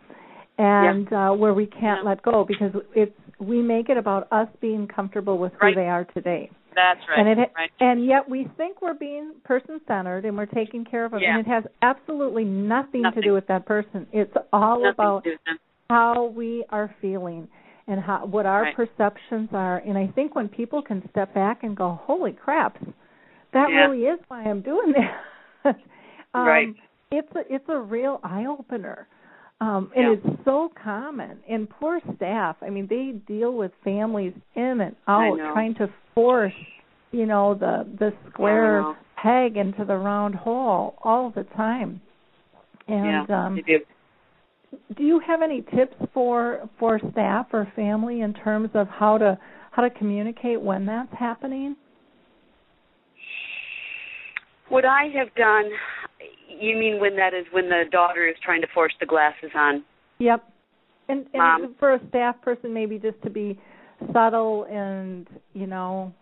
and 0.57 1.11
uh, 1.13 1.31
where 1.31 1.53
we 1.53 1.65
can't 1.67 2.03
Yeah. 2.03 2.09
let 2.09 2.21
go 2.23 2.43
because 2.43 2.71
it's 2.95 3.13
we 3.39 3.61
make 3.61 3.89
it 3.89 3.97
about 3.97 4.27
us 4.31 4.47
being 4.61 4.87
comfortable 4.87 5.37
with 5.37 5.53
who 5.53 5.67
Right. 5.67 5.75
they 5.75 5.87
are 5.87 6.05
today, 6.05 6.49
that's 6.73 6.99
right 7.07 7.19
and 7.19 7.39
it 7.39 7.51
right 7.55 7.69
and 7.79 8.03
yet 8.05 8.27
we 8.27 8.45
think 8.57 8.81
we're 8.81 8.95
being 8.95 9.33
person 9.43 9.79
centered 9.87 10.25
and 10.25 10.35
we're 10.35 10.47
taking 10.47 10.83
care 10.83 11.05
of 11.05 11.11
them, 11.11 11.21
Yeah. 11.21 11.37
and 11.37 11.39
it 11.39 11.47
has 11.47 11.63
absolutely 11.83 12.43
nothing, 12.45 13.03
Nothing. 13.03 13.21
to 13.21 13.27
do 13.29 13.33
with 13.33 13.45
that 13.47 13.65
person. 13.65 14.07
It's 14.11 14.33
all 14.51 14.79
Nothing 14.79 14.89
about 14.89 15.23
to 15.23 15.29
do 15.29 15.33
with 15.35 15.43
them. 15.45 15.59
how 15.91 16.25
we 16.25 16.63
are 16.71 16.89
feeling 17.01 17.47
and 17.87 17.99
how 18.01 18.25
what 18.25 18.45
our 18.47 18.63
Right. 18.63 18.75
perceptions 18.75 19.49
are. 19.53 19.77
And 19.85 19.97
I 19.97 20.07
think 20.07 20.33
when 20.35 20.49
people 20.49 20.81
can 20.81 21.07
step 21.11 21.33
back 21.35 21.63
and 21.63 21.77
go, 21.77 21.91
"Holy 21.91 22.33
crap, 22.33 22.77
that 23.53 23.69
Yeah. 23.69 23.81
really 23.85 24.05
is 24.07 24.19
why 24.29 24.41
I'm 24.43 24.61
doing 24.61 24.91
that," 25.63 25.75
um, 26.33 26.45
Right. 26.47 26.75
It's 27.11 27.33
a 27.35 27.53
it's 27.53 27.69
a 27.69 27.79
real 27.79 28.19
eye 28.23 28.45
opener. 28.47 29.07
Um, 29.59 29.91
and 29.95 30.05
Yeah. 30.07 30.13
it's 30.13 30.45
so 30.45 30.69
common. 30.69 31.39
And 31.47 31.69
poor 31.69 31.99
staff, 32.15 32.57
I 32.61 32.69
mean, 32.69 32.85
they 32.87 33.13
deal 33.25 33.53
with 33.53 33.73
families 33.83 34.33
in 34.53 34.81
and 34.81 34.95
out, 35.07 35.37
trying 35.51 35.73
to 35.75 35.89
force, 36.13 36.53
you 37.11 37.25
know, 37.25 37.55
the 37.55 37.87
the 37.97 38.13
square 38.29 38.85
peg 39.15 39.57
into 39.57 39.83
the 39.83 39.97
round 39.97 40.35
hole 40.35 40.95
all 41.03 41.31
the 41.31 41.43
time. 41.55 41.99
And 42.87 43.29
yeah 43.29 43.45
um, 43.45 43.55
they 43.55 43.61
do. 43.63 43.79
do 44.95 45.03
you 45.03 45.19
have 45.19 45.41
any 45.41 45.63
tips 45.75 45.95
for 46.13 46.69
for 46.77 46.99
staff 47.11 47.47
or 47.51 47.65
family 47.75 48.21
in 48.21 48.33
terms 48.33 48.69
of 48.75 48.87
how 48.87 49.17
to 49.17 49.37
how 49.71 49.81
to 49.81 49.89
communicate 49.89 50.61
when 50.61 50.85
that's 50.85 51.11
happening? 51.17 51.75
What 54.69 54.85
I 54.85 55.05
have 55.15 55.33
done, 55.35 55.71
you 56.59 56.77
mean 56.77 56.99
when 56.99 57.15
that 57.17 57.33
is 57.33 57.45
when 57.51 57.69
the 57.69 57.83
daughter 57.91 58.27
is 58.27 58.35
trying 58.43 58.61
to 58.61 58.67
force 58.73 58.93
the 58.99 59.05
glasses 59.05 59.51
on? 59.55 59.83
Yep. 60.19 60.43
And 61.09 61.25
and 61.33 61.63
Mom. 61.63 61.75
for 61.79 61.93
a 61.93 61.99
staff 62.09 62.41
person 62.41 62.73
maybe 62.73 62.97
just 62.97 63.21
to 63.23 63.29
be 63.29 63.59
subtle 64.13 64.65
and, 64.69 65.27
you 65.53 65.67
know, 65.67 66.13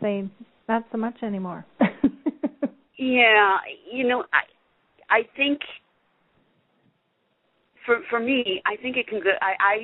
say 0.00 0.28
not 0.68 0.84
so 0.90 0.98
much 0.98 1.22
anymore. 1.22 1.64
Yeah, 2.98 3.58
you 3.90 4.06
know, 4.06 4.24
I 4.32 4.42
I 5.08 5.22
think 5.36 5.60
for 7.86 8.00
for 8.10 8.18
me, 8.18 8.60
I 8.66 8.76
think 8.76 8.96
it 8.96 9.06
can 9.06 9.20
go. 9.20 9.30
I, 9.40 9.54
I 9.62 9.76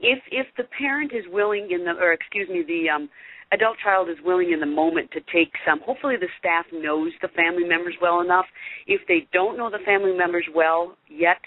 if 0.00 0.18
if 0.32 0.46
the 0.56 0.64
parent 0.78 1.12
is 1.12 1.24
willing 1.30 1.68
in 1.70 1.84
the 1.84 1.90
or 1.90 2.12
excuse 2.12 2.48
me 2.48 2.64
the 2.66 2.88
um 2.88 3.10
adult 3.52 3.76
child 3.82 4.08
is 4.08 4.16
willing 4.24 4.52
in 4.52 4.60
the 4.60 4.66
moment 4.66 5.10
to 5.12 5.20
take 5.32 5.52
some 5.66 5.80
hopefully 5.84 6.16
the 6.18 6.28
staff 6.38 6.66
knows 6.72 7.12
the 7.22 7.28
family 7.28 7.64
members 7.64 7.94
well 8.02 8.20
enough 8.20 8.46
if 8.86 9.00
they 9.08 9.26
don't 9.32 9.56
know 9.56 9.70
the 9.70 9.78
family 9.84 10.12
members 10.16 10.46
well 10.54 10.96
yet 11.08 11.40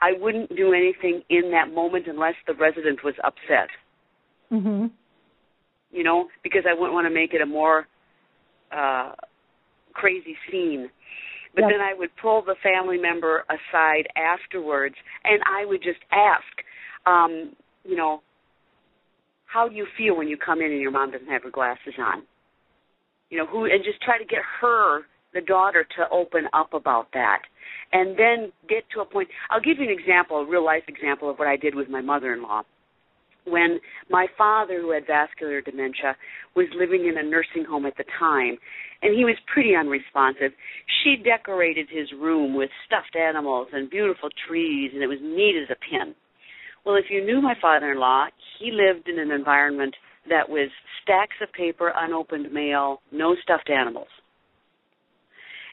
i 0.00 0.12
wouldn't 0.18 0.54
do 0.56 0.72
anything 0.72 1.22
in 1.28 1.50
that 1.50 1.72
moment 1.74 2.06
unless 2.08 2.34
the 2.46 2.54
resident 2.54 3.04
was 3.04 3.14
upset 3.24 3.68
mhm. 4.50 4.90
you 5.90 6.02
know, 6.02 6.28
because 6.42 6.62
I 6.68 6.72
wouldn't 6.74 6.94
want 6.94 7.06
to 7.06 7.14
make 7.14 7.34
it 7.34 7.40
a 7.42 7.46
more 7.46 7.86
uh 8.72 9.12
crazy 9.92 10.36
scene. 10.50 10.90
But 11.54 11.62
Yep. 11.62 11.70
then 11.70 11.80
I 11.82 11.92
would 11.92 12.10
pull 12.16 12.40
the 12.40 12.54
family 12.62 12.96
member 12.96 13.44
aside 13.50 14.08
afterwards 14.16 14.94
and 15.24 15.42
I 15.44 15.66
would 15.66 15.82
just 15.82 16.00
ask, 16.10 16.64
um, 17.04 17.54
you 17.84 17.94
know, 17.94 18.22
how 19.52 19.68
do 19.68 19.74
you 19.74 19.86
feel 19.96 20.16
when 20.16 20.28
you 20.28 20.36
come 20.36 20.60
in 20.60 20.70
and 20.70 20.80
your 20.80 20.90
mom 20.90 21.10
doesn't 21.10 21.28
have 21.28 21.42
her 21.42 21.50
glasses 21.50 21.94
on? 21.98 22.22
You 23.30 23.38
know, 23.38 23.46
who 23.46 23.64
and 23.64 23.84
just 23.84 24.00
try 24.02 24.18
to 24.18 24.24
get 24.24 24.40
her, 24.60 25.02
the 25.34 25.40
daughter, 25.40 25.84
to 25.96 26.08
open 26.10 26.44
up 26.52 26.74
about 26.74 27.08
that. 27.12 27.42
And 27.92 28.18
then 28.18 28.52
get 28.68 28.84
to 28.94 29.00
a 29.00 29.04
point 29.04 29.28
I'll 29.50 29.60
give 29.60 29.78
you 29.78 29.84
an 29.84 29.96
example, 29.96 30.38
a 30.38 30.46
real 30.46 30.64
life 30.64 30.84
example 30.88 31.30
of 31.30 31.38
what 31.38 31.48
I 31.48 31.56
did 31.56 31.74
with 31.74 31.88
my 31.88 32.00
mother 32.00 32.32
in 32.32 32.42
law 32.42 32.62
when 33.44 33.80
my 34.10 34.26
father, 34.38 34.80
who 34.80 34.92
had 34.92 35.06
vascular 35.06 35.60
dementia, 35.60 36.16
was 36.54 36.66
living 36.78 37.08
in 37.08 37.18
a 37.18 37.28
nursing 37.28 37.64
home 37.68 37.86
at 37.86 37.96
the 37.96 38.04
time, 38.18 38.56
and 39.02 39.16
he 39.16 39.24
was 39.24 39.36
pretty 39.52 39.74
unresponsive. 39.74 40.52
She 41.02 41.16
decorated 41.16 41.88
his 41.90 42.12
room 42.12 42.54
with 42.54 42.70
stuffed 42.86 43.16
animals 43.16 43.68
and 43.72 43.90
beautiful 43.90 44.28
trees, 44.46 44.92
and 44.94 45.02
it 45.02 45.08
was 45.08 45.18
neat 45.20 45.60
as 45.60 45.68
a 45.70 45.78
pin. 45.90 46.14
Well, 46.84 46.96
if 46.96 47.06
you 47.10 47.24
knew 47.24 47.40
my 47.40 47.54
father 47.60 47.92
in 47.92 47.98
law, 47.98 48.26
he 48.58 48.70
lived 48.72 49.08
in 49.08 49.18
an 49.18 49.30
environment 49.30 49.94
that 50.28 50.48
was 50.48 50.68
stacks 51.02 51.36
of 51.40 51.52
paper, 51.52 51.92
unopened 51.94 52.52
mail, 52.52 53.00
no 53.12 53.36
stuffed 53.42 53.70
animals. 53.70 54.08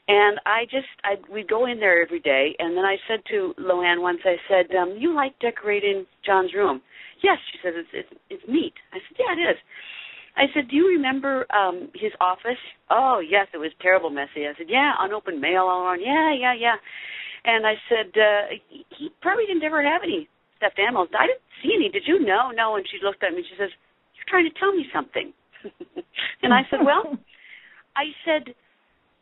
And 0.07 0.39
I 0.45 0.65
just, 0.65 0.89
I 1.03 1.15
we'd 1.31 1.47
go 1.47 1.67
in 1.67 1.79
there 1.79 2.01
every 2.01 2.19
day, 2.19 2.55
and 2.57 2.75
then 2.75 2.83
I 2.83 2.97
said 3.07 3.19
to 3.29 3.53
Loanne 3.59 4.01
once, 4.01 4.19
I 4.25 4.37
said, 4.49 4.75
um, 4.75 4.97
"You 4.97 5.13
like 5.13 5.37
decorating 5.39 6.07
John's 6.25 6.53
room?" 6.55 6.81
Yes, 7.21 7.37
she 7.51 7.59
said, 7.61 7.73
"It's 7.75 7.89
it's, 7.93 8.09
it's 8.31 8.43
neat." 8.47 8.73
I 8.91 8.97
said, 8.97 9.17
"Yeah, 9.19 9.33
it 9.37 9.51
is." 9.51 9.57
I 10.35 10.45
said, 10.53 10.67
"Do 10.67 10.75
you 10.75 10.87
remember 10.87 11.45
um 11.53 11.89
his 11.93 12.11
office?" 12.19 12.57
"Oh, 12.89 13.19
yes, 13.19 13.47
it 13.53 13.57
was 13.59 13.71
terrible 13.81 14.09
messy." 14.09 14.47
I 14.47 14.53
said, 14.57 14.67
"Yeah, 14.67 14.93
unopened 14.99 15.41
mail 15.41 15.65
all 15.69 15.83
around." 15.85 16.01
"Yeah, 16.01 16.33
yeah, 16.33 16.53
yeah." 16.57 16.75
And 17.45 17.67
I 17.67 17.75
said, 17.87 18.09
uh, 18.17 18.41
"He 18.97 19.11
probably 19.21 19.45
didn't 19.45 19.63
ever 19.63 19.83
have 19.83 20.01
any 20.03 20.27
stuffed 20.59 20.77
animals. 20.77 21.07
I 21.15 21.25
didn't 21.27 21.47
see 21.63 21.71
any. 21.73 21.89
Did 21.89 22.03
you?" 22.05 22.19
"No, 22.19 22.51
no." 22.51 22.75
And 22.75 22.85
she 22.85 22.99
looked 23.01 23.23
at 23.23 23.31
me. 23.31 23.39
and 23.39 23.47
She 23.47 23.55
says, 23.55 23.71
"You're 24.15 24.27
trying 24.27 24.45
to 24.45 24.59
tell 24.59 24.75
me 24.75 24.85
something." 24.93 25.33
and 26.43 26.53
I 26.53 26.67
said, 26.69 26.83
"Well," 26.83 27.17
I 27.95 28.11
said, 28.27 28.53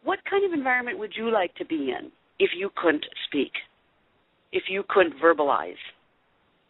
"What 0.04 0.19
kind 0.26 0.43
of 0.43 0.52
environment 0.52 1.00
would 1.00 1.13
you 1.15 1.30
like 1.30 1.56
to 1.56 1.65
be 1.65 1.93
in 1.93 2.12
if 2.39 2.52
you 2.58 2.69
couldn't 2.76 3.06
speak, 3.30 3.54
if 4.52 4.63
you 4.67 4.84
couldn't 4.89 5.21
verbalize?" 5.21 5.82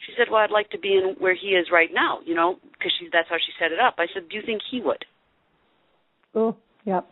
She 0.05 0.13
said, 0.15 0.27
"Well, 0.29 0.41
I'd 0.43 0.51
like 0.51 0.69
to 0.71 0.79
be 0.79 0.93
in 0.93 1.15
where 1.17 1.35
he 1.35 1.55
is 1.55 1.71
right 1.71 1.89
now, 1.91 2.19
you 2.25 2.35
know, 2.35 2.59
because 2.73 2.91
she 2.99 3.09
that's 3.11 3.29
how 3.29 3.37
she 3.37 3.51
set 3.57 3.71
it 3.71 3.79
up." 3.79 3.95
I 3.97 4.07
said, 4.13 4.29
"Do 4.29 4.35
you 4.35 4.43
think 4.45 4.61
he 4.69 4.81
would?" 4.81 5.05
oh, 6.35 6.55
yep. 6.85 7.07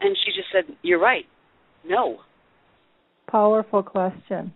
And 0.00 0.16
she 0.24 0.32
just 0.32 0.50
said, 0.52 0.76
"You're 0.82 1.00
right. 1.00 1.26
No." 1.84 2.20
Powerful 3.26 3.82
question. 3.82 4.52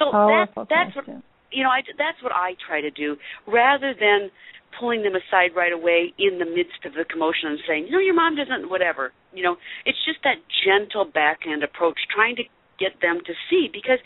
So 0.00 0.10
that 0.10 0.48
that's 0.72 0.96
what 0.96 1.04
you 1.52 1.62
know. 1.62 1.68
I 1.68 1.84
that's 2.00 2.16
what 2.24 2.32
I 2.32 2.56
try 2.66 2.80
to 2.80 2.90
do, 2.90 3.16
rather 3.46 3.92
than 3.92 4.32
pulling 4.80 5.02
them 5.04 5.12
aside 5.12 5.52
right 5.54 5.72
away 5.72 6.14
in 6.16 6.40
the 6.40 6.48
midst 6.48 6.88
of 6.88 6.94
the 6.96 7.04
commotion 7.04 7.52
and 7.52 7.60
saying, 7.68 7.86
"You 7.86 7.92
know, 7.92 7.98
your 8.00 8.16
mom 8.16 8.34
doesn't." 8.34 8.70
Whatever. 8.70 9.12
You 9.36 9.44
know, 9.44 9.56
it's 9.84 10.00
just 10.08 10.24
that 10.24 10.40
gentle 10.64 11.04
backhand 11.04 11.62
approach, 11.62 12.00
trying 12.08 12.36
to 12.36 12.44
get 12.80 12.96
them 13.04 13.20
to 13.26 13.32
see 13.52 13.68
because 13.70 14.00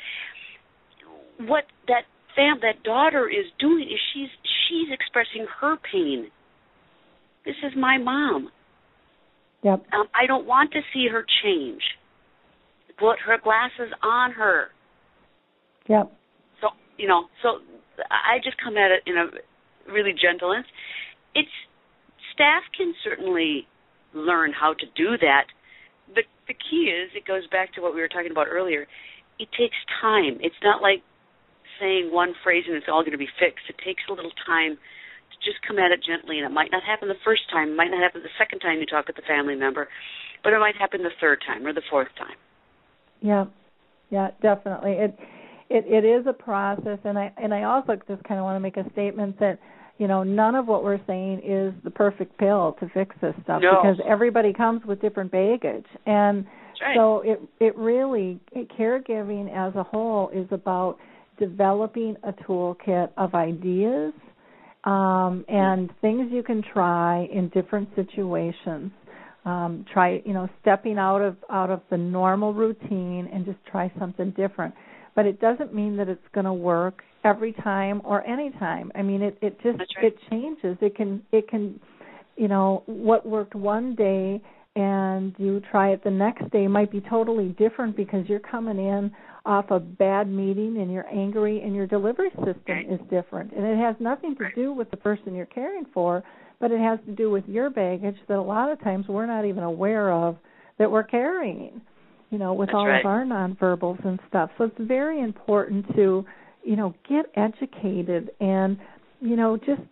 what 1.38 1.64
that 1.86 2.02
fam 2.34 2.58
that 2.62 2.82
daughter 2.82 3.28
is 3.28 3.46
doing 3.58 3.86
is 3.86 4.00
she's 4.12 4.28
she's 4.66 4.90
expressing 4.90 5.46
her 5.60 5.76
pain. 5.90 6.30
This 7.46 7.56
is 7.62 7.72
my 7.76 7.98
mom. 7.98 8.50
Yep. 9.62 9.84
Um, 9.92 10.06
I 10.14 10.26
don't 10.26 10.46
want 10.46 10.72
to 10.72 10.80
see 10.92 11.06
her 11.10 11.24
change. 11.42 11.82
Put 12.98 13.18
her 13.26 13.38
glasses 13.42 13.92
on 14.02 14.32
her. 14.32 14.68
Yep. 15.88 16.12
So 16.60 16.68
you 16.96 17.08
know, 17.08 17.26
so 17.42 17.60
I 18.10 18.38
just 18.42 18.56
come 18.62 18.76
at 18.76 18.90
it 18.90 19.02
in 19.06 19.16
a 19.16 19.26
really 19.90 20.12
gentle. 20.12 20.52
And 20.52 20.64
it's 21.34 21.52
staff 22.32 22.62
can 22.76 22.94
certainly 23.02 23.66
learn 24.14 24.52
how 24.52 24.74
to 24.74 24.86
do 24.96 25.18
that. 25.18 25.46
The 26.14 26.22
the 26.48 26.54
key 26.54 26.92
is 26.92 27.10
it 27.14 27.26
goes 27.26 27.46
back 27.48 27.74
to 27.74 27.80
what 27.80 27.94
we 27.94 28.00
were 28.00 28.08
talking 28.08 28.30
about 28.30 28.46
earlier. 28.48 28.86
It 29.38 29.48
takes 29.58 29.76
time. 30.00 30.38
It's 30.40 30.58
not 30.62 30.80
like 30.80 31.02
saying 31.80 32.10
one 32.12 32.34
phrase 32.42 32.64
and 32.66 32.76
it's 32.76 32.86
all 32.88 33.02
going 33.02 33.18
to 33.18 33.18
be 33.18 33.30
fixed. 33.38 33.66
It 33.68 33.76
takes 33.84 34.02
a 34.08 34.12
little 34.12 34.30
time 34.46 34.78
to 34.78 35.36
just 35.42 35.58
come 35.66 35.78
at 35.78 35.90
it 35.90 36.00
gently, 36.06 36.38
and 36.38 36.46
it 36.46 36.54
might 36.54 36.70
not 36.70 36.82
happen 36.84 37.08
the 37.08 37.18
first 37.24 37.42
time, 37.50 37.70
it 37.70 37.76
might 37.76 37.90
not 37.90 38.02
happen 38.02 38.22
the 38.22 38.36
second 38.38 38.60
time 38.60 38.78
you 38.78 38.86
talk 38.86 39.06
with 39.06 39.16
the 39.16 39.26
family 39.26 39.56
member, 39.56 39.88
but 40.42 40.52
it 40.52 40.60
might 40.60 40.76
happen 40.76 41.02
the 41.02 41.14
third 41.20 41.42
time 41.46 41.66
or 41.66 41.72
the 41.72 41.82
fourth 41.90 42.12
time. 42.16 42.38
Yeah, 43.20 43.46
yeah, 44.10 44.30
definitely. 44.42 44.92
It 44.92 45.18
it 45.70 45.84
it 45.86 46.04
is 46.04 46.26
a 46.26 46.32
process, 46.32 46.98
and 47.04 47.18
I 47.18 47.32
and 47.36 47.52
I 47.54 47.64
also 47.64 47.94
just 48.08 48.22
kind 48.24 48.38
of 48.38 48.44
want 48.44 48.56
to 48.56 48.60
make 48.60 48.76
a 48.76 48.90
statement 48.92 49.38
that 49.40 49.58
you 49.98 50.06
know 50.06 50.22
none 50.22 50.54
of 50.54 50.66
what 50.66 50.84
we're 50.84 51.00
saying 51.06 51.40
is 51.44 51.72
the 51.84 51.90
perfect 51.90 52.36
pill 52.38 52.76
to 52.80 52.88
fix 52.90 53.16
this 53.20 53.34
stuff 53.44 53.62
no. 53.62 53.80
because 53.82 53.98
everybody 54.08 54.52
comes 54.52 54.84
with 54.84 55.00
different 55.00 55.30
baggage, 55.30 55.86
and 56.06 56.46
right. 56.82 56.96
so 56.96 57.22
it 57.24 57.40
it 57.60 57.76
really 57.76 58.40
caregiving 58.78 59.50
as 59.54 59.74
a 59.74 59.82
whole 59.82 60.30
is 60.30 60.46
about 60.50 60.98
developing 61.38 62.16
a 62.22 62.32
toolkit 62.32 63.08
of 63.16 63.34
ideas 63.34 64.12
um, 64.84 65.44
and 65.48 65.90
things 66.00 66.30
you 66.30 66.42
can 66.42 66.62
try 66.62 67.28
in 67.32 67.48
different 67.48 67.88
situations 67.96 68.92
um, 69.44 69.84
try 69.92 70.22
you 70.24 70.32
know 70.32 70.48
stepping 70.60 70.98
out 70.98 71.20
of 71.20 71.36
out 71.50 71.70
of 71.70 71.80
the 71.90 71.96
normal 71.96 72.52
routine 72.52 73.28
and 73.32 73.44
just 73.44 73.58
try 73.70 73.92
something 73.98 74.30
different. 74.32 74.74
But 75.14 75.26
it 75.26 75.40
doesn't 75.40 75.72
mean 75.72 75.96
that 75.98 76.08
it's 76.08 76.26
going 76.32 76.46
to 76.46 76.52
work 76.52 77.02
every 77.24 77.52
time 77.52 78.02
or 78.04 78.22
any 78.26 78.50
time 78.58 78.92
i 78.94 79.00
mean 79.00 79.22
it 79.22 79.38
it 79.40 79.58
just 79.62 79.78
right. 79.78 80.04
it 80.04 80.18
changes. 80.30 80.76
It 80.80 80.94
can 80.94 81.22
it 81.32 81.48
can 81.48 81.80
you 82.36 82.48
know 82.48 82.82
what 82.86 83.24
worked 83.26 83.54
one 83.54 83.94
day 83.94 84.42
and 84.76 85.34
you 85.38 85.62
try 85.70 85.90
it 85.90 86.02
the 86.02 86.10
next 86.10 86.50
day 86.50 86.66
might 86.66 86.90
be 86.90 87.00
totally 87.00 87.50
different 87.50 87.96
because 87.96 88.28
you're 88.28 88.40
coming 88.40 88.78
in 88.78 89.12
off 89.46 89.70
a 89.70 89.78
bad 89.78 90.28
meeting 90.28 90.78
and 90.78 90.90
you're 90.90 91.06
angry 91.06 91.62
and 91.62 91.74
your 91.74 91.86
delivery 91.86 92.30
system 92.36 92.78
is 92.90 92.98
different. 93.10 93.52
And 93.52 93.64
it 93.64 93.78
has 93.78 93.94
nothing 94.00 94.34
to 94.36 94.46
do 94.54 94.72
with 94.72 94.90
the 94.90 94.96
person 94.96 95.34
you're 95.34 95.46
caring 95.46 95.84
for 95.92 96.24
but 96.60 96.70
it 96.70 96.80
has 96.80 96.98
to 97.06 97.12
do 97.12 97.30
with 97.30 97.44
your 97.46 97.70
baggage 97.70 98.16
that 98.28 98.38
a 98.38 98.42
lot 98.42 98.70
of 98.70 98.80
times 98.82 99.06
we're 99.08 99.26
not 99.26 99.44
even 99.44 99.62
aware 99.62 100.12
of 100.12 100.36
that 100.78 100.90
we're 100.90 101.02
carrying 101.02 101.80
you 102.30 102.38
know 102.38 102.54
with 102.54 102.68
That's 102.68 102.76
all 102.76 102.86
right. 102.86 103.00
of 103.00 103.06
our 103.06 103.24
nonverbals 103.24 104.04
and 104.04 104.18
stuff 104.28 104.50
so 104.58 104.64
it's 104.64 104.76
very 104.78 105.20
important 105.20 105.86
to 105.94 106.24
you 106.64 106.76
know 106.76 106.94
get 107.08 107.26
educated 107.36 108.30
and 108.40 108.78
you 109.20 109.36
know 109.36 109.56
just 109.56 109.82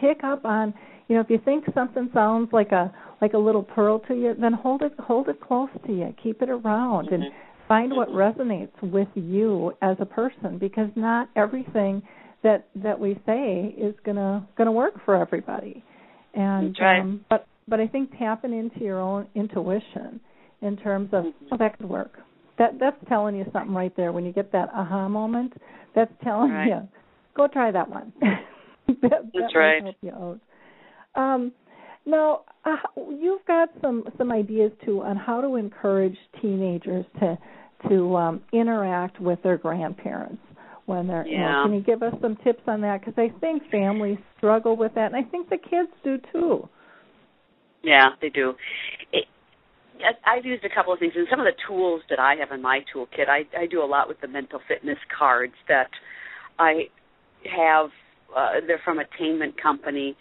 pick 0.00 0.24
up 0.24 0.44
on 0.44 0.74
you 1.08 1.14
know 1.14 1.20
if 1.20 1.30
you 1.30 1.38
think 1.44 1.64
something 1.74 2.10
sounds 2.12 2.48
like 2.52 2.72
a 2.72 2.92
like 3.20 3.32
a 3.32 3.38
little 3.38 3.62
pearl 3.62 3.98
to 4.00 4.14
you 4.14 4.34
then 4.40 4.52
hold 4.52 4.82
it 4.82 4.92
hold 4.98 5.28
it 5.28 5.40
close 5.40 5.70
to 5.86 5.92
you 5.92 6.14
keep 6.22 6.42
it 6.42 6.50
around 6.50 7.06
mm-hmm. 7.06 7.14
and 7.14 7.24
find 7.66 7.94
what 7.94 8.08
resonates 8.08 8.72
with 8.82 9.08
you 9.14 9.72
as 9.82 9.96
a 10.00 10.06
person 10.06 10.58
because 10.58 10.88
not 10.96 11.28
everything 11.36 12.02
that 12.42 12.68
that 12.76 12.98
we 12.98 13.18
say 13.26 13.74
is 13.76 13.94
gonna 14.04 14.46
gonna 14.56 14.72
work 14.72 14.94
for 15.04 15.16
everybody 15.16 15.84
and 16.34 16.76
right. 16.80 17.00
um 17.00 17.24
but 17.28 17.46
but 17.66 17.80
i 17.80 17.86
think 17.86 18.10
tapping 18.18 18.56
into 18.56 18.80
your 18.80 19.00
own 19.00 19.26
intuition 19.34 20.20
in 20.62 20.76
terms 20.76 21.08
of 21.12 21.24
mm-hmm. 21.24 21.46
oh 21.52 21.56
that 21.56 21.76
could 21.76 21.88
work 21.88 22.18
that 22.58 22.78
that's 22.78 22.96
telling 23.08 23.36
you 23.36 23.44
something 23.52 23.74
right 23.74 23.94
there 23.96 24.12
when 24.12 24.24
you 24.24 24.32
get 24.32 24.52
that 24.52 24.68
aha 24.74 25.08
moment 25.08 25.52
that's 25.94 26.12
telling 26.22 26.50
right. 26.50 26.68
you 26.68 26.88
go 27.36 27.48
try 27.48 27.70
that 27.70 27.88
one 27.88 28.12
that, 28.20 28.40
that's 29.02 29.52
that 29.52 29.58
right 29.58 29.82
help 29.82 29.96
you 30.00 30.10
out. 30.10 30.40
um 31.14 31.52
now 32.06 32.42
uh, 32.64 32.76
you've 33.10 33.44
got 33.46 33.68
some 33.80 34.04
some 34.16 34.32
ideas 34.32 34.72
too 34.84 35.02
on 35.02 35.16
how 35.16 35.40
to 35.40 35.56
encourage 35.56 36.16
teenagers 36.40 37.04
to 37.18 37.36
to 37.88 38.16
um 38.16 38.40
interact 38.52 39.20
with 39.20 39.42
their 39.42 39.56
grandparents 39.56 40.42
when 40.88 41.06
they're 41.06 41.26
yeah. 41.26 41.32
you 41.32 41.38
know, 41.38 41.62
can 41.64 41.74
you 41.74 41.80
give 41.82 42.02
us 42.02 42.14
some 42.20 42.36
tips 42.44 42.62
on 42.66 42.80
that 42.80 43.00
because 43.00 43.14
i 43.16 43.28
think 43.40 43.62
families 43.70 44.18
struggle 44.36 44.76
with 44.76 44.94
that 44.94 45.12
and 45.12 45.16
i 45.16 45.28
think 45.30 45.48
the 45.50 45.58
kids 45.58 45.90
do 46.02 46.18
too 46.32 46.68
yeah 47.82 48.08
they 48.20 48.28
do 48.28 48.54
it, 49.12 49.24
I've 50.24 50.44
used 50.44 50.64
a 50.64 50.68
couple 50.72 50.92
of 50.92 50.98
things, 50.98 51.12
and 51.16 51.26
some 51.30 51.40
of 51.40 51.46
the 51.46 51.56
tools 51.66 52.02
that 52.10 52.18
I 52.18 52.36
have 52.36 52.52
in 52.52 52.62
my 52.62 52.80
toolkit. 52.94 53.28
I, 53.28 53.46
I 53.58 53.66
do 53.66 53.82
a 53.82 53.86
lot 53.86 54.08
with 54.08 54.20
the 54.20 54.28
mental 54.28 54.60
fitness 54.68 54.98
cards 55.16 55.54
that 55.66 55.90
I 56.58 56.88
have. 57.44 57.90
Uh, 58.36 58.60
they're 58.66 58.80
from 58.84 58.98
Attainment 58.98 59.60
Company 59.60 60.16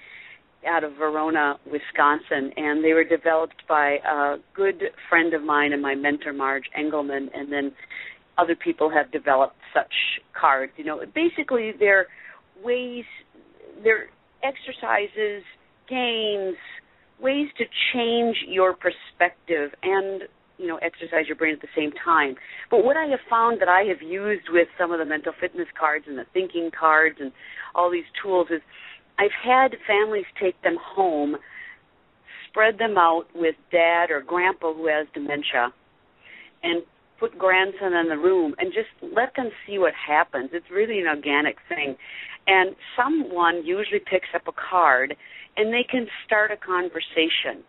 out 0.68 0.84
of 0.84 0.94
Verona, 0.98 1.56
Wisconsin, 1.66 2.52
and 2.58 2.84
they 2.84 2.94
were 2.94 3.04
developed 3.04 3.64
by 3.68 3.98
a 4.08 4.38
good 4.56 4.82
friend 5.10 5.34
of 5.34 5.44
mine 5.44 5.74
and 5.74 5.82
my 5.82 5.96
mentor, 5.96 6.34
Marge 6.34 6.66
Engelman, 6.76 7.30
and 7.34 7.52
then 7.52 7.72
other 8.38 8.56
people 8.56 8.90
have 8.90 9.12
developed 9.12 9.56
such 9.74 9.94
cards. 10.40 10.72
You 10.78 10.86
know, 10.86 11.02
basically 11.14 11.72
they're 11.78 12.08
ways, 12.64 13.06
they're 13.84 14.08
exercises, 14.44 15.44
games, 15.90 16.56
ways 17.22 17.48
to 17.58 17.66
change 17.94 18.38
your 18.48 18.74
perspective 18.74 19.72
and 19.84 20.24
you 20.58 20.68
know 20.68 20.78
exercise 20.78 21.28
your 21.28 21.36
brain 21.36 21.54
at 21.54 21.62
the 21.62 21.68
same 21.76 21.92
time. 22.04 22.36
But 22.70 22.84
what 22.84 22.98
I 22.98 23.06
have 23.08 23.20
found 23.30 23.62
that 23.62 23.70
I 23.70 23.84
have 23.84 24.02
used 24.02 24.50
with 24.50 24.68
some 24.78 24.92
of 24.92 25.00
the 25.00 25.06
mental 25.06 25.34
fitness 25.40 25.68
cards 25.80 26.06
and 26.08 26.18
the 26.18 26.26
thinking 26.34 26.72
cards 26.78 27.18
and 27.20 27.32
all 27.76 27.92
these 27.92 28.10
tools 28.22 28.48
is 28.52 28.62
I've 29.20 29.32
had 29.44 29.76
families 29.88 30.26
take 30.40 30.62
them 30.62 30.78
home, 30.80 31.38
spread 32.50 32.78
them 32.78 32.98
out 32.98 33.26
with 33.34 33.56
dad 33.72 34.12
or 34.12 34.22
grandpa 34.22 34.74
who 34.74 34.88
has 34.88 35.08
dementia, 35.14 35.74
and 36.64 36.84
put 37.20 37.38
grandson 37.38 37.94
in 37.94 38.10
the 38.10 38.18
room 38.18 38.56
and 38.60 38.74
just 38.74 38.90
let 39.16 39.36
them 39.36 39.50
see 39.66 39.78
what 39.78 39.94
happens. 39.94 40.50
It's 40.54 40.70
really 40.72 41.00
an 41.00 41.08
organic 41.08 41.58
thing. 41.70 41.96
And 42.48 42.76
someone 42.96 43.66
usually 43.66 44.00
picks 44.00 44.30
up 44.34 44.48
a 44.48 44.52
card 44.54 45.16
and 45.58 45.74
they 45.74 45.86
can 45.90 46.08
start 46.26 46.52
a 46.52 46.58
conversation. 46.58 47.64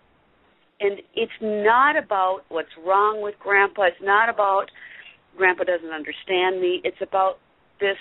And 0.80 1.00
it's 1.14 1.32
not 1.40 1.96
about 1.96 2.42
what's 2.48 2.68
wrong 2.84 3.20
with 3.22 3.34
grandpa. 3.40 3.84
It's 3.84 3.96
not 4.02 4.28
about 4.28 4.66
grandpa 5.36 5.64
doesn't 5.64 5.90
understand 5.90 6.60
me. 6.60 6.80
It's 6.84 7.00
about 7.00 7.38
this 7.80 7.96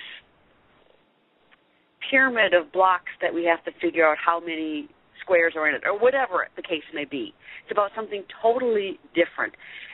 pyramid 2.12 2.54
of 2.54 2.72
blocks 2.72 3.12
that 3.22 3.34
we 3.34 3.46
have 3.46 3.64
to 3.66 3.72
figure 3.80 4.06
out 4.08 4.18
how 4.24 4.40
many 4.40 4.90
squares 5.22 5.54
are 5.56 5.68
in 5.68 5.76
it 5.76 5.82
or 5.86 5.98
whatever 5.98 6.48
the 6.56 6.62
case 6.62 6.84
may 6.94 7.06
be. 7.06 7.34
It's 7.64 7.72
about 7.72 7.92
something 7.96 8.24
totally 8.42 9.00
different. 9.14 9.54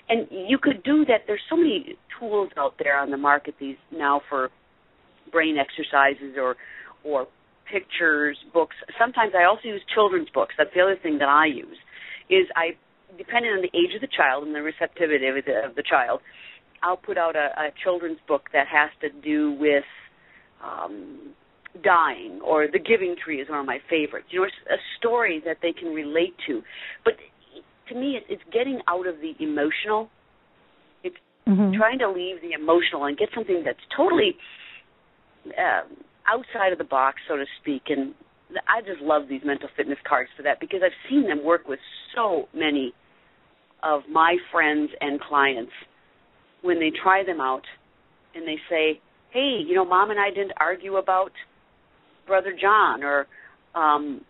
And 0.09 0.27
you 0.31 0.57
could 0.57 0.83
do 0.83 1.05
that. 1.05 1.21
There's 1.27 1.41
so 1.49 1.55
many 1.55 1.95
tools 2.19 2.49
out 2.57 2.75
there 2.77 2.99
on 2.99 3.09
the 3.09 3.17
market 3.17 3.55
these 3.59 3.77
now 3.91 4.21
for 4.29 4.49
brain 5.31 5.57
exercises 5.57 6.35
or 6.37 6.55
or 7.03 7.27
pictures, 7.71 8.37
books. 8.53 8.75
Sometimes 8.99 9.33
I 9.37 9.45
also 9.45 9.61
use 9.65 9.81
children's 9.93 10.29
books. 10.33 10.53
That's 10.57 10.69
the 10.75 10.81
other 10.81 10.97
thing 11.01 11.17
that 11.19 11.29
I 11.29 11.45
use. 11.45 11.77
Is 12.29 12.47
I 12.55 12.77
depending 13.17 13.51
on 13.51 13.61
the 13.61 13.71
age 13.77 13.95
of 13.95 14.01
the 14.01 14.07
child 14.15 14.45
and 14.45 14.55
the 14.55 14.61
receptivity 14.61 15.27
of 15.27 15.35
the, 15.45 15.69
of 15.69 15.75
the 15.75 15.83
child, 15.83 16.21
I'll 16.81 16.97
put 16.97 17.17
out 17.17 17.35
a, 17.35 17.49
a 17.57 17.69
children's 17.83 18.19
book 18.27 18.49
that 18.53 18.67
has 18.67 18.89
to 19.01 19.09
do 19.21 19.53
with 19.53 19.83
um, 20.63 21.33
dying 21.83 22.39
or 22.43 22.67
the 22.67 22.79
giving 22.79 23.15
tree 23.23 23.41
is 23.41 23.49
one 23.49 23.59
of 23.59 23.65
my 23.65 23.79
favorites. 23.89 24.27
You 24.29 24.41
know, 24.41 24.45
it's 24.45 24.55
a 24.69 24.81
story 24.99 25.41
that 25.45 25.57
they 25.61 25.71
can 25.73 25.89
relate 25.93 26.33
to. 26.47 26.61
But 27.03 27.13
to 27.89 27.95
me, 27.95 28.19
it's 28.29 28.41
getting 28.51 28.79
out 28.87 29.07
of 29.07 29.15
the 29.17 29.33
emotional. 29.43 30.09
It's 31.03 31.15
mm-hmm. 31.47 31.77
trying 31.77 31.99
to 31.99 32.09
leave 32.09 32.41
the 32.41 32.53
emotional 32.59 33.05
and 33.05 33.17
get 33.17 33.29
something 33.35 33.63
that's 33.65 33.79
totally 33.95 34.35
uh, 35.47 35.83
outside 36.27 36.71
of 36.71 36.77
the 36.77 36.83
box, 36.85 37.17
so 37.27 37.35
to 37.35 37.45
speak. 37.61 37.83
And 37.87 38.13
I 38.67 38.81
just 38.81 39.01
love 39.01 39.23
these 39.29 39.41
mental 39.43 39.69
fitness 39.75 39.99
cards 40.07 40.29
for 40.35 40.43
that 40.43 40.59
because 40.59 40.81
I've 40.83 41.09
seen 41.09 41.27
them 41.27 41.43
work 41.43 41.67
with 41.67 41.79
so 42.15 42.47
many 42.53 42.93
of 43.83 44.01
my 44.09 44.37
friends 44.51 44.91
and 45.01 45.19
clients 45.19 45.71
when 46.61 46.79
they 46.79 46.91
try 47.03 47.23
them 47.25 47.41
out 47.41 47.63
and 48.33 48.47
they 48.47 48.57
say, 48.69 48.99
"Hey, 49.31 49.59
you 49.65 49.75
know, 49.75 49.85
mom 49.85 50.09
and 50.11 50.19
I 50.19 50.29
didn't 50.29 50.53
argue 50.57 50.95
about 50.95 51.31
brother 52.25 52.53
John," 52.59 53.03
or 53.03 53.27
um, 53.75 54.21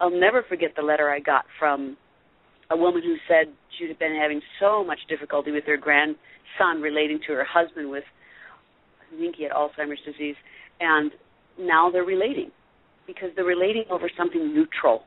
I'll 0.00 0.10
never 0.10 0.44
forget 0.48 0.70
the 0.76 0.82
letter 0.82 1.10
I 1.10 1.18
got 1.18 1.44
from 1.58 1.96
a 2.70 2.76
woman 2.76 3.02
who 3.02 3.16
said 3.28 3.52
she 3.78 3.86
had 3.86 3.98
been 3.98 4.16
having 4.20 4.40
so 4.60 4.84
much 4.84 4.98
difficulty 5.08 5.50
with 5.50 5.64
her 5.66 5.76
grandson 5.76 6.80
relating 6.80 7.20
to 7.26 7.32
her 7.34 7.44
husband 7.44 7.90
with, 7.90 8.04
I 9.12 9.16
think 9.18 9.36
he 9.36 9.44
had 9.44 9.52
Alzheimer's 9.52 10.00
disease, 10.04 10.36
and 10.80 11.12
now 11.58 11.90
they're 11.90 12.04
relating 12.04 12.50
because 13.06 13.30
they're 13.36 13.44
relating 13.44 13.84
over 13.90 14.10
something 14.16 14.52
neutral. 14.52 15.04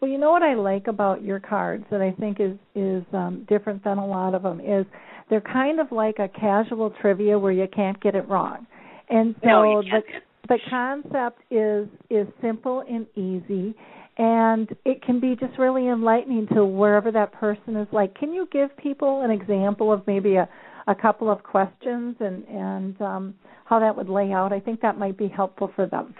Well, 0.00 0.10
you 0.10 0.18
know 0.18 0.32
what 0.32 0.42
I 0.42 0.54
like 0.54 0.88
about 0.88 1.22
your 1.22 1.38
cards 1.38 1.84
that 1.92 2.00
I 2.00 2.10
think 2.18 2.40
is 2.40 2.56
is 2.74 3.04
um, 3.12 3.46
different 3.48 3.84
than 3.84 3.98
a 3.98 4.06
lot 4.06 4.34
of 4.34 4.42
them 4.42 4.60
is 4.60 4.84
they're 5.30 5.40
kind 5.40 5.78
of 5.78 5.92
like 5.92 6.18
a 6.18 6.28
casual 6.28 6.92
trivia 7.00 7.38
where 7.38 7.52
you 7.52 7.68
can't 7.72 8.00
get 8.02 8.16
it 8.16 8.28
wrong. 8.28 8.66
And 9.08 9.36
so 9.42 9.48
no, 9.48 9.82
the 9.82 10.02
the 10.48 10.58
concept 10.68 11.38
is 11.52 11.88
is 12.10 12.26
simple 12.42 12.82
and 12.88 13.06
easy 13.14 13.76
and 14.18 14.68
it 14.84 15.02
can 15.02 15.20
be 15.20 15.36
just 15.36 15.58
really 15.58 15.88
enlightening 15.88 16.46
to 16.54 16.64
wherever 16.64 17.10
that 17.12 17.32
person 17.32 17.76
is. 17.76 17.88
Like 17.92 18.14
can 18.14 18.32
you 18.32 18.48
give 18.52 18.76
people 18.76 19.22
an 19.22 19.30
example 19.30 19.92
of 19.92 20.06
maybe 20.06 20.36
a 20.36 20.48
a 20.88 20.94
couple 20.94 21.30
of 21.30 21.42
questions 21.42 22.16
and 22.20 22.44
and 22.48 23.00
um 23.00 23.34
how 23.64 23.78
that 23.80 23.96
would 23.96 24.08
lay 24.08 24.32
out? 24.32 24.52
I 24.52 24.60
think 24.60 24.80
that 24.82 24.98
might 24.98 25.16
be 25.16 25.28
helpful 25.28 25.70
for 25.74 25.86
them. 25.86 26.14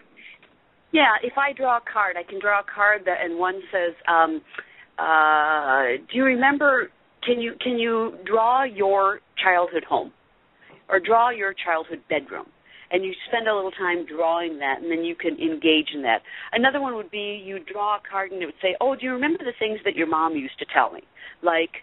Yeah 0.93 1.15
if 1.23 1.33
i 1.37 1.53
draw 1.53 1.79
a 1.79 1.81
card 1.93 2.17
i 2.19 2.23
can 2.23 2.41
draw 2.41 2.61
a 2.61 2.65
card 2.75 3.03
that 3.07 3.19
and 3.23 3.39
one 3.39 3.61
says 3.73 3.95
um 4.09 4.41
uh 4.99 5.97
do 6.11 6.19
you 6.19 6.25
remember 6.25 6.91
can 7.25 7.41
you 7.41 7.55
can 7.61 7.79
you 7.79 8.15
draw 8.25 8.65
your 8.65 9.21
childhood 9.43 9.85
home? 9.89 10.13
Or 10.89 11.01
draw 11.01 11.31
your 11.31 11.55
childhood 11.55 12.03
bedroom 12.11 12.47
and 12.93 13.05
you 13.05 13.13
spend 13.27 13.49
a 13.49 13.55
little 13.55 13.71
time 13.71 14.05
drawing 14.07 14.59
that, 14.59 14.83
and 14.83 14.91
then 14.91 15.03
you 15.03 15.17
can 15.17 15.41
engage 15.41 15.89
in 15.95 16.03
that. 16.03 16.21
Another 16.53 16.81
one 16.81 16.95
would 16.95 17.11
be 17.11 17.43
you 17.43 17.59
draw 17.59 17.97
a 17.97 18.01
card 18.09 18.31
and 18.31 18.43
it 18.43 18.47
would 18.47 18.61
say, 18.61 18.77
"Oh, 18.81 18.95
do 18.95 19.07
you 19.07 19.13
remember 19.13 19.39
the 19.39 19.57
things 19.59 19.81
that 19.85 19.97
your 19.97 20.07
mom 20.07 20.37
used 20.37 20.59
to 20.59 20.67
tell 20.73 20.93
me, 20.93 21.03
like 21.43 21.83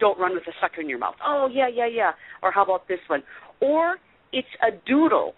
don't 0.00 0.18
run 0.18 0.32
with 0.32 0.46
a 0.46 0.52
sucker 0.60 0.80
in 0.80 0.88
your 0.88 0.98
mouth?" 0.98 1.16
Oh, 1.24 1.48
yeah, 1.52 1.68
yeah, 1.68 1.86
yeah. 1.86 2.12
Or 2.42 2.52
how 2.52 2.62
about 2.62 2.86
this 2.86 3.00
one? 3.08 3.24
Or 3.60 3.96
it's 4.32 4.48
a 4.62 4.70
doodle. 4.86 5.34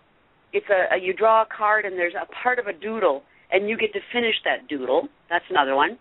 It's 0.53 0.67
a, 0.69 0.95
a 0.95 0.99
you 1.01 1.15
draw 1.15 1.43
a 1.43 1.47
card 1.47 1.87
and 1.87 1.99
there's 1.99 2.15
a 2.15 2.27
part 2.43 2.59
of 2.59 2.67
a 2.67 2.73
doodle, 2.75 3.23
and 3.51 3.69
you 3.69 3.79
get 3.79 3.95
to 3.95 4.01
finish 4.13 4.37
that 4.45 4.69
doodle. 4.69 5.09
That's 5.31 5.45
another 5.49 5.75
one. 5.75 5.99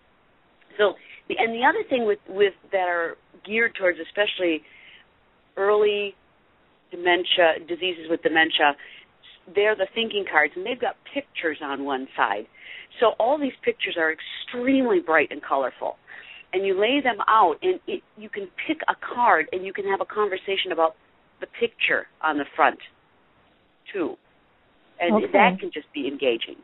So, 0.76 0.92
and 1.30 1.54
the 1.54 1.64
other 1.66 1.88
thing 1.88 2.06
with 2.06 2.20
with 2.28 2.52
that 2.70 2.88
are 2.88 3.16
geared 3.46 3.74
towards 3.78 3.98
especially 3.98 4.60
early 5.56 6.14
dementia 6.90 7.64
diseases 7.66 8.06
with 8.10 8.22
dementia 8.22 8.76
they're 9.54 9.76
the 9.76 9.86
thinking 9.94 10.24
cards, 10.30 10.52
and 10.56 10.66
they've 10.66 10.80
got 10.80 10.96
pictures 11.12 11.58
on 11.62 11.84
one 11.84 12.08
side. 12.16 12.46
So 13.00 13.12
all 13.18 13.38
these 13.38 13.52
pictures 13.64 13.96
are 13.98 14.12
extremely 14.12 15.00
bright 15.00 15.28
and 15.30 15.42
colorful. 15.42 15.96
And 16.52 16.64
you 16.64 16.78
lay 16.78 17.00
them 17.02 17.18
out, 17.28 17.56
and 17.62 17.78
it, 17.86 18.02
you 18.16 18.28
can 18.28 18.48
pick 18.66 18.78
a 18.88 18.94
card, 19.14 19.46
and 19.52 19.64
you 19.64 19.72
can 19.72 19.84
have 19.86 20.00
a 20.00 20.06
conversation 20.06 20.72
about 20.72 20.96
the 21.40 21.46
picture 21.60 22.06
on 22.22 22.38
the 22.38 22.44
front, 22.54 22.78
too. 23.92 24.16
And 24.98 25.16
okay. 25.16 25.32
that 25.32 25.60
can 25.60 25.70
just 25.72 25.86
be 25.92 26.06
engaging. 26.06 26.56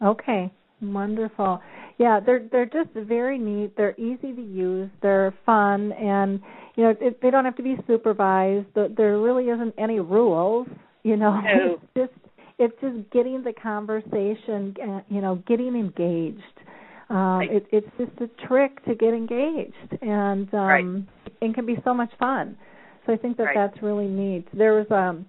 Okay, 0.00 0.52
wonderful. 0.80 1.60
Yeah, 1.98 2.20
they're 2.24 2.46
they're 2.52 2.66
just 2.66 2.90
very 2.94 3.38
neat. 3.38 3.76
They're 3.76 3.98
easy 3.98 4.32
to 4.32 4.40
use. 4.40 4.88
They're 5.02 5.34
fun, 5.44 5.90
and 5.92 6.40
you 6.76 6.84
know 6.84 6.94
it, 7.00 7.20
they 7.20 7.30
don't 7.32 7.44
have 7.44 7.56
to 7.56 7.62
be 7.64 7.76
supervised. 7.88 8.66
There 8.74 9.18
really 9.18 9.46
isn't 9.46 9.74
any 9.76 9.98
rules. 9.98 10.68
You 11.02 11.16
know, 11.16 11.40
no. 11.40 11.78
it's 11.96 12.12
just 12.12 12.28
it's 12.58 12.74
just 12.80 13.10
getting 13.12 13.42
the 13.42 13.52
conversation, 13.52 14.74
uh, 14.82 15.00
you 15.08 15.20
know, 15.20 15.42
getting 15.46 15.74
engaged. 15.76 16.42
Um, 17.10 17.38
right. 17.38 17.52
it, 17.52 17.66
it's 17.72 17.86
just 17.96 18.12
a 18.20 18.46
trick 18.46 18.84
to 18.84 18.94
get 18.94 19.14
engaged, 19.14 20.02
and 20.02 20.52
um, 20.52 20.60
right. 20.60 20.84
it 21.40 21.54
can 21.54 21.64
be 21.64 21.76
so 21.82 21.94
much 21.94 22.10
fun. 22.18 22.56
So 23.06 23.14
I 23.14 23.16
think 23.16 23.38
that 23.38 23.44
right. 23.44 23.54
that's 23.54 23.82
really 23.82 24.08
neat. 24.08 24.46
There 24.52 24.74
was 24.74 24.86
um, 24.90 25.24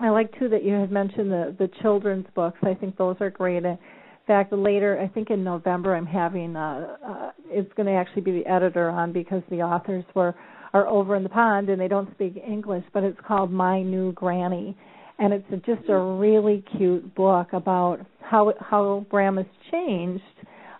I 0.00 0.10
like 0.10 0.36
too 0.38 0.48
that 0.50 0.64
you 0.64 0.74
had 0.74 0.90
mentioned 0.90 1.30
the 1.30 1.54
the 1.58 1.70
children's 1.80 2.26
books. 2.34 2.58
I 2.62 2.74
think 2.74 2.98
those 2.98 3.16
are 3.20 3.30
great. 3.30 3.64
In 3.64 3.78
fact, 4.26 4.52
later 4.52 5.00
I 5.00 5.08
think 5.08 5.30
in 5.30 5.42
November 5.42 5.94
I'm 5.94 6.06
having 6.06 6.56
uh, 6.56 6.96
uh 7.06 7.30
it's 7.46 7.72
going 7.74 7.86
to 7.86 7.92
actually 7.92 8.22
be 8.22 8.32
the 8.32 8.46
editor 8.46 8.90
on 8.90 9.12
because 9.12 9.42
the 9.48 9.62
authors 9.62 10.04
were 10.14 10.34
are 10.74 10.86
over 10.88 11.16
in 11.16 11.22
the 11.22 11.28
pond 11.28 11.70
and 11.70 11.80
they 11.80 11.88
don't 11.88 12.10
speak 12.14 12.36
English, 12.36 12.84
but 12.92 13.04
it's 13.04 13.18
called 13.26 13.50
My 13.50 13.80
New 13.82 14.12
Granny 14.12 14.76
and 15.18 15.32
it's 15.32 15.48
just 15.64 15.88
a 15.88 15.98
really 15.98 16.64
cute 16.76 17.14
book 17.14 17.52
about 17.52 18.00
how 18.20 18.52
how 18.60 19.06
Grandma's 19.08 19.46
changed, 19.70 20.22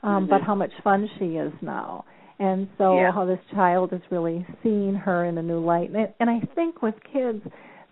um, 0.02 0.22
mm-hmm. 0.22 0.30
but 0.30 0.42
how 0.42 0.54
much 0.54 0.72
fun 0.82 1.08
she 1.18 1.36
is 1.36 1.52
now, 1.60 2.04
and 2.38 2.68
so 2.78 2.96
yeah. 2.96 3.12
how 3.12 3.24
this 3.24 3.38
child 3.52 3.92
is 3.92 4.00
really 4.10 4.46
seeing 4.62 4.94
her 4.94 5.24
in 5.24 5.38
a 5.38 5.42
new 5.42 5.64
light. 5.64 5.90
And, 5.90 6.08
and 6.20 6.30
I 6.30 6.40
think 6.54 6.82
with 6.82 6.94
kids, 7.12 7.42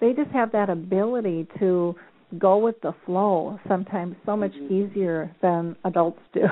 they 0.01 0.13
just 0.13 0.31
have 0.31 0.53
that 0.53 0.69
ability 0.69 1.47
to 1.59 1.95
go 2.39 2.59
with 2.59 2.81
the 2.81 2.95
flow 3.05 3.59
sometimes 3.69 4.17
so 4.25 4.37
much 4.37 4.53
mm-hmm. 4.53 4.91
easier 4.91 5.35
than 5.43 5.77
adults 5.85 6.21
do 6.33 6.47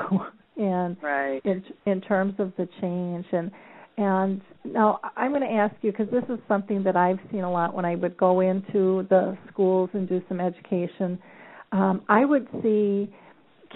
and 0.57 0.95
right. 1.01 1.41
in 1.43 1.63
in 1.85 2.01
terms 2.01 2.35
of 2.39 2.53
the 2.57 2.67
change 2.79 3.25
and 3.31 3.51
and 4.01 4.41
now 4.65 4.99
I'm 5.15 5.29
going 5.29 5.41
to 5.41 5.55
ask 5.55 5.75
you 5.81 5.91
because 5.91 6.09
this 6.09 6.23
is 6.27 6.39
something 6.47 6.83
that 6.83 6.95
I've 6.95 7.19
seen 7.31 7.41
a 7.41 7.51
lot 7.51 7.75
when 7.75 7.85
I 7.85 7.95
would 7.95 8.17
go 8.17 8.39
into 8.39 9.05
the 9.09 9.37
schools 9.51 9.91
and 9.93 10.09
do 10.09 10.23
some 10.27 10.39
education. 10.39 11.19
Um, 11.71 12.01
I 12.09 12.25
would 12.25 12.47
see 12.63 13.13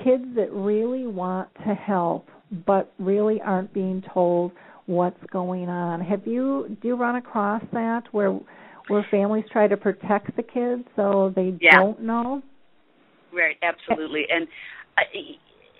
kids 0.03 0.25
that 0.35 0.51
really 0.51 1.05
want 1.05 1.49
to 1.67 1.75
help 1.75 2.27
but 2.65 2.91
really 2.97 3.39
aren't 3.41 3.71
being 3.71 4.03
told 4.13 4.51
what's 4.87 5.23
going 5.31 5.69
on. 5.69 6.01
Have 6.01 6.25
you 6.25 6.75
do 6.81 6.87
you 6.87 6.95
run 6.95 7.17
across 7.17 7.61
that 7.71 8.03
where 8.11 8.39
where 8.87 9.05
families 9.11 9.45
try 9.51 9.67
to 9.67 9.77
protect 9.77 10.35
the 10.35 10.43
kids 10.43 10.83
so 10.95 11.33
they 11.35 11.55
yeah. 11.61 11.79
don't 11.79 12.01
know? 12.01 12.41
Right, 13.31 13.57
absolutely. 13.61 14.25
And 14.29 14.47
I, 14.97 15.03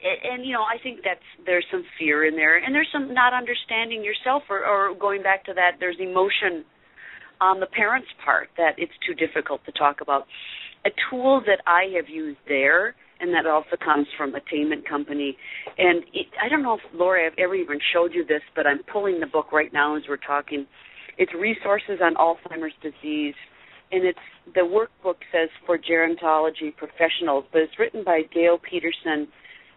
and 0.06 0.46
you 0.46 0.54
know 0.54 0.64
i 0.64 0.78
think 0.82 1.00
that's 1.04 1.26
there's 1.46 1.66
some 1.72 1.84
fear 1.98 2.26
in 2.26 2.36
there 2.36 2.58
and 2.58 2.74
there's 2.74 2.90
some 2.94 3.14
not 3.14 3.34
understanding 3.34 4.04
yourself 4.04 4.44
or, 4.50 4.66
or 4.66 4.96
going 4.96 5.24
back 5.24 5.44
to 5.44 5.54
that 5.54 5.72
there's 5.80 5.98
emotion 6.00 6.64
on 7.42 7.60
the 7.60 7.66
parents 7.66 8.08
part 8.24 8.48
that 8.58 8.74
it's 8.78 8.94
too 9.06 9.14
difficult 9.14 9.60
to 9.66 9.72
talk 9.74 10.00
about. 10.02 10.26
A 10.86 10.90
tool 11.10 11.42
that 11.46 11.62
i 11.66 11.86
have 11.96 12.08
used 12.08 12.40
there 12.48 12.96
and 13.20 13.34
that 13.34 13.46
also 13.48 13.76
comes 13.84 14.08
from 14.18 14.36
attainment 14.36 14.88
company 14.88 15.36
and 15.78 16.04
it, 16.14 16.28
i 16.42 16.48
don't 16.48 16.62
know 16.62 16.76
if 16.76 16.82
Lori 16.94 17.26
i've 17.26 17.38
ever 17.40 17.56
even 17.56 17.80
showed 17.94 18.14
you 18.14 18.24
this 18.26 18.42
but 18.56 18.68
i'm 18.68 18.84
pulling 18.92 19.20
the 19.20 19.28
book 19.28 19.52
right 19.52 19.74
now 19.74 19.96
as 19.96 20.04
we're 20.08 20.18
talking. 20.18 20.68
It's 21.18 21.34
resources 21.34 22.00
on 22.04 22.14
alzheimer's 22.16 22.76
disease 22.84 23.36
and 23.92 24.06
it's 24.06 24.20
the 24.54 24.62
workbook 24.62 25.18
says 25.32 25.50
for 25.66 25.78
gerontology 25.80 26.76
professionals 26.76 27.46
but 27.52 27.62
it's 27.62 27.80
written 27.80 28.04
by 28.04 28.22
gail 28.34 28.60
peterson 28.60 29.28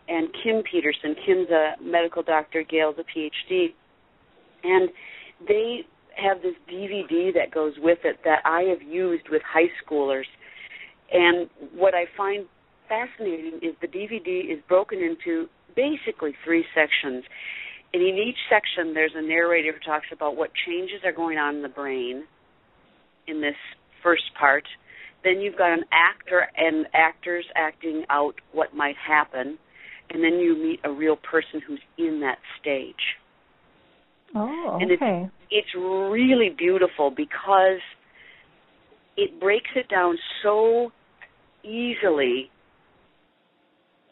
and 0.08 0.28
Kim 0.42 0.62
Peterson. 0.62 1.14
Kim's 1.24 1.50
a 1.50 1.74
medical 1.82 2.22
doctor, 2.22 2.62
Gail's 2.62 2.96
a 2.98 3.04
PhD. 3.04 3.74
And 4.64 4.88
they 5.46 5.82
have 6.16 6.42
this 6.42 6.54
DVD 6.70 7.32
that 7.34 7.52
goes 7.52 7.74
with 7.78 7.98
it 8.04 8.18
that 8.24 8.40
I 8.44 8.62
have 8.62 8.82
used 8.82 9.28
with 9.30 9.42
high 9.42 9.70
schoolers. 9.84 10.24
And 11.12 11.48
what 11.74 11.94
I 11.94 12.06
find 12.16 12.46
fascinating 12.88 13.60
is 13.62 13.74
the 13.80 13.86
DVD 13.86 14.52
is 14.52 14.58
broken 14.68 14.98
into 14.98 15.48
basically 15.76 16.34
three 16.44 16.64
sections. 16.74 17.24
And 17.94 18.02
in 18.02 18.16
each 18.16 18.38
section, 18.50 18.94
there's 18.94 19.12
a 19.14 19.22
narrator 19.22 19.72
who 19.72 19.78
talks 19.78 20.08
about 20.12 20.36
what 20.36 20.50
changes 20.66 21.00
are 21.04 21.12
going 21.12 21.38
on 21.38 21.56
in 21.56 21.62
the 21.62 21.68
brain 21.68 22.24
in 23.26 23.40
this 23.40 23.56
first 24.02 24.24
part. 24.38 24.64
Then 25.24 25.40
you've 25.40 25.56
got 25.56 25.72
an 25.72 25.84
actor 25.92 26.48
and 26.56 26.86
actors 26.94 27.44
acting 27.54 28.04
out 28.10 28.34
what 28.52 28.74
might 28.74 28.96
happen 28.96 29.58
and 30.10 30.22
then 30.22 30.38
you 30.38 30.56
meet 30.56 30.80
a 30.84 30.90
real 30.90 31.16
person 31.16 31.60
who's 31.66 31.80
in 31.98 32.20
that 32.20 32.38
stage. 32.60 32.94
Oh, 34.34 34.72
okay. 34.74 34.82
And 34.82 34.90
it's, 34.92 35.32
it's 35.50 35.74
really 35.74 36.54
beautiful 36.56 37.10
because 37.10 37.80
it 39.16 39.40
breaks 39.40 39.70
it 39.74 39.88
down 39.88 40.16
so 40.42 40.92
easily, 41.64 42.50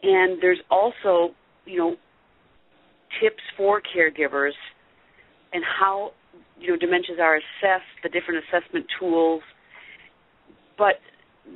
and 0.03 0.41
there's 0.41 0.59
also, 0.69 1.33
you 1.65 1.77
know, 1.77 1.95
tips 3.21 3.41
for 3.55 3.81
caregivers 3.81 4.51
and 5.53 5.63
how 5.79 6.11
you 6.59 6.69
know 6.69 6.77
dementias 6.77 7.19
are 7.21 7.37
assessed, 7.37 7.85
the 8.03 8.09
different 8.09 8.43
assessment 8.43 8.85
tools, 8.99 9.41
but 10.77 10.95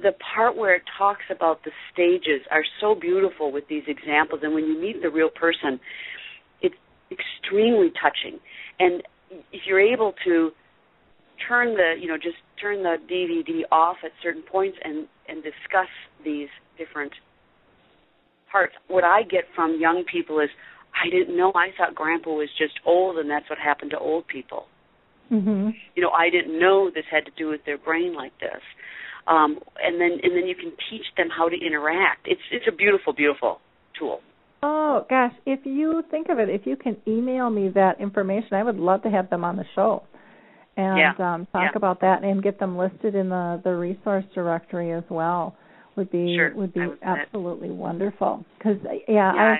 the 0.01 0.11
part 0.33 0.55
where 0.55 0.75
it 0.75 0.83
talks 0.97 1.23
about 1.29 1.63
the 1.63 1.71
stages 1.93 2.41
are 2.49 2.63
so 2.79 2.95
beautiful 2.95 3.51
with 3.51 3.67
these 3.67 3.83
examples 3.87 4.41
and 4.43 4.53
when 4.53 4.65
you 4.65 4.79
meet 4.79 5.01
the 5.01 5.09
real 5.09 5.29
person 5.29 5.79
it's 6.61 6.75
extremely 7.11 7.91
touching. 8.01 8.39
And 8.79 9.03
if 9.51 9.61
you're 9.65 9.79
able 9.79 10.13
to 10.25 10.51
turn 11.47 11.75
the 11.75 11.95
you 11.99 12.07
know 12.07 12.17
just 12.17 12.37
turn 12.61 12.83
the 12.83 12.97
DVD 13.11 13.61
off 13.71 13.97
at 14.03 14.11
certain 14.21 14.43
points 14.43 14.77
and 14.83 15.07
and 15.27 15.43
discuss 15.43 15.89
these 16.23 16.49
different 16.77 17.11
parts 18.51 18.73
what 18.87 19.03
I 19.03 19.23
get 19.23 19.45
from 19.55 19.77
young 19.79 20.03
people 20.11 20.39
is 20.39 20.49
I 20.93 21.09
didn't 21.09 21.35
know. 21.37 21.51
I 21.55 21.69
thought 21.77 21.95
grandpa 21.95 22.31
was 22.31 22.49
just 22.57 22.73
old 22.85 23.17
and 23.17 23.29
that's 23.29 23.49
what 23.49 23.57
happened 23.57 23.91
to 23.91 23.99
old 23.99 24.27
people. 24.27 24.65
Hmm 25.29 25.69
you 25.95 26.03
know 26.03 26.09
I 26.11 26.29
didn't 26.29 26.59
know 26.59 26.89
this 26.93 27.05
had 27.09 27.25
to 27.25 27.31
do 27.37 27.47
with 27.47 27.61
their 27.65 27.77
brain 27.77 28.13
like 28.15 28.37
this 28.39 28.61
um, 29.27 29.59
and 29.81 29.99
then 29.99 30.19
and 30.23 30.35
then 30.35 30.47
you 30.47 30.55
can 30.55 30.71
teach 30.89 31.05
them 31.17 31.27
how 31.35 31.49
to 31.49 31.55
interact. 31.55 32.27
It's 32.27 32.41
it's 32.51 32.65
a 32.67 32.75
beautiful, 32.75 33.13
beautiful 33.13 33.59
tool. 33.97 34.19
Oh 34.63 35.05
gosh, 35.09 35.33
if 35.45 35.59
you 35.65 36.03
think 36.11 36.29
of 36.29 36.39
it, 36.39 36.49
if 36.49 36.65
you 36.65 36.75
can 36.75 36.97
email 37.07 37.49
me 37.49 37.69
that 37.69 37.99
information, 37.99 38.53
I 38.53 38.63
would 38.63 38.77
love 38.77 39.03
to 39.03 39.09
have 39.09 39.29
them 39.29 39.43
on 39.43 39.55
the 39.55 39.65
show 39.75 40.03
and 40.77 40.97
yeah. 40.97 41.33
um, 41.33 41.47
talk 41.51 41.71
yeah. 41.71 41.75
about 41.75 42.01
that 42.01 42.23
and 42.23 42.41
get 42.41 42.59
them 42.59 42.77
listed 42.77 43.15
in 43.15 43.29
the 43.29 43.61
the 43.63 43.71
resource 43.71 44.25
directory 44.33 44.91
as 44.91 45.03
well. 45.09 45.55
Would 45.97 46.11
be 46.11 46.35
sure. 46.35 46.53
would 46.55 46.73
be 46.73 46.87
would 46.87 46.99
absolutely 47.03 47.69
wonderful 47.69 48.45
because 48.57 48.77
yeah, 49.07 49.33
yeah, 49.33 49.55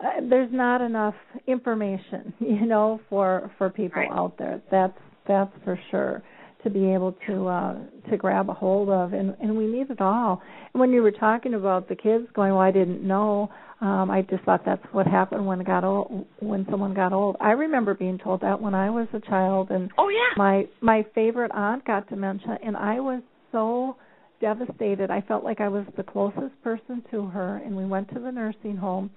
I, 0.00 0.06
uh, 0.06 0.28
there's 0.28 0.52
not 0.52 0.80
enough 0.80 1.14
information, 1.46 2.34
you 2.40 2.66
know, 2.66 3.00
for 3.08 3.50
for 3.58 3.70
people 3.70 4.02
right. 4.02 4.10
out 4.10 4.36
there. 4.38 4.60
That's 4.70 4.98
that's 5.26 5.52
for 5.64 5.78
sure 5.90 6.22
to 6.66 6.70
be 6.70 6.92
able 6.92 7.14
to 7.28 7.46
uh 7.46 7.76
to 8.10 8.16
grab 8.16 8.50
a 8.50 8.52
hold 8.52 8.88
of 8.88 9.12
and 9.12 9.36
and 9.40 9.56
we 9.56 9.66
need 9.66 9.88
it 9.88 10.00
all. 10.00 10.42
And 10.74 10.80
when 10.80 10.92
you 10.92 11.00
were 11.00 11.12
talking 11.12 11.54
about 11.54 11.88
the 11.88 11.94
kids 11.94 12.26
going 12.34 12.52
well 12.52 12.60
i 12.60 12.72
didn't 12.72 13.06
know 13.06 13.48
um 13.80 14.10
i 14.10 14.22
just 14.22 14.42
thought 14.42 14.62
that's 14.66 14.84
what 14.90 15.06
happened 15.06 15.46
when 15.46 15.60
it 15.60 15.66
got 15.66 15.84
old 15.84 16.26
when 16.40 16.66
someone 16.68 16.92
got 16.92 17.12
old. 17.12 17.36
I 17.40 17.52
remember 17.52 17.94
being 17.94 18.18
told 18.18 18.40
that 18.40 18.60
when 18.60 18.74
i 18.74 18.90
was 18.90 19.06
a 19.12 19.20
child 19.20 19.70
and 19.70 19.90
oh 19.96 20.08
yeah. 20.08 20.34
my 20.36 20.66
my 20.80 21.06
favorite 21.14 21.52
aunt 21.54 21.84
got 21.84 22.08
dementia 22.08 22.58
and 22.64 22.76
i 22.76 22.98
was 22.98 23.22
so 23.52 23.96
devastated. 24.40 25.10
I 25.10 25.20
felt 25.20 25.44
like 25.44 25.60
i 25.60 25.68
was 25.68 25.86
the 25.96 26.02
closest 26.02 26.60
person 26.64 27.04
to 27.12 27.26
her 27.26 27.62
and 27.64 27.76
we 27.76 27.86
went 27.86 28.08
to 28.08 28.18
the 28.18 28.32
nursing 28.32 28.76
home 28.76 29.10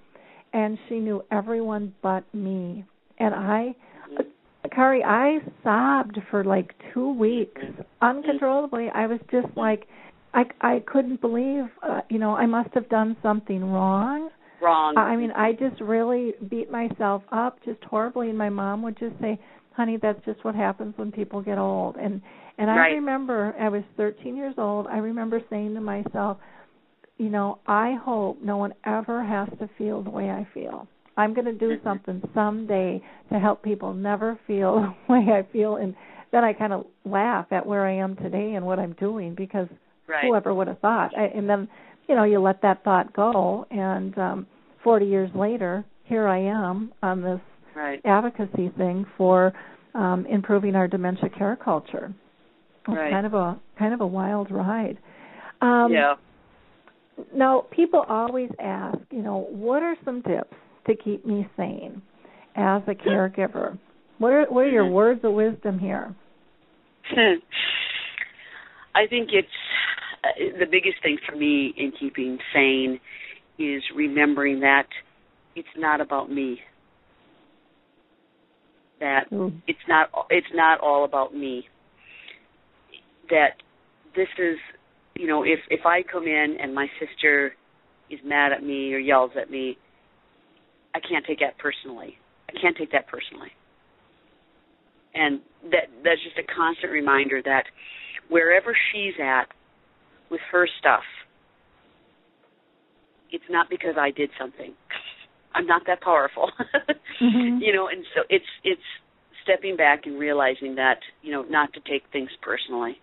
and 0.52 0.78
she 0.88 1.00
knew 1.00 1.24
everyone 1.32 1.94
but 2.00 2.22
me. 2.32 2.84
And 3.18 3.34
i 3.34 3.74
Kari, 4.74 5.02
I 5.04 5.38
sobbed 5.62 6.18
for 6.30 6.44
like 6.44 6.74
two 6.92 7.12
weeks 7.12 7.62
uncontrollably. 8.00 8.88
I 8.94 9.06
was 9.06 9.20
just 9.30 9.48
like, 9.56 9.86
I 10.34 10.44
I 10.60 10.82
couldn't 10.86 11.20
believe, 11.20 11.64
uh, 11.82 12.00
you 12.08 12.18
know, 12.18 12.34
I 12.34 12.46
must 12.46 12.70
have 12.74 12.88
done 12.88 13.16
something 13.22 13.64
wrong. 13.64 14.30
Wrong. 14.60 14.96
I 14.96 15.16
mean, 15.16 15.30
I 15.32 15.52
just 15.52 15.80
really 15.80 16.34
beat 16.48 16.70
myself 16.70 17.22
up 17.32 17.58
just 17.64 17.82
horribly, 17.84 18.28
and 18.28 18.36
my 18.36 18.50
mom 18.50 18.82
would 18.82 18.98
just 18.98 19.18
say, 19.20 19.38
"Honey, 19.72 19.96
that's 19.96 20.22
just 20.24 20.44
what 20.44 20.54
happens 20.54 20.96
when 20.96 21.10
people 21.10 21.40
get 21.40 21.58
old." 21.58 21.96
And 21.96 22.20
and 22.58 22.70
I 22.70 22.76
right. 22.76 22.92
remember 22.92 23.54
I 23.58 23.68
was 23.70 23.82
13 23.96 24.36
years 24.36 24.54
old. 24.58 24.86
I 24.86 24.98
remember 24.98 25.40
saying 25.48 25.74
to 25.74 25.80
myself, 25.80 26.38
you 27.16 27.30
know, 27.30 27.58
I 27.66 27.94
hope 27.94 28.42
no 28.42 28.58
one 28.58 28.74
ever 28.84 29.24
has 29.24 29.48
to 29.58 29.68
feel 29.78 30.02
the 30.02 30.10
way 30.10 30.30
I 30.30 30.46
feel. 30.52 30.86
I'm 31.20 31.34
going 31.34 31.44
to 31.44 31.52
do 31.52 31.76
mm-hmm. 31.76 31.86
something 31.86 32.22
someday 32.34 33.02
to 33.30 33.38
help 33.38 33.62
people 33.62 33.92
never 33.92 34.38
feel 34.46 34.94
the 35.08 35.12
way 35.12 35.26
I 35.32 35.46
feel. 35.52 35.76
And 35.76 35.94
then 36.32 36.44
I 36.44 36.52
kind 36.52 36.72
of 36.72 36.86
laugh 37.04 37.46
at 37.50 37.66
where 37.66 37.86
I 37.86 37.96
am 37.96 38.16
today 38.16 38.54
and 38.54 38.64
what 38.64 38.78
I'm 38.78 38.94
doing 38.94 39.34
because 39.34 39.68
right. 40.06 40.24
whoever 40.24 40.54
would 40.54 40.68
have 40.68 40.78
thought. 40.78 41.16
I, 41.16 41.24
and 41.24 41.48
then, 41.48 41.68
you 42.08 42.14
know, 42.14 42.24
you 42.24 42.40
let 42.40 42.62
that 42.62 42.82
thought 42.84 43.12
go. 43.12 43.66
And 43.70 44.16
um 44.18 44.46
40 44.82 45.06
years 45.06 45.30
later, 45.34 45.84
here 46.04 46.26
I 46.26 46.38
am 46.38 46.92
on 47.02 47.20
this 47.20 47.40
right. 47.76 48.00
advocacy 48.04 48.70
thing 48.78 49.04
for 49.18 49.52
um 49.94 50.26
improving 50.26 50.74
our 50.74 50.88
dementia 50.88 51.28
care 51.28 51.56
culture. 51.56 52.14
It's 52.88 52.96
right. 52.96 53.12
kind 53.12 53.26
of 53.26 53.34
a 53.34 53.60
kind 53.78 53.92
of 53.92 54.00
a 54.00 54.06
wild 54.06 54.50
ride. 54.50 54.98
Um, 55.60 55.92
yeah. 55.92 56.14
Now, 57.34 57.66
people 57.70 58.02
always 58.08 58.48
ask, 58.58 58.96
you 59.10 59.20
know, 59.20 59.46
what 59.50 59.82
are 59.82 59.94
some 60.06 60.22
tips 60.22 60.54
to 60.86 60.96
keep 60.96 61.24
me 61.26 61.48
sane 61.56 62.02
as 62.56 62.82
a 62.86 62.94
caregiver. 62.94 63.78
What 64.18 64.32
are 64.32 64.46
what 64.46 64.64
are 64.64 64.70
your 64.70 64.86
words 64.88 65.20
of 65.24 65.32
wisdom 65.32 65.78
here? 65.78 66.14
I 68.94 69.06
think 69.08 69.30
it's 69.32 69.48
uh, 70.24 70.58
the 70.58 70.66
biggest 70.66 71.02
thing 71.02 71.18
for 71.28 71.36
me 71.36 71.72
in 71.76 71.92
keeping 71.98 72.38
sane 72.52 73.00
is 73.58 73.82
remembering 73.94 74.60
that 74.60 74.86
it's 75.56 75.68
not 75.76 76.00
about 76.00 76.30
me. 76.30 76.60
That 79.00 79.30
mm. 79.30 79.60
it's 79.66 79.78
not 79.88 80.10
it's 80.28 80.46
not 80.52 80.80
all 80.80 81.04
about 81.04 81.34
me. 81.34 81.66
That 83.30 83.54
this 84.14 84.28
is 84.38 84.58
you 85.14 85.26
know 85.26 85.42
if 85.44 85.60
if 85.70 85.86
I 85.86 86.02
come 86.02 86.24
in 86.24 86.56
and 86.60 86.74
my 86.74 86.86
sister 86.98 87.52
is 88.10 88.18
mad 88.24 88.52
at 88.52 88.62
me 88.62 88.92
or 88.92 88.98
yells 88.98 89.30
at 89.40 89.50
me, 89.50 89.78
I 90.94 91.00
can't 91.00 91.24
take 91.26 91.40
that 91.40 91.58
personally. 91.58 92.16
I 92.48 92.60
can't 92.60 92.76
take 92.76 92.92
that 92.92 93.06
personally. 93.06 93.50
And 95.14 95.40
that 95.70 95.90
that's 96.04 96.22
just 96.22 96.38
a 96.38 96.46
constant 96.54 96.92
reminder 96.92 97.42
that 97.44 97.64
wherever 98.28 98.76
she's 98.92 99.14
at 99.20 99.48
with 100.30 100.40
her 100.52 100.68
stuff, 100.78 101.02
it's 103.32 103.44
not 103.50 103.68
because 103.68 103.94
I 103.98 104.10
did 104.10 104.30
something. 104.38 104.74
I'm 105.54 105.66
not 105.66 105.82
that 105.86 106.00
powerful. 106.00 106.50
mm-hmm. 107.22 107.58
You 107.60 107.72
know, 107.74 107.88
and 107.88 108.04
so 108.14 108.22
it's 108.28 108.46
it's 108.62 108.82
stepping 109.42 109.76
back 109.76 110.06
and 110.06 110.18
realizing 110.18 110.76
that, 110.76 110.98
you 111.22 111.32
know, 111.32 111.42
not 111.42 111.72
to 111.72 111.80
take 111.80 112.02
things 112.12 112.30
personally. 112.42 112.98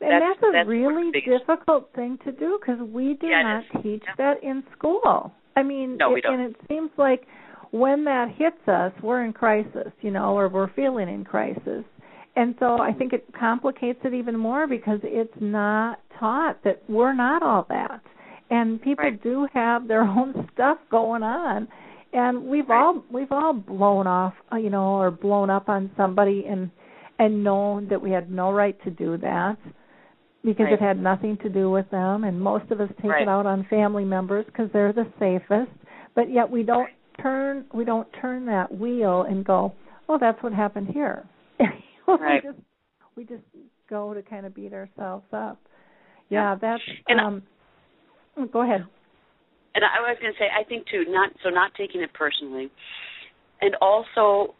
And 0.00 0.10
that's, 0.12 0.40
that's 0.40 0.48
a 0.48 0.52
that's 0.52 0.68
really 0.68 1.10
difficult 1.10 1.90
thing 1.94 2.18
to 2.24 2.32
do 2.32 2.58
because 2.60 2.80
we 2.80 3.14
do 3.20 3.26
yeah, 3.26 3.62
not 3.72 3.82
teach 3.82 4.02
yeah. 4.06 4.14
that 4.16 4.42
in 4.44 4.62
school. 4.76 5.32
I 5.58 5.64
mean, 5.64 5.96
no, 5.96 6.14
it, 6.14 6.24
and 6.24 6.40
it 6.40 6.56
seems 6.68 6.90
like 6.96 7.26
when 7.72 8.04
that 8.04 8.28
hits 8.36 8.68
us, 8.68 8.92
we're 9.02 9.24
in 9.24 9.32
crisis, 9.32 9.90
you 10.02 10.12
know, 10.12 10.38
or 10.38 10.48
we're 10.48 10.72
feeling 10.74 11.08
in 11.08 11.24
crisis. 11.24 11.84
And 12.36 12.54
so 12.60 12.78
I 12.80 12.92
think 12.92 13.12
it 13.12 13.26
complicates 13.36 13.98
it 14.04 14.14
even 14.14 14.38
more 14.38 14.68
because 14.68 15.00
it's 15.02 15.34
not 15.40 15.98
taught 16.20 16.62
that 16.62 16.80
we're 16.88 17.12
not 17.12 17.42
all 17.42 17.66
that. 17.70 18.00
And 18.50 18.80
people 18.80 19.06
right. 19.06 19.20
do 19.20 19.48
have 19.52 19.88
their 19.88 20.02
own 20.18 20.48
stuff 20.54 20.78
going 20.92 21.24
on. 21.24 21.66
And 22.12 22.44
we've 22.44 22.68
right. 22.68 22.80
all 22.80 23.02
we've 23.10 23.32
all 23.32 23.52
blown 23.52 24.06
off, 24.06 24.34
uh, 24.52 24.56
you 24.56 24.70
know, 24.70 24.94
or 24.94 25.10
blown 25.10 25.50
up 25.50 25.68
on 25.68 25.90
somebody 25.96 26.44
and 26.48 26.70
and 27.18 27.42
known 27.42 27.88
that 27.88 28.00
we 28.00 28.12
had 28.12 28.30
no 28.30 28.52
right 28.52 28.80
to 28.84 28.90
do 28.90 29.16
that 29.18 29.58
because 30.48 30.64
right. 30.64 30.72
it 30.72 30.80
had 30.80 30.98
nothing 30.98 31.36
to 31.42 31.48
do 31.50 31.70
with 31.70 31.88
them 31.90 32.24
and 32.24 32.40
most 32.40 32.70
of 32.70 32.80
us 32.80 32.88
take 32.96 33.10
right. 33.10 33.22
it 33.22 33.28
out 33.28 33.44
on 33.44 33.66
family 33.68 34.04
members 34.04 34.46
because 34.46 34.68
they're 34.72 34.94
the 34.94 35.06
safest 35.18 35.70
but 36.14 36.30
yet 36.30 36.50
we 36.50 36.62
don't 36.62 36.88
turn 37.20 37.66
we 37.74 37.84
don't 37.84 38.08
turn 38.20 38.46
that 38.46 38.74
wheel 38.74 39.26
and 39.28 39.44
go 39.44 39.74
oh 40.08 40.16
that's 40.18 40.42
what 40.42 40.52
happened 40.52 40.88
here 40.88 41.26
right. 42.08 42.42
we 42.42 42.50
just 42.50 42.58
we 43.16 43.24
just 43.24 43.42
go 43.90 44.14
to 44.14 44.22
kind 44.22 44.46
of 44.46 44.54
beat 44.54 44.72
ourselves 44.72 45.26
up 45.32 45.60
yeah, 46.30 46.52
yeah 46.52 46.54
that's 46.58 46.82
and 47.08 47.20
um 47.20 47.42
I, 48.38 48.46
go 48.46 48.62
ahead 48.62 48.86
and 49.74 49.84
i 49.84 50.00
was 50.00 50.16
going 50.20 50.32
to 50.32 50.38
say 50.38 50.46
i 50.58 50.64
think 50.64 50.86
too 50.88 51.04
not 51.08 51.30
so 51.44 51.50
not 51.50 51.72
taking 51.76 52.00
it 52.00 52.12
personally 52.14 52.70
and 53.60 53.76
also 53.82 54.54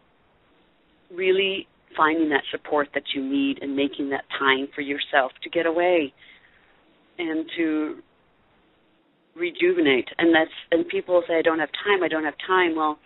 really 1.11 1.67
finding 1.99 2.31
that 2.31 2.45
support 2.53 2.89
that 2.95 3.03
you 3.15 3.23
need 3.23 3.59
and 3.61 3.77
making 3.77 4.09
that 4.11 4.25
time 4.39 4.69
for 4.75 4.81
yourself 4.81 5.33
to 5.43 5.51
get 5.51 5.67
away 5.67 6.15
and 7.19 7.45
to 7.57 7.97
rejuvenate. 9.37 10.09
And 10.19 10.35
that's 10.35 10.51
and 10.73 10.89
people 10.89 11.23
say 11.29 11.35
i 11.39 11.43
don't 11.43 11.59
have 11.59 11.71
time 11.85 12.03
i 12.03 12.09
don't 12.09 12.25
have 12.25 12.39
time. 12.47 12.77
Well 12.77 12.99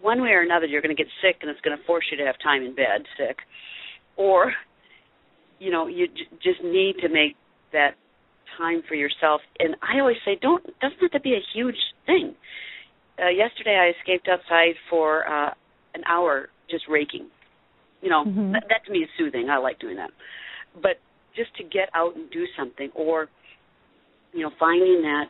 one 0.00 0.20
way 0.20 0.30
or 0.30 0.42
another 0.42 0.66
you're 0.66 0.82
going 0.82 0.94
to 0.94 1.00
get 1.00 1.10
sick 1.22 1.36
and 1.42 1.50
it's 1.50 1.60
going 1.60 1.78
to 1.78 1.84
force 1.84 2.04
you 2.10 2.18
to 2.18 2.24
have 2.24 2.34
time 2.42 2.62
in 2.62 2.74
bed 2.74 3.06
sick. 3.16 3.38
Or 4.16 4.52
you 5.58 5.70
know 5.70 5.86
you 5.86 6.08
j- 6.08 6.36
just 6.42 6.62
need 6.62 6.96
to 7.02 7.08
make 7.08 7.36
that 7.72 7.92
time 8.58 8.82
for 8.88 8.94
yourself. 8.94 9.40
And 9.60 9.76
i 9.82 10.00
always 10.00 10.18
say 10.24 10.38
don't 10.42 10.64
doesn't 10.80 11.00
have 11.00 11.12
to 11.12 11.20
be 11.20 11.34
a 11.34 11.44
huge 11.54 11.78
thing. 12.06 12.34
Uh, 13.18 13.28
yesterday 13.28 13.78
i 13.78 13.98
escaped 13.98 14.28
outside 14.28 14.74
for 14.90 15.26
uh 15.28 15.54
an 15.94 16.02
hour 16.08 16.48
just 16.72 16.84
raking. 16.88 17.28
You 18.00 18.10
know, 18.10 18.24
mm-hmm. 18.24 18.52
that, 18.52 18.64
that 18.68 18.84
to 18.86 18.92
me 18.92 19.00
is 19.00 19.08
soothing. 19.16 19.48
I 19.48 19.58
like 19.58 19.78
doing 19.78 19.96
that. 19.96 20.10
But 20.74 20.98
just 21.36 21.54
to 21.56 21.62
get 21.62 21.88
out 21.94 22.16
and 22.16 22.30
do 22.30 22.44
something, 22.58 22.90
or 22.94 23.28
you 24.32 24.42
know, 24.42 24.50
finding 24.58 25.02
that 25.02 25.26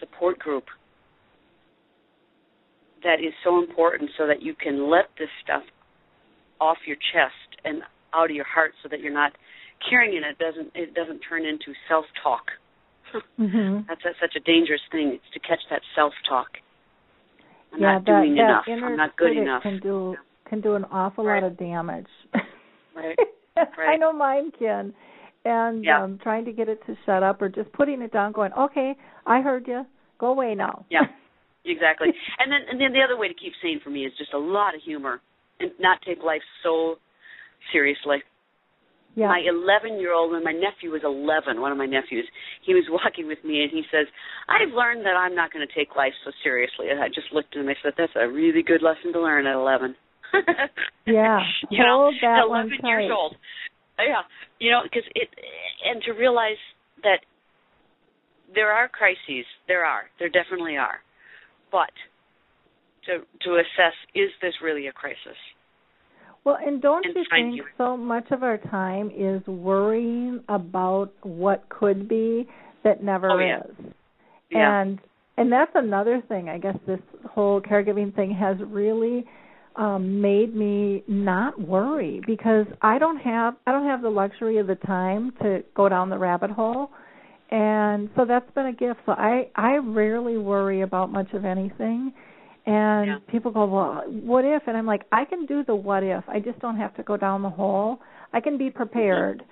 support 0.00 0.38
group 0.38 0.64
that 3.04 3.20
is 3.20 3.32
so 3.44 3.62
important, 3.62 4.10
so 4.18 4.26
that 4.26 4.42
you 4.42 4.54
can 4.54 4.90
let 4.90 5.06
this 5.18 5.28
stuff 5.44 5.62
off 6.60 6.76
your 6.86 6.96
chest 6.96 7.60
and 7.64 7.82
out 8.12 8.30
of 8.30 8.36
your 8.36 8.46
heart, 8.48 8.72
so 8.82 8.88
that 8.88 9.00
you're 9.00 9.14
not 9.14 9.32
carrying 9.88 10.16
it. 10.16 10.24
It 10.24 10.38
doesn't 10.38 10.72
it 10.74 10.94
doesn't 10.94 11.20
turn 11.20 11.46
into 11.46 11.72
self 11.88 12.06
talk. 12.22 12.44
mm-hmm. 13.38 13.86
That's 13.88 14.02
a, 14.04 14.12
such 14.20 14.34
a 14.36 14.40
dangerous 14.40 14.82
thing. 14.90 15.12
It's 15.14 15.30
to 15.34 15.40
catch 15.40 15.62
that 15.70 15.82
self 15.94 16.12
talk. 16.28 16.48
I'm 17.72 17.80
yeah, 17.80 17.92
not 17.92 18.04
that, 18.04 18.22
doing 18.22 18.34
that 18.34 18.66
enough. 18.66 18.84
I'm 18.84 18.96
not 18.96 19.16
good 19.16 19.36
enough. 19.36 19.62
Can 19.62 19.78
do 19.78 20.16
can 20.50 20.60
do 20.60 20.74
an 20.74 20.84
awful 20.90 21.24
right. 21.24 21.42
lot 21.42 21.50
of 21.50 21.58
damage. 21.58 22.06
right. 22.94 23.16
right. 23.56 23.88
I 23.88 23.96
know 23.96 24.12
mine 24.12 24.50
can. 24.58 24.92
And 25.44 25.84
yeah. 25.84 26.04
um 26.04 26.18
trying 26.22 26.44
to 26.44 26.52
get 26.52 26.68
it 26.68 26.80
to 26.86 26.96
shut 27.06 27.22
up 27.22 27.40
or 27.40 27.48
just 27.48 27.72
putting 27.72 28.02
it 28.02 28.12
down 28.12 28.32
going, 28.32 28.52
"Okay, 28.52 28.94
I 29.24 29.40
heard 29.40 29.66
you. 29.66 29.86
Go 30.18 30.26
away 30.26 30.54
now." 30.54 30.84
Yeah. 30.90 31.00
Exactly. 31.62 32.08
and 32.38 32.50
then 32.50 32.60
and 32.70 32.80
then 32.80 32.94
the 32.94 33.04
other 33.04 33.20
way 33.20 33.28
to 33.28 33.34
keep 33.34 33.52
sane 33.62 33.80
for 33.84 33.90
me 33.90 34.06
is 34.06 34.12
just 34.16 34.32
a 34.32 34.38
lot 34.38 34.74
of 34.74 34.80
humor 34.80 35.20
and 35.60 35.70
not 35.78 36.00
take 36.00 36.24
life 36.24 36.40
so 36.62 36.96
seriously. 37.70 38.24
Yeah. 39.14 39.28
My 39.28 39.42
11 39.44 39.98
year 39.98 40.14
old, 40.14 40.32
when 40.32 40.44
my 40.44 40.52
nephew 40.52 40.92
was 40.92 41.02
11, 41.04 41.60
one 41.60 41.72
of 41.72 41.78
my 41.78 41.86
nephews, 41.86 42.26
he 42.64 42.74
was 42.74 42.84
walking 42.88 43.26
with 43.26 43.42
me 43.44 43.62
and 43.62 43.70
he 43.70 43.82
says, 43.90 44.06
I've 44.48 44.72
learned 44.72 45.04
that 45.04 45.18
I'm 45.18 45.34
not 45.34 45.52
going 45.52 45.66
to 45.66 45.74
take 45.74 45.96
life 45.96 46.14
so 46.24 46.30
seriously. 46.42 46.90
And 46.90 47.00
I 47.00 47.08
just 47.08 47.32
looked 47.32 47.56
at 47.56 47.60
him 47.60 47.68
and 47.68 47.76
I 47.76 47.80
said, 47.82 47.94
That's 47.98 48.12
a 48.14 48.28
really 48.28 48.62
good 48.62 48.82
lesson 48.82 49.12
to 49.12 49.20
learn 49.20 49.46
at 49.46 49.54
11. 49.54 49.96
yeah. 51.06 51.40
you 51.70 51.82
know, 51.82 52.10
that 52.22 52.44
11 52.46 52.70
one 52.80 52.90
years 52.90 53.10
old. 53.14 53.36
Yeah. 53.98 54.22
You 54.58 54.70
know, 54.70 54.80
because 54.82 55.04
it, 55.14 55.28
and 55.84 56.02
to 56.04 56.12
realize 56.12 56.60
that 57.02 57.20
there 58.54 58.72
are 58.72 58.88
crises, 58.88 59.46
there 59.68 59.84
are, 59.84 60.02
there 60.18 60.28
definitely 60.28 60.76
are. 60.76 60.98
But 61.70 61.90
to 63.06 63.18
to 63.44 63.54
assess, 63.56 63.94
is 64.14 64.30
this 64.42 64.54
really 64.62 64.86
a 64.88 64.92
crisis? 64.92 65.38
Well, 66.44 66.56
and 66.64 66.80
don't 66.80 67.04
and 67.04 67.14
you 67.14 67.24
think 67.30 67.56
you- 67.56 67.64
so 67.76 67.96
much 67.96 68.30
of 68.30 68.42
our 68.42 68.58
time 68.58 69.10
is 69.16 69.46
worrying 69.46 70.42
about 70.48 71.12
what 71.22 71.68
could 71.68 72.08
be 72.08 72.48
that 72.82 73.02
never 73.02 73.30
Oh, 73.30 73.38
yeah. 73.38 73.60
is? 73.60 73.92
Yeah. 74.50 74.80
And 74.80 74.98
and 75.36 75.52
that's 75.52 75.72
another 75.74 76.22
thing. 76.28 76.48
I 76.48 76.58
guess 76.58 76.76
this 76.86 77.00
whole 77.30 77.60
caregiving 77.60 78.14
thing 78.14 78.30
has 78.32 78.56
really 78.66 79.26
um 79.80 80.20
made 80.20 80.54
me 80.54 81.02
not 81.08 81.58
worry 81.60 82.20
because 82.26 82.66
I 82.82 82.98
don't 82.98 83.16
have 83.18 83.54
I 83.66 83.72
don't 83.72 83.86
have 83.86 84.02
the 84.02 84.10
luxury 84.10 84.58
of 84.58 84.66
the 84.66 84.74
time 84.76 85.32
to 85.42 85.64
go 85.74 85.88
down 85.88 86.10
the 86.10 86.18
rabbit 86.18 86.50
hole. 86.50 86.90
And 87.50 88.10
so 88.14 88.24
that's 88.24 88.48
been 88.54 88.66
a 88.66 88.72
gift. 88.72 89.00
So 89.06 89.12
I 89.12 89.48
I 89.56 89.78
rarely 89.78 90.36
worry 90.36 90.82
about 90.82 91.10
much 91.10 91.32
of 91.32 91.44
anything. 91.44 92.12
And 92.66 93.06
Yeah. 93.06 93.18
people 93.28 93.50
go, 93.50 93.64
"Well, 93.64 94.04
what 94.06 94.44
if?" 94.44 94.62
And 94.68 94.76
I'm 94.76 94.86
like, 94.86 95.04
"I 95.10 95.24
can 95.24 95.46
do 95.46 95.64
the 95.64 95.74
what 95.74 96.02
if. 96.02 96.22
I 96.28 96.38
just 96.40 96.58
don't 96.60 96.76
have 96.76 96.94
to 96.96 97.02
go 97.02 97.16
down 97.16 97.42
the 97.42 97.50
hole. 97.50 98.00
I 98.34 98.40
can 98.40 98.58
be 98.58 98.70
prepared." 98.70 99.42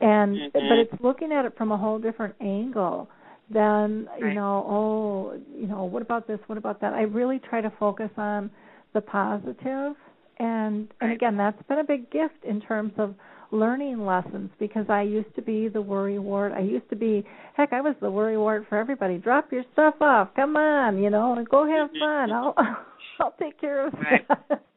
And 0.00 0.40
Mhm. 0.40 0.52
but 0.68 0.78
it's 0.78 1.00
looking 1.02 1.30
at 1.30 1.44
it 1.44 1.56
from 1.58 1.70
a 1.72 1.76
whole 1.76 1.98
different 1.98 2.34
angle 2.40 3.08
than 3.50 4.08
you 4.18 4.32
know 4.32 4.64
oh 4.66 5.38
you 5.54 5.66
know 5.66 5.84
what 5.84 6.00
about 6.00 6.26
this 6.26 6.40
what 6.46 6.56
about 6.56 6.80
that 6.80 6.94
i 6.94 7.02
really 7.02 7.38
try 7.38 7.60
to 7.60 7.70
focus 7.78 8.10
on 8.16 8.50
the 8.94 9.00
positive 9.00 9.94
and 10.38 10.88
and 11.00 11.12
again 11.12 11.36
that's 11.36 11.60
been 11.68 11.78
a 11.80 11.84
big 11.84 12.10
gift 12.10 12.34
in 12.44 12.60
terms 12.60 12.92
of 12.98 13.14
learning 13.52 14.04
lessons 14.04 14.50
because 14.58 14.86
i 14.88 15.02
used 15.02 15.32
to 15.36 15.42
be 15.42 15.68
the 15.68 15.80
worry 15.80 16.18
wart 16.18 16.52
i 16.52 16.60
used 16.60 16.88
to 16.90 16.96
be 16.96 17.24
heck 17.56 17.72
i 17.72 17.80
was 17.80 17.94
the 18.00 18.10
worry 18.10 18.36
wart 18.36 18.64
for 18.68 18.78
everybody 18.78 19.16
drop 19.18 19.52
your 19.52 19.62
stuff 19.72 19.94
off 20.00 20.28
come 20.34 20.56
on 20.56 21.00
you 21.02 21.10
know 21.10 21.34
and 21.34 21.48
go 21.48 21.66
have 21.66 21.90
Mhm. 21.90 21.98
fun 22.00 22.32
i'll 22.32 22.54
i'll 23.20 23.34
take 23.38 23.60
care 23.60 23.86
of 23.86 23.92
Right. 23.94 24.26
that 24.28 24.62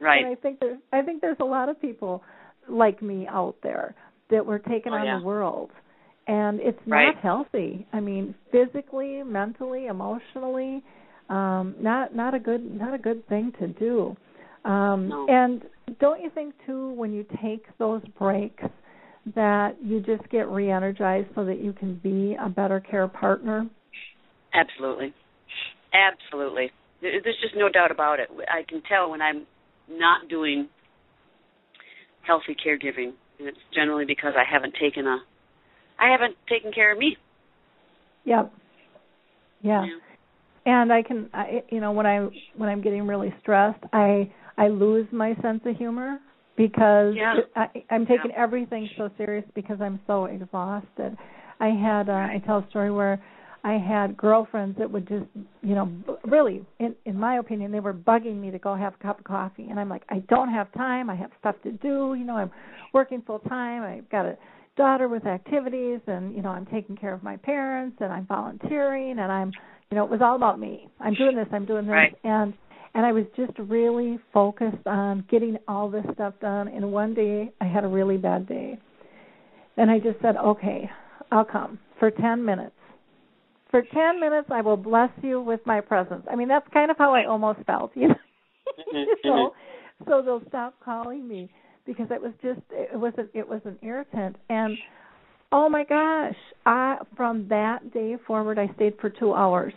Right. 0.00 0.24
and 0.24 0.32
I 0.32 0.34
think 0.40 0.60
there's 0.60 0.78
I 0.92 1.02
think 1.02 1.20
there's 1.20 1.36
a 1.40 1.44
lot 1.44 1.68
of 1.68 1.78
people 1.80 2.22
like 2.68 3.02
me 3.02 3.26
out 3.28 3.56
there 3.62 3.94
that 4.30 4.44
were 4.44 4.58
taking 4.58 4.92
Oh, 4.92 4.96
on 4.96 5.04
yeah. 5.04 5.18
the 5.18 5.24
world. 5.24 5.70
And 6.26 6.58
it's 6.60 6.78
Right. 6.86 7.12
not 7.14 7.16
healthy. 7.22 7.86
I 7.92 8.00
mean, 8.00 8.34
physically, 8.50 9.22
mentally, 9.22 9.86
emotionally, 9.86 10.82
um 11.30 11.74
not 11.80 12.14
not 12.14 12.34
a 12.34 12.38
good 12.38 12.62
not 12.78 12.92
a 12.92 12.98
good 12.98 13.26
thing 13.28 13.52
to 13.58 13.68
do. 13.68 14.16
Um 14.64 15.08
No. 15.08 15.26
and 15.28 15.62
don't 15.98 16.20
you 16.20 16.30
think 16.30 16.54
too 16.66 16.90
when 16.92 17.12
you 17.12 17.24
take 17.42 17.64
those 17.78 18.02
breaks 18.18 18.64
that 19.34 19.76
you 19.82 20.00
just 20.00 20.28
get 20.30 20.48
re-energized 20.48 21.28
so 21.34 21.44
that 21.44 21.58
you 21.58 21.72
can 21.72 21.94
be 22.02 22.36
a 22.42 22.48
better 22.48 22.80
care 22.80 23.06
partner? 23.08 23.68
Absolutely. 24.52 25.14
Absolutely. 25.92 26.70
There's 27.00 27.22
just 27.40 27.54
no 27.56 27.68
doubt 27.68 27.90
about 27.90 28.20
it. 28.20 28.28
I 28.48 28.62
can 28.68 28.82
tell 28.88 29.10
when 29.10 29.22
I'm 29.22 29.46
not 29.88 30.28
doing 30.28 30.68
healthy 32.26 32.54
caregiving, 32.54 33.12
and 33.38 33.48
it's 33.48 33.58
generally 33.74 34.04
because 34.04 34.34
I 34.36 34.44
haven't 34.50 34.74
taken 34.80 35.06
a 35.06 35.18
I 35.98 36.10
haven't 36.12 36.36
taken 36.48 36.72
care 36.72 36.92
of 36.92 36.98
me. 36.98 37.16
Yep. 38.24 38.52
Yeah. 39.62 39.84
And 40.66 40.92
I 40.92 41.02
can 41.02 41.28
I 41.32 41.62
you 41.70 41.80
know 41.80 41.92
when 41.92 42.06
I 42.06 42.28
when 42.56 42.68
I'm 42.68 42.80
getting 42.82 43.06
really 43.06 43.34
stressed 43.40 43.82
I 43.92 44.30
I 44.58 44.68
lose 44.68 45.06
my 45.12 45.34
sense 45.42 45.60
of 45.64 45.76
humor 45.76 46.18
because 46.56 47.14
Yeah. 47.16 47.36
I 47.56 47.68
I'm 47.90 48.06
taking 48.06 48.32
everything 48.32 48.88
so 48.96 49.10
serious 49.16 49.44
because 49.54 49.80
I'm 49.80 50.00
so 50.06 50.26
exhausted. 50.26 51.16
I 51.58 51.68
had 51.68 52.08
uh, 52.08 52.12
I 52.12 52.42
tell 52.46 52.58
a 52.58 52.66
story 52.68 52.90
where 52.90 53.22
I 53.62 53.74
had 53.74 54.16
girlfriends 54.16 54.78
that 54.78 54.90
would 54.90 55.06
just 55.08 55.24
you 55.62 55.74
know 55.74 55.90
really 56.24 56.64
in 56.78 56.94
in 57.04 57.18
my 57.18 57.38
opinion 57.38 57.72
they 57.72 57.80
were 57.80 57.94
bugging 57.94 58.40
me 58.40 58.50
to 58.50 58.58
go 58.58 58.74
have 58.74 58.94
a 58.94 59.02
cup 59.02 59.18
of 59.18 59.24
coffee. 59.24 59.66
And 59.70 59.78
I'm 59.80 59.88
like 59.88 60.02
I 60.08 60.18
don't 60.28 60.50
have 60.50 60.72
time. 60.72 61.08
I 61.08 61.14
have 61.14 61.30
stuff 61.38 61.56
to 61.62 61.72
do. 61.72 62.14
You 62.14 62.24
know 62.24 62.36
I'm 62.36 62.50
working 62.92 63.22
full 63.22 63.38
time 63.40 63.82
I've 63.82 64.08
got 64.10 64.26
a 64.26 64.36
daughter 64.76 65.08
with 65.08 65.26
activities 65.26 66.00
and 66.06 66.34
you 66.34 66.42
know 66.42 66.50
I'm 66.50 66.66
taking 66.66 66.96
care 66.96 67.12
of 67.12 67.22
my 67.22 67.36
parents 67.36 67.96
and 68.00 68.12
I'm 68.12 68.26
volunteering 68.26 69.18
and 69.18 69.30
I'm 69.32 69.52
you 69.90 69.96
know 69.96 70.04
it 70.04 70.10
was 70.10 70.20
all 70.22 70.36
about 70.36 70.58
me. 70.60 70.88
I'm 71.00 71.14
doing 71.14 71.36
this 71.36 71.46
i'm 71.52 71.66
doing 71.66 71.86
this. 71.86 71.92
Right. 71.92 72.16
and 72.24 72.54
and 72.94 73.04
i 73.06 73.12
was 73.12 73.24
just 73.36 73.52
really 73.58 74.18
focused 74.32 74.86
on 74.86 75.24
getting 75.30 75.56
all 75.68 75.90
this 75.90 76.04
stuff 76.14 76.34
done. 76.40 76.68
And 76.68 76.92
one 76.92 77.14
day 77.14 77.52
i 77.60 77.64
had 77.66 77.84
a 77.84 77.88
really 77.88 78.16
bad 78.16 78.48
day. 78.48 78.78
And 79.76 79.90
i 79.90 79.98
just 79.98 80.20
said 80.22 80.36
okay 80.36 80.88
i'll 81.32 81.44
come 81.44 81.78
for 81.98 82.10
10 82.10 82.44
minutes. 82.44 82.74
For 83.70 83.82
10 83.82 84.20
minutes 84.20 84.48
i 84.52 84.60
will 84.60 84.76
bless 84.76 85.10
you 85.22 85.40
with 85.40 85.60
my 85.66 85.80
presence. 85.80 86.24
I 86.30 86.36
mean 86.36 86.48
that's 86.48 86.66
kind 86.72 86.90
of 86.90 86.96
how 86.98 87.14
i 87.14 87.24
almost 87.26 87.60
felt 87.66 87.92
you 87.94 88.08
know. 88.08 88.14
Mhm, 88.92 89.04
so 89.24 89.54
so 90.06 90.22
they'll 90.22 90.42
stop 90.48 90.74
calling 90.84 91.26
me 91.26 91.50
because 91.84 92.06
it 92.10 92.20
was 92.20 92.32
just 92.42 92.60
it 92.70 92.98
was 92.98 93.12
a, 93.18 93.26
it 93.36 93.48
was 93.48 93.60
an 93.64 93.76
irritant. 93.82 94.36
And 94.48 94.78
oh 95.52 95.68
my 95.68 95.84
gosh. 95.84 96.36
I 96.66 96.98
from 97.16 97.48
that 97.48 97.92
day 97.92 98.16
forward 98.26 98.58
i 98.58 98.70
stayed 98.74 98.94
for 99.00 99.10
2 99.10 99.32
hours. 99.34 99.72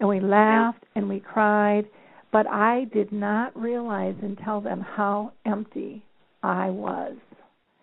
And 0.00 0.08
we 0.08 0.20
laughed 0.20 0.84
and 0.94 1.08
we 1.08 1.20
cried. 1.20 1.86
But 2.32 2.46
i 2.46 2.86
did 2.92 3.12
not 3.12 3.58
realize 3.60 4.16
until 4.22 4.60
then 4.60 4.80
how 4.80 5.32
empty 5.44 6.02
i 6.42 6.70
was. 6.70 7.14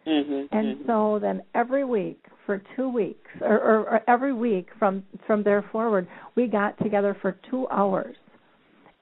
Mhm. 0.07 0.47
and 0.51 0.77
mhm. 0.77 0.87
so 0.87 1.19
then 1.19 1.43
every 1.53 1.83
week 1.83 2.25
for 2.45 2.61
two 2.75 2.89
weeks 2.89 3.29
or, 3.41 3.59
or, 3.59 3.79
or 3.81 4.01
every 4.07 4.33
week 4.33 4.69
from 4.79 5.03
from 5.27 5.43
there 5.43 5.61
forward 5.71 6.07
we 6.35 6.47
got 6.47 6.77
together 6.79 7.15
for 7.21 7.37
two 7.49 7.67
hours. 7.69 8.15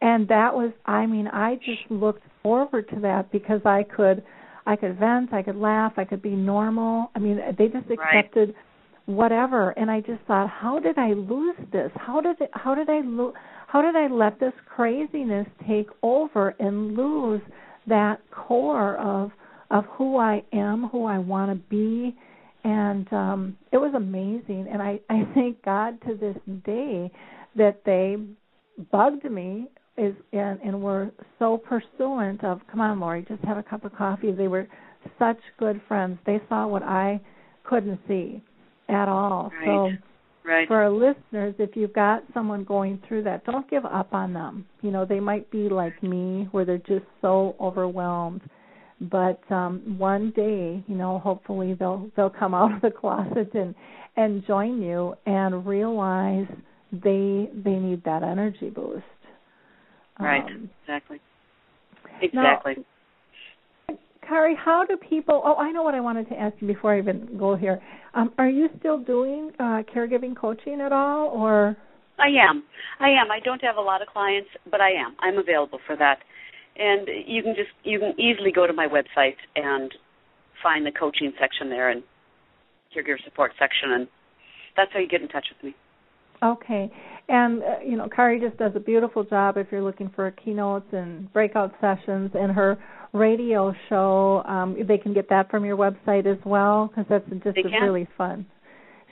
And 0.02 0.28
that 0.28 0.54
was 0.54 0.72
i 0.86 1.06
mean 1.06 1.28
i 1.28 1.56
just 1.56 1.90
looked 1.90 2.24
forward 2.44 2.90
to 2.90 3.00
that 3.02 3.32
because 3.32 3.62
i 3.66 3.84
could 3.84 4.24
i 4.68 4.76
could 4.76 4.97
vent 4.99 5.34
i 5.34 5.41
could 5.41 5.55
laugh 5.55 5.93
i 5.97 6.05
could 6.05 6.22
be 6.22 6.36
normal. 6.53 7.09
I 7.15 7.20
mean 7.20 7.38
they 7.57 7.68
just 7.70 7.88
Right. 7.89 7.99
accepted 8.20 8.53
whatever. 9.05 9.72
And 9.72 9.89
i 9.89 9.99
just 10.01 10.22
thought 10.28 10.49
how 10.49 10.80
did 10.80 10.97
i 10.99 11.13
lose 11.13 11.55
this? 11.72 11.91
How 11.95 12.22
did 12.22 12.39
it 12.41 12.49
how 12.53 12.76
did 12.76 12.89
i 12.89 13.01
lo- 13.03 13.34
how 13.68 13.82
did 13.82 13.95
i 13.95 14.07
let 14.07 14.39
this 14.39 14.53
craziness 14.76 15.47
take 15.68 15.88
over 16.03 16.43
and 16.59 16.95
lose 16.95 17.41
that 17.88 18.20
core 18.32 18.97
of 18.97 19.32
of 19.72 19.86
who 19.95 20.18
i 20.18 20.43
am 20.53 20.89
who 20.91 21.05
i 21.05 21.18
want 21.18 21.49
to 21.51 21.57
be? 21.70 22.15
And 22.63 23.11
um 23.13 23.57
it 23.72 23.78
was 23.78 23.93
amazing. 23.95 24.68
And 24.72 24.82
i 24.82 24.99
i 25.09 25.26
thank 25.34 25.63
god 25.63 25.91
to 26.07 26.15
this 26.15 26.38
day 26.65 27.09
that 27.55 27.84
they 27.86 28.18
bugged 28.91 29.24
me 29.32 29.68
is 29.98 30.16
and 30.32 30.60
and 30.64 30.82
were 30.82 31.12
so 31.39 31.58
pursuant 31.58 32.43
of 32.43 32.62
come 32.70 32.82
on 32.82 33.00
Lori 33.00 33.26
just 33.28 33.43
have 33.43 33.58
a 33.58 33.64
cup 33.64 33.84
of 33.84 33.95
coffee. 33.95 34.32
They 34.32 34.48
were 34.48 34.68
such 35.18 35.39
good 35.58 35.82
friends. 35.88 36.20
They 36.26 36.39
saw 36.50 36.68
what 36.68 36.84
i 36.84 37.20
couldn't 37.64 38.00
see 38.08 38.41
at 38.89 39.08
all. 39.08 39.52
So 39.66 39.72
Right. 39.72 40.00
Right. 40.43 40.68
for 40.70 40.78
our 40.78 40.89
listeners 40.89 41.56
if 41.60 41.76
you've 41.76 41.93
got 41.93 42.24
someone 42.34 42.64
going 42.64 43.02
through 43.08 43.24
that 43.24 43.45
don't 43.45 43.70
give 43.70 43.86
up 43.86 44.14
on 44.14 44.34
them. 44.34 44.66
You 44.82 44.91
know 44.91 45.06
they 45.06 45.20
might 45.20 45.50
be 45.52 45.68
like 45.70 46.02
me 46.02 46.48
where 46.52 46.64
they're 46.64 46.78
just 46.78 47.06
so 47.22 47.56
overwhelmed. 47.60 48.41
But 49.02 49.41
um 49.52 49.95
one 49.98 50.32
day 50.36 50.84
you 50.88 50.95
know 50.95 51.20
hopefully 51.20 51.74
they'll 51.74 52.10
they'll 52.16 52.30
come 52.30 52.54
out 52.54 52.74
of 52.74 52.82
the 52.82 52.91
closet 52.91 53.54
and 53.54 53.76
and 54.16 54.45
join 54.45 54.82
you 54.82 55.16
and 55.26 55.66
realize 55.66 56.48
they 56.91 57.50
they 57.64 57.76
need 57.76 58.04
that 58.06 58.24
energy 58.24 58.70
boost 58.70 59.04
Right. 60.20 60.43
um, 60.43 60.70
exactly. 60.84 61.20
now- 62.34 62.53
Exactly. 62.53 62.86
Kari, 64.28 64.55
how 64.55 64.84
do 64.86 64.97
people? 64.97 65.41
Oh, 65.45 65.55
I 65.55 65.72
know 65.72 65.84
what 65.84 65.95
I 65.95 66.01
wanted 66.01 66.28
to 66.30 66.36
ask 66.38 66.53
you 66.59 66.68
before 66.68 66.93
I 66.93 66.99
even 66.99 67.38
go 67.38 67.55
here. 67.55 67.82
Um, 68.13 68.34
are 68.38 68.49
you 68.49 68.68
still 68.80 68.97
doing 68.97 69.51
uh, 69.57 69.84
caregiving 69.95 70.36
coaching 70.36 70.82
at 70.82 70.91
all, 70.91 71.30
or? 71.30 71.78
I 72.20 72.28
am. 72.28 72.63
I 72.99 73.09
am. 73.09 73.32
I 73.32 73.39
don't 73.39 73.61
have 73.61 73.78
a 73.78 73.82
lot 73.82 74.01
of 74.01 74.09
clients, 74.09 74.49
but 74.70 74.82
I 74.82 74.89
am. 74.89 75.15
I'm 75.20 75.38
available 75.38 75.80
for 75.88 75.95
that. 75.95 76.18
And 76.76 77.07
you 77.26 77.41
can 77.41 77.55
just 77.55 77.70
you 77.84 77.99
can 77.99 78.20
easily 78.20 78.51
go 78.51 78.68
to 78.68 78.74
my 78.74 78.88
website 78.88 79.38
and 79.55 79.93
find 80.61 80.86
the 80.86 80.91
coaching 80.91 81.32
section 81.39 81.70
there 81.70 81.89
and 81.89 82.03
caregiver 82.95 83.24
support 83.24 83.51
section 83.59 83.91
and 83.91 84.07
that's 84.76 84.91
how 84.93 84.99
you 84.99 85.07
get 85.07 85.22
in 85.22 85.28
touch 85.28 85.47
with 85.53 85.63
me. 85.63 85.76
Okay. 86.43 86.91
And 87.30 87.62
uh, 87.62 87.66
you 87.86 87.98
know, 87.98 88.08
Kari 88.14 88.40
just 88.40 88.58
does 88.58 88.72
a 88.76 88.80
beautiful 88.80 89.24
job 89.24 89.58
if 89.58 89.68
you're 89.72 89.84
looking 89.84 90.10
for 90.16 90.32
keynotes 90.32 90.88
and 90.92 91.32
breakout 91.34 91.74
sessions. 91.82 92.32
And 92.34 92.52
her 92.54 92.78
radio 93.14 93.74
show, 93.90 94.44
um, 94.46 94.78
they 94.88 94.98
can 94.98 95.14
get 95.14 95.30
that 95.30 95.50
from 95.50 95.66
your 95.66 95.78
website 95.78 96.26
as 96.26 96.38
well 96.46 96.88
because 96.88 97.06
that's 97.10 97.44
just 97.44 97.58
really 97.82 98.08
fun. 98.18 98.46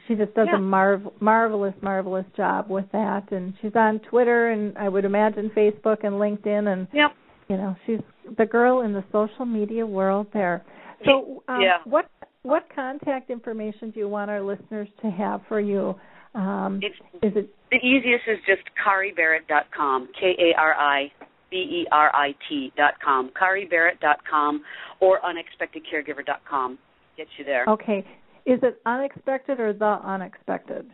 She 0.08 0.16
just 0.16 0.34
does 0.36 0.48
yeah. 0.52 0.58
a 0.58 0.62
marv- 0.62 1.08
marvelous, 1.20 1.74
marvelous 1.82 2.26
job 2.38 2.70
with 2.70 2.86
that, 2.92 3.32
and 3.32 3.54
she's 3.62 3.76
on 3.76 4.00
Twitter 4.00 4.52
and 4.52 4.78
I 4.78 4.88
would 4.88 5.04
imagine 5.04 5.52
Facebook 5.56 6.04
and 6.04 6.16
LinkedIn, 6.16 6.72
and 6.72 6.88
yep. 6.94 7.12
you 7.50 7.58
know, 7.58 7.76
she's 7.86 8.02
the 8.38 8.46
girl 8.46 8.82
in 8.82 8.94
the 8.94 9.04
social 9.12 9.46
media 9.46 9.86
world 9.86 10.28
there. 10.32 10.64
So, 11.06 11.44
um, 11.48 11.62
yeah. 11.62 11.78
what 11.86 12.10
what 12.44 12.68
contact 12.74 13.32
information 13.32 13.90
do 13.90 14.00
you 14.00 14.08
want 14.08 14.30
our 14.30 14.42
listeners 14.42 14.88
to 15.02 15.10
have 15.10 15.42
for 15.48 15.60
you? 15.60 15.96
Um, 16.36 16.80
it's, 16.84 16.96
is 17.24 17.32
it 17.36 17.50
the 17.72 17.78
easiest 17.78 18.24
is 18.28 18.38
just 18.46 18.68
kariberit.com, 18.76 20.10
K 20.20 20.36
A 20.38 20.60
R 20.60 20.74
I 20.74 21.12
B 21.50 21.58
E 21.58 21.88
R 21.92 22.14
I 22.14 22.36
T 22.50 22.72
dot 22.78 22.94
com, 23.04 23.32
kariberit.com 23.42 24.62
or 25.00 25.20
unexpectedcaregiver.com. 25.22 26.78
gets 27.18 27.30
you 27.38 27.46
there. 27.46 27.66
Okay. 27.70 28.06
Is 28.46 28.60
it 28.62 28.80
unexpected 28.86 29.60
or 29.60 29.74
the 29.74 30.00
unexpected? 30.04 30.86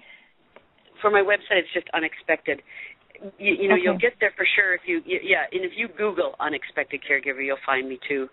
For 1.02 1.10
my 1.10 1.22
website, 1.22 1.60
it's 1.60 1.74
just 1.74 1.88
unexpected. 1.94 2.62
You, 3.38 3.56
you 3.60 3.68
know, 3.68 3.76
okay. 3.76 3.84
you'll 3.84 3.98
get 3.98 4.14
there 4.20 4.34
for 4.38 4.46
sure 4.56 4.74
if 4.74 4.82
you, 4.86 5.02
yeah, 5.06 5.46
and 5.52 5.66
if 5.66 5.72
you 5.76 5.88
Google 5.98 6.36
unexpected 6.40 7.02
caregiver, 7.02 7.44
you'll 7.46 7.58
find 7.66 7.90
me 7.90 8.00
too. 8.08 8.28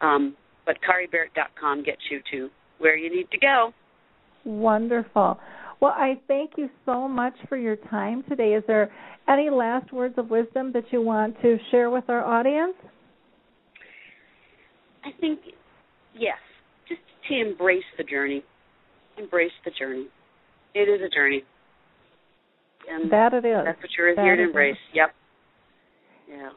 Um, 0.00 0.36
but 0.66 0.76
kariberit.com 0.86 1.82
gets 1.82 2.00
you 2.10 2.20
to 2.32 2.48
where 2.78 2.96
you 2.96 3.14
need 3.14 3.30
to 3.32 3.38
go. 3.38 3.72
Wonderful. 4.44 5.38
Well, 5.80 5.92
I 5.96 6.20
thank 6.28 6.52
you 6.56 6.68
so 6.84 7.08
much 7.08 7.34
for 7.48 7.56
your 7.56 7.76
time 7.76 8.22
today. 8.28 8.52
Is 8.54 8.62
there 8.66 8.92
any 9.28 9.48
last 9.48 9.92
words 9.92 10.14
of 10.18 10.28
wisdom 10.28 10.72
that 10.72 10.84
you 10.90 11.00
want 11.00 11.40
to 11.40 11.56
share 11.70 11.88
with 11.88 12.04
our 12.08 12.22
audience? 12.24 12.74
I 15.02 15.10
think, 15.20 15.40
yes, 16.14 16.36
just 16.86 17.00
to 17.28 17.40
embrace 17.40 17.84
the 17.96 18.04
journey. 18.04 18.44
Embrace 19.16 19.52
the 19.64 19.70
journey. 19.78 20.08
It 20.74 20.88
is 20.88 21.00
a 21.00 21.08
journey. 21.08 21.44
And 22.90 23.10
that 23.10 23.32
it 23.32 23.44
is. 23.44 23.62
That's 23.64 23.78
what 23.78 23.90
you're 23.96 24.14
that 24.14 24.22
here 24.22 24.36
to 24.36 24.42
embrace. 24.42 24.76
Yep. 24.94 25.14
Yeah. 26.28 26.50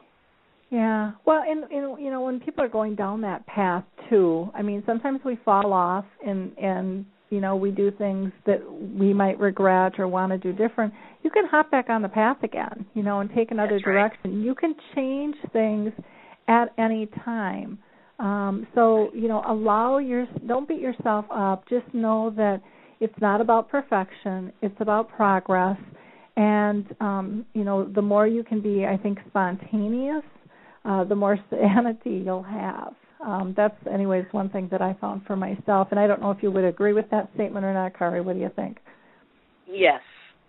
Yeah. 0.70 1.12
Well, 1.24 1.42
and, 1.46 1.64
and 1.64 2.02
you 2.02 2.10
know, 2.10 2.22
when 2.22 2.40
people 2.40 2.64
are 2.64 2.68
going 2.68 2.94
down 2.94 3.20
that 3.22 3.46
path 3.46 3.84
too, 4.10 4.50
I 4.54 4.62
mean, 4.62 4.82
sometimes 4.86 5.20
we 5.24 5.38
fall 5.44 5.72
off 5.72 6.04
and 6.26 6.56
and 6.58 7.06
you 7.30 7.40
know, 7.40 7.56
we 7.56 7.70
do 7.70 7.90
things 7.90 8.32
that 8.46 8.60
we 8.70 9.12
might 9.12 9.38
regret 9.38 9.98
or 9.98 10.06
want 10.08 10.32
to 10.32 10.38
do 10.38 10.52
different. 10.52 10.92
You 11.22 11.30
can 11.30 11.46
hop 11.46 11.70
back 11.70 11.88
on 11.88 12.02
the 12.02 12.08
path 12.08 12.36
again, 12.42 12.86
you 12.94 13.02
know, 13.02 13.20
and 13.20 13.30
take 13.34 13.50
another 13.50 13.72
That's 13.72 13.84
direction. 13.84 14.36
Right. 14.36 14.44
You 14.44 14.54
can 14.54 14.74
change 14.94 15.36
things 15.52 15.92
at 16.48 16.72
any 16.78 17.08
time. 17.24 17.78
Um, 18.18 18.66
so, 18.74 19.10
you 19.14 19.28
know, 19.28 19.42
allow 19.46 19.98
your 19.98 20.26
don't 20.46 20.68
beat 20.68 20.80
yourself 20.80 21.24
up. 21.30 21.68
Just 21.68 21.92
know 21.92 22.32
that 22.36 22.62
it's 23.00 23.14
not 23.20 23.40
about 23.40 23.68
perfection. 23.68 24.52
It's 24.62 24.76
about 24.78 25.08
progress. 25.08 25.78
And 26.36 26.86
um, 27.00 27.46
you 27.54 27.64
know, 27.64 27.84
the 27.84 28.02
more 28.02 28.26
you 28.26 28.44
can 28.44 28.60
be, 28.60 28.84
I 28.86 28.96
think, 28.96 29.18
spontaneous 29.28 30.22
uh, 30.84 31.04
the 31.04 31.14
more 31.14 31.38
sanity 31.50 32.22
you'll 32.24 32.42
have. 32.42 32.94
Um, 33.24 33.54
that's, 33.56 33.76
anyways, 33.90 34.26
one 34.32 34.50
thing 34.50 34.68
that 34.70 34.82
I 34.82 34.96
found 35.00 35.24
for 35.26 35.34
myself. 35.34 35.88
And 35.90 35.98
I 35.98 36.06
don't 36.06 36.20
know 36.20 36.30
if 36.30 36.42
you 36.42 36.50
would 36.50 36.64
agree 36.64 36.92
with 36.92 37.10
that 37.10 37.30
statement 37.34 37.64
or 37.64 37.72
not, 37.72 37.98
Kari. 37.98 38.20
What 38.20 38.34
do 38.34 38.40
you 38.40 38.50
think? 38.54 38.78
Yes, 39.66 40.02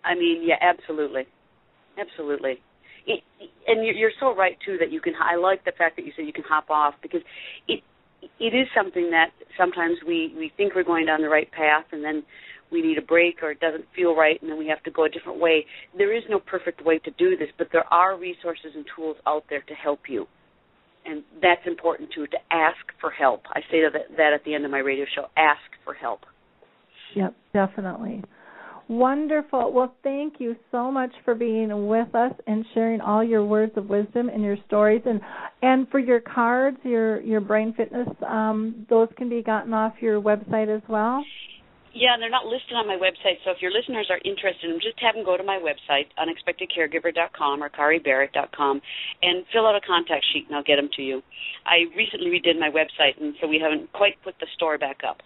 I 0.04 0.14
mean, 0.16 0.44
yeah, 0.46 0.56
absolutely, 0.62 1.24
absolutely. 1.98 2.60
It, 3.08 3.24
and 3.68 3.86
you're 3.86 4.12
so 4.20 4.36
right 4.36 4.58
too 4.66 4.78
that 4.80 4.92
you 4.92 5.00
can. 5.00 5.14
I 5.22 5.38
like 5.38 5.64
the 5.64 5.72
fact 5.78 5.96
that 5.96 6.06
you 6.06 6.12
said 6.16 6.26
you 6.26 6.34
can 6.34 6.44
hop 6.44 6.70
off 6.70 6.96
because 7.02 7.22
it 7.68 7.82
it 8.40 8.54
is 8.56 8.68
something 8.76 9.12
that 9.12 9.30
sometimes 9.58 9.98
we 10.06 10.34
we 10.38 10.52
think 10.58 10.76
we're 10.76 10.84
going 10.84 11.06
down 11.06 11.22
the 11.22 11.30
right 11.30 11.50
path 11.52 11.86
and 11.92 12.04
then 12.04 12.24
we 12.72 12.82
need 12.82 12.98
a 12.98 13.02
break 13.02 13.44
or 13.44 13.52
it 13.52 13.60
doesn't 13.60 13.86
feel 13.96 14.16
right 14.16 14.42
and 14.42 14.50
then 14.50 14.58
we 14.58 14.68
have 14.68 14.82
to 14.84 14.92
go 14.92 15.06
a 15.06 15.10
different 15.10 15.40
way. 15.40 15.66
There 15.98 16.16
is 16.16 16.24
no 16.30 16.40
perfect 16.40 16.84
way 16.84 16.98
to 17.00 17.12
do 17.12 17.38
this, 17.38 17.50
but 17.58 17.68
there 17.72 17.86
are 17.94 18.18
resources 18.18 18.72
and 18.74 18.86
tools 18.96 19.18
out 19.28 19.44
there 19.50 19.62
to 19.62 19.74
help 19.76 20.02
you. 20.10 20.28
And 21.06 21.24
that's 21.42 21.62
important 21.66 22.10
too, 22.14 22.26
to 22.28 22.38
ask 22.52 22.78
for 23.00 23.12
help. 23.12 23.44
I 23.50 23.62
say 23.72 23.82
that, 23.82 24.18
that 24.18 24.34
at 24.34 24.44
the 24.44 24.56
end 24.56 24.66
of 24.66 24.72
my 24.72 24.80
radio 24.80 25.06
show, 25.16 25.26
ask 25.38 25.62
for 25.84 25.94
help. 25.94 26.22
Yep, 27.16 27.36
definitely. 27.54 28.24
Wonderful. 28.88 29.74
Well, 29.74 29.96
thank 30.04 30.36
you 30.40 30.56
so 30.72 30.92
much 30.92 31.12
for 31.24 31.34
being 31.34 31.88
with 31.88 32.14
us 32.14 32.34
and 32.46 32.64
sharing 32.76 33.02
all 33.02 33.24
your 33.24 33.44
words 33.44 33.72
of 33.78 33.90
wisdom 33.90 34.30
and 34.30 34.44
your 34.44 34.58
stories 34.68 35.02
and 35.06 35.22
and 35.64 35.90
for 35.90 35.98
your 35.98 36.20
cards, 36.20 36.78
your 36.84 37.20
your 37.22 37.42
brain 37.42 37.74
fitness, 37.76 38.08
um, 38.28 38.86
those 38.88 39.08
can 39.18 39.28
be 39.28 39.42
gotten 39.42 39.74
off 39.74 39.94
your 40.02 40.22
website 40.22 40.76
as 40.76 40.84
well. 40.88 41.24
Yeah, 41.96 42.18
they're 42.20 42.30
not 42.30 42.46
listed 42.46 42.76
on 42.76 42.88
my 42.88 42.98
website. 42.98 43.40
So 43.46 43.52
if 43.52 43.62
your 43.62 43.72
listeners 43.72 44.08
are 44.10 44.20
interested, 44.26 44.70
in 44.70 44.82
just 44.84 45.00
have 45.00 45.16
them 45.16 45.24
go 45.24 45.38
to 45.38 45.44
my 45.44 45.58
website, 45.64 46.12
unexpectedcaregiver.com 46.20 47.64
or 47.64 47.70
kariberit.com, 47.70 48.82
and 49.22 49.46
fill 49.54 49.66
out 49.66 49.76
a 49.76 49.82
contact 49.82 50.26
sheet, 50.34 50.44
and 50.48 50.58
I'll 50.58 50.64
get 50.64 50.76
them 50.76 50.90
to 50.98 51.02
you. 51.02 51.22
I 51.66 51.86
recently 51.96 52.28
redid 52.28 52.60
my 52.60 52.70
website, 52.70 53.20
and 53.22 53.34
so 53.40 53.48
we 53.48 53.60
haven't 53.64 53.94
quite 53.94 54.22
put 54.26 54.36
the 54.42 54.48
store 54.56 54.78
back 54.78 55.02
up. 55.08 55.22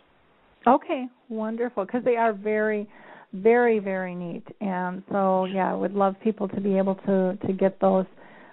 Okay, 0.68 1.08
wonderful, 1.28 1.86
because 1.86 2.04
they 2.06 2.18
are 2.18 2.34
very, 2.34 2.88
very, 3.34 3.80
very 3.80 4.14
neat, 4.14 4.46
and 4.62 5.02
so 5.12 5.46
yeah, 5.46 5.72
I 5.72 5.76
would 5.76 5.94
love 5.94 6.16
people 6.24 6.48
to 6.50 6.62
be 6.62 6.78
able 6.78 6.96
to 7.08 7.36
to 7.48 7.54
get 7.54 7.80
those 7.80 8.06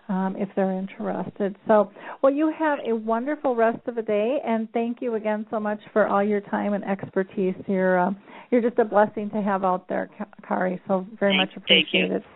um, 0.08 0.36
if 0.38 0.48
they're 0.54 0.72
interested. 0.72 1.56
So, 1.66 1.90
well, 2.22 2.32
you 2.32 2.52
have 2.56 2.78
a 2.86 2.94
wonderful 2.94 3.56
rest 3.56 3.80
of 3.86 3.94
the 3.94 4.02
day, 4.02 4.38
and 4.44 4.68
thank 4.72 5.00
you 5.00 5.14
again 5.14 5.46
so 5.50 5.58
much 5.58 5.80
for 5.92 6.06
all 6.06 6.22
your 6.22 6.40
time 6.40 6.74
and 6.74 6.84
expertise. 6.84 7.54
You're 7.66 7.98
uh, 7.98 8.10
you're 8.50 8.62
just 8.62 8.78
a 8.78 8.84
blessing 8.84 9.30
to 9.30 9.42
have 9.42 9.64
out 9.64 9.88
there, 9.88 10.08
Kari. 10.46 10.80
So 10.86 11.06
very 11.18 11.36
thank, 11.36 11.50
much 11.50 11.56
appreciated. 11.56 12.10
Thank 12.10 12.22
you. 12.22 12.30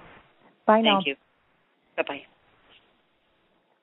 Bye 0.66 0.80
now. 0.80 0.96
Thank 0.96 1.06
you. 1.06 1.14
Bye 1.96 2.02
bye. 2.06 2.20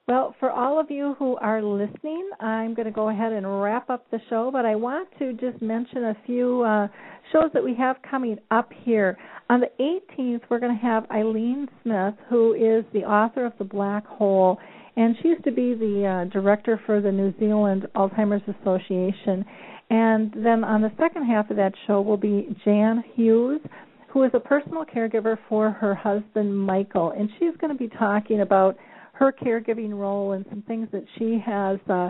Well, 0.07 0.35
for 0.39 0.49
all 0.49 0.79
of 0.79 0.89
you 0.89 1.15
who 1.19 1.35
are 1.35 1.61
listening, 1.61 2.29
I'm 2.39 2.73
going 2.73 2.85
to 2.85 2.93
go 2.93 3.09
ahead 3.09 3.33
and 3.33 3.61
wrap 3.61 3.89
up 3.89 4.09
the 4.09 4.19
show, 4.29 4.49
but 4.53 4.65
I 4.65 4.73
want 4.73 5.09
to 5.19 5.33
just 5.33 5.61
mention 5.61 6.05
a 6.05 6.15
few 6.25 6.61
uh, 6.61 6.87
shows 7.33 7.51
that 7.53 7.61
we 7.61 7.75
have 7.75 7.97
coming 8.09 8.37
up 8.49 8.71
here. 8.83 9.17
On 9.49 9.61
the 9.61 9.71
18th, 9.79 10.41
we're 10.49 10.59
going 10.59 10.75
to 10.75 10.81
have 10.81 11.09
Eileen 11.09 11.69
Smith, 11.81 12.15
who 12.29 12.53
is 12.53 12.83
the 12.91 13.05
author 13.05 13.45
of 13.45 13.53
The 13.57 13.63
Black 13.63 14.05
Hole, 14.05 14.59
and 14.97 15.15
she 15.21 15.29
used 15.29 15.43
to 15.45 15.51
be 15.51 15.73
the 15.73 16.05
uh, 16.05 16.33
director 16.33 16.81
for 16.85 16.99
the 16.99 17.11
New 17.11 17.33
Zealand 17.39 17.87
Alzheimer's 17.95 18.43
Association. 18.61 19.45
And 19.89 20.33
then 20.35 20.65
on 20.65 20.81
the 20.81 20.91
second 20.97 21.25
half 21.27 21.49
of 21.49 21.55
that 21.57 21.71
show 21.85 22.01
will 22.01 22.17
be 22.17 22.57
Jan 22.65 23.03
Hughes, 23.15 23.61
who 24.09 24.23
is 24.23 24.31
a 24.33 24.39
personal 24.39 24.83
caregiver 24.83 25.37
for 25.47 25.71
her 25.71 25.95
husband 25.95 26.57
Michael, 26.57 27.11
and 27.11 27.29
she's 27.39 27.55
going 27.61 27.71
to 27.71 27.77
be 27.77 27.87
talking 27.87 28.41
about 28.41 28.75
her 29.13 29.31
caregiving 29.31 29.91
role 29.97 30.33
and 30.33 30.45
some 30.49 30.61
things 30.63 30.87
that 30.91 31.03
she 31.17 31.39
has 31.43 31.79
uh 31.89 32.09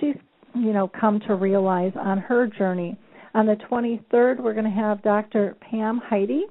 she's 0.00 0.14
you 0.54 0.72
know 0.72 0.90
come 0.98 1.20
to 1.20 1.34
realize 1.34 1.92
on 1.96 2.18
her 2.18 2.46
journey. 2.46 2.96
On 3.34 3.46
the 3.46 3.56
23rd, 3.70 4.40
we're 4.40 4.54
going 4.54 4.64
to 4.64 4.70
have 4.70 5.02
Dr. 5.02 5.56
Pam 5.60 6.00
Heidi. 6.02 6.44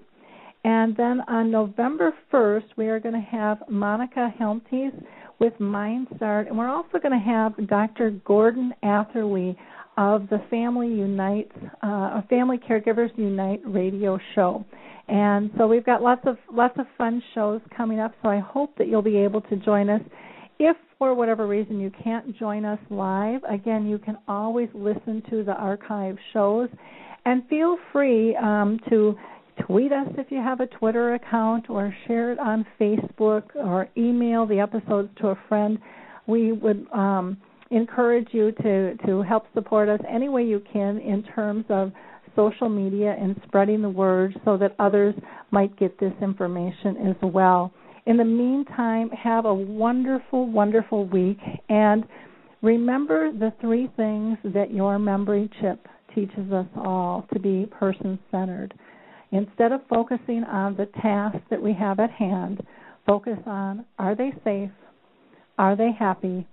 And 0.63 0.95
then 0.97 1.21
on 1.27 1.51
November 1.51 2.13
1st, 2.31 2.65
we 2.75 2.87
are 2.87 2.99
going 2.99 3.15
to 3.15 3.21
have 3.21 3.63
Monica 3.69 4.33
Heltemes 4.39 5.01
with 5.39 5.53
MindStart. 5.59 6.47
And 6.47 6.57
we're 6.57 6.69
also 6.69 6.99
going 7.01 7.11
to 7.11 7.25
have 7.25 7.67
Dr. 7.67 8.11
Gordon 8.25 8.73
Atherley 8.83 9.55
of 9.97 10.29
the 10.29 10.39
Family 10.49 10.87
Unite, 10.87 11.51
uh, 11.81 12.21
Family 12.29 12.57
Caregivers 12.57 13.15
Unite 13.17 13.61
radio 13.65 14.19
show. 14.35 14.65
And 15.07 15.49
so 15.57 15.67
we've 15.67 15.85
got 15.85 16.01
lots 16.01 16.21
of 16.25 16.37
lots 16.51 16.77
of 16.77 16.85
fun 16.97 17.23
shows 17.33 17.61
coming 17.75 17.99
up. 17.99 18.13
So 18.21 18.29
I 18.29 18.39
hope 18.39 18.77
that 18.77 18.87
you'll 18.87 19.01
be 19.01 19.17
able 19.17 19.41
to 19.41 19.55
join 19.55 19.89
us. 19.89 20.01
If 20.59 20.75
for 20.99 21.13
whatever 21.13 21.47
reason 21.47 21.79
you 21.79 21.91
can't 22.03 22.37
join 22.37 22.65
us 22.65 22.79
live, 22.89 23.41
again 23.49 23.87
you 23.87 23.99
can 23.99 24.17
always 24.27 24.69
listen 24.73 25.23
to 25.29 25.43
the 25.43 25.53
archive 25.53 26.17
shows, 26.33 26.69
and 27.25 27.47
feel 27.47 27.77
free 27.93 28.35
um, 28.35 28.79
to 28.89 29.15
tweet 29.67 29.91
us 29.91 30.07
if 30.17 30.31
you 30.31 30.37
have 30.37 30.61
a 30.61 30.67
Twitter 30.67 31.13
account, 31.13 31.69
or 31.69 31.93
share 32.07 32.31
it 32.31 32.39
on 32.39 32.65
Facebook, 32.79 33.43
or 33.55 33.87
email 33.97 34.45
the 34.45 34.59
episodes 34.59 35.09
to 35.17 35.27
a 35.27 35.39
friend. 35.47 35.77
We 36.25 36.51
would 36.53 36.87
um, 36.93 37.37
encourage 37.69 38.29
you 38.31 38.51
to 38.51 38.95
to 39.05 39.21
help 39.21 39.45
support 39.53 39.89
us 39.89 39.99
any 40.09 40.29
way 40.29 40.43
you 40.43 40.61
can 40.71 40.99
in 40.99 41.23
terms 41.35 41.65
of 41.69 41.91
social 42.35 42.69
media 42.69 43.15
and 43.19 43.39
spreading 43.47 43.81
the 43.81 43.89
word 43.89 44.39
so 44.45 44.57
that 44.57 44.75
others 44.79 45.15
might 45.51 45.77
get 45.77 45.99
this 45.99 46.13
information 46.21 46.95
as 47.09 47.15
well. 47.21 47.73
In 48.05 48.15
the 48.15 48.25
meantime, 48.25 49.09
have 49.09 49.45
a 49.45 49.53
wonderful, 49.53 50.49
wonderful 50.49 51.05
week 51.07 51.39
and 51.67 52.05
remember 52.61 53.31
the 53.33 53.51
three 53.59 53.89
things 53.97 54.37
that 54.53 54.71
your 54.71 54.97
memory 54.97 55.49
chip 55.59 55.87
teaches 56.15 56.51
us 56.53 56.67
all 56.77 57.27
to 57.33 57.39
be 57.39 57.65
person 57.79 58.17
centered. 58.31 58.73
Instead 59.31 59.71
of 59.71 59.81
focusing 59.89 60.43
on 60.45 60.75
the 60.75 60.85
tasks 61.01 61.41
that 61.49 61.61
we 61.61 61.73
have 61.73 61.99
at 61.99 62.11
hand, 62.11 62.65
focus 63.05 63.37
on 63.45 63.85
are 63.99 64.15
they 64.15 64.31
safe? 64.43 64.69
Are 65.57 65.75
they 65.75 65.91
happy? 65.97 66.47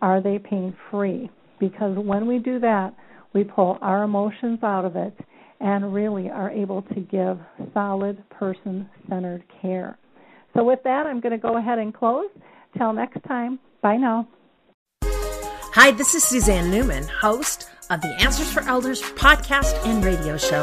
Are 0.00 0.22
they 0.22 0.38
pain 0.38 0.74
free? 0.90 1.30
Because 1.60 1.96
when 1.96 2.26
we 2.26 2.38
do 2.38 2.58
that, 2.60 2.94
we 3.34 3.44
pull 3.44 3.78
our 3.82 4.02
emotions 4.02 4.60
out 4.62 4.84
of 4.84 4.96
it 4.96 5.14
and 5.60 5.92
really 5.92 6.30
are 6.30 6.50
able 6.50 6.82
to 6.82 7.00
give 7.00 7.38
solid 7.72 8.22
person 8.30 8.88
centered 9.08 9.42
care. 9.60 9.98
So, 10.54 10.64
with 10.64 10.82
that, 10.84 11.06
I'm 11.06 11.20
going 11.20 11.32
to 11.32 11.38
go 11.38 11.58
ahead 11.58 11.78
and 11.78 11.92
close. 11.92 12.30
Till 12.78 12.92
next 12.92 13.22
time, 13.26 13.58
bye 13.82 13.96
now. 13.96 14.28
Hi, 15.02 15.90
this 15.90 16.14
is 16.14 16.24
Suzanne 16.24 16.70
Newman, 16.70 17.04
host 17.04 17.68
of 17.90 18.00
the 18.00 18.14
Answers 18.20 18.50
for 18.50 18.62
Elders 18.62 19.02
podcast 19.02 19.86
and 19.86 20.04
radio 20.04 20.36
show. 20.36 20.62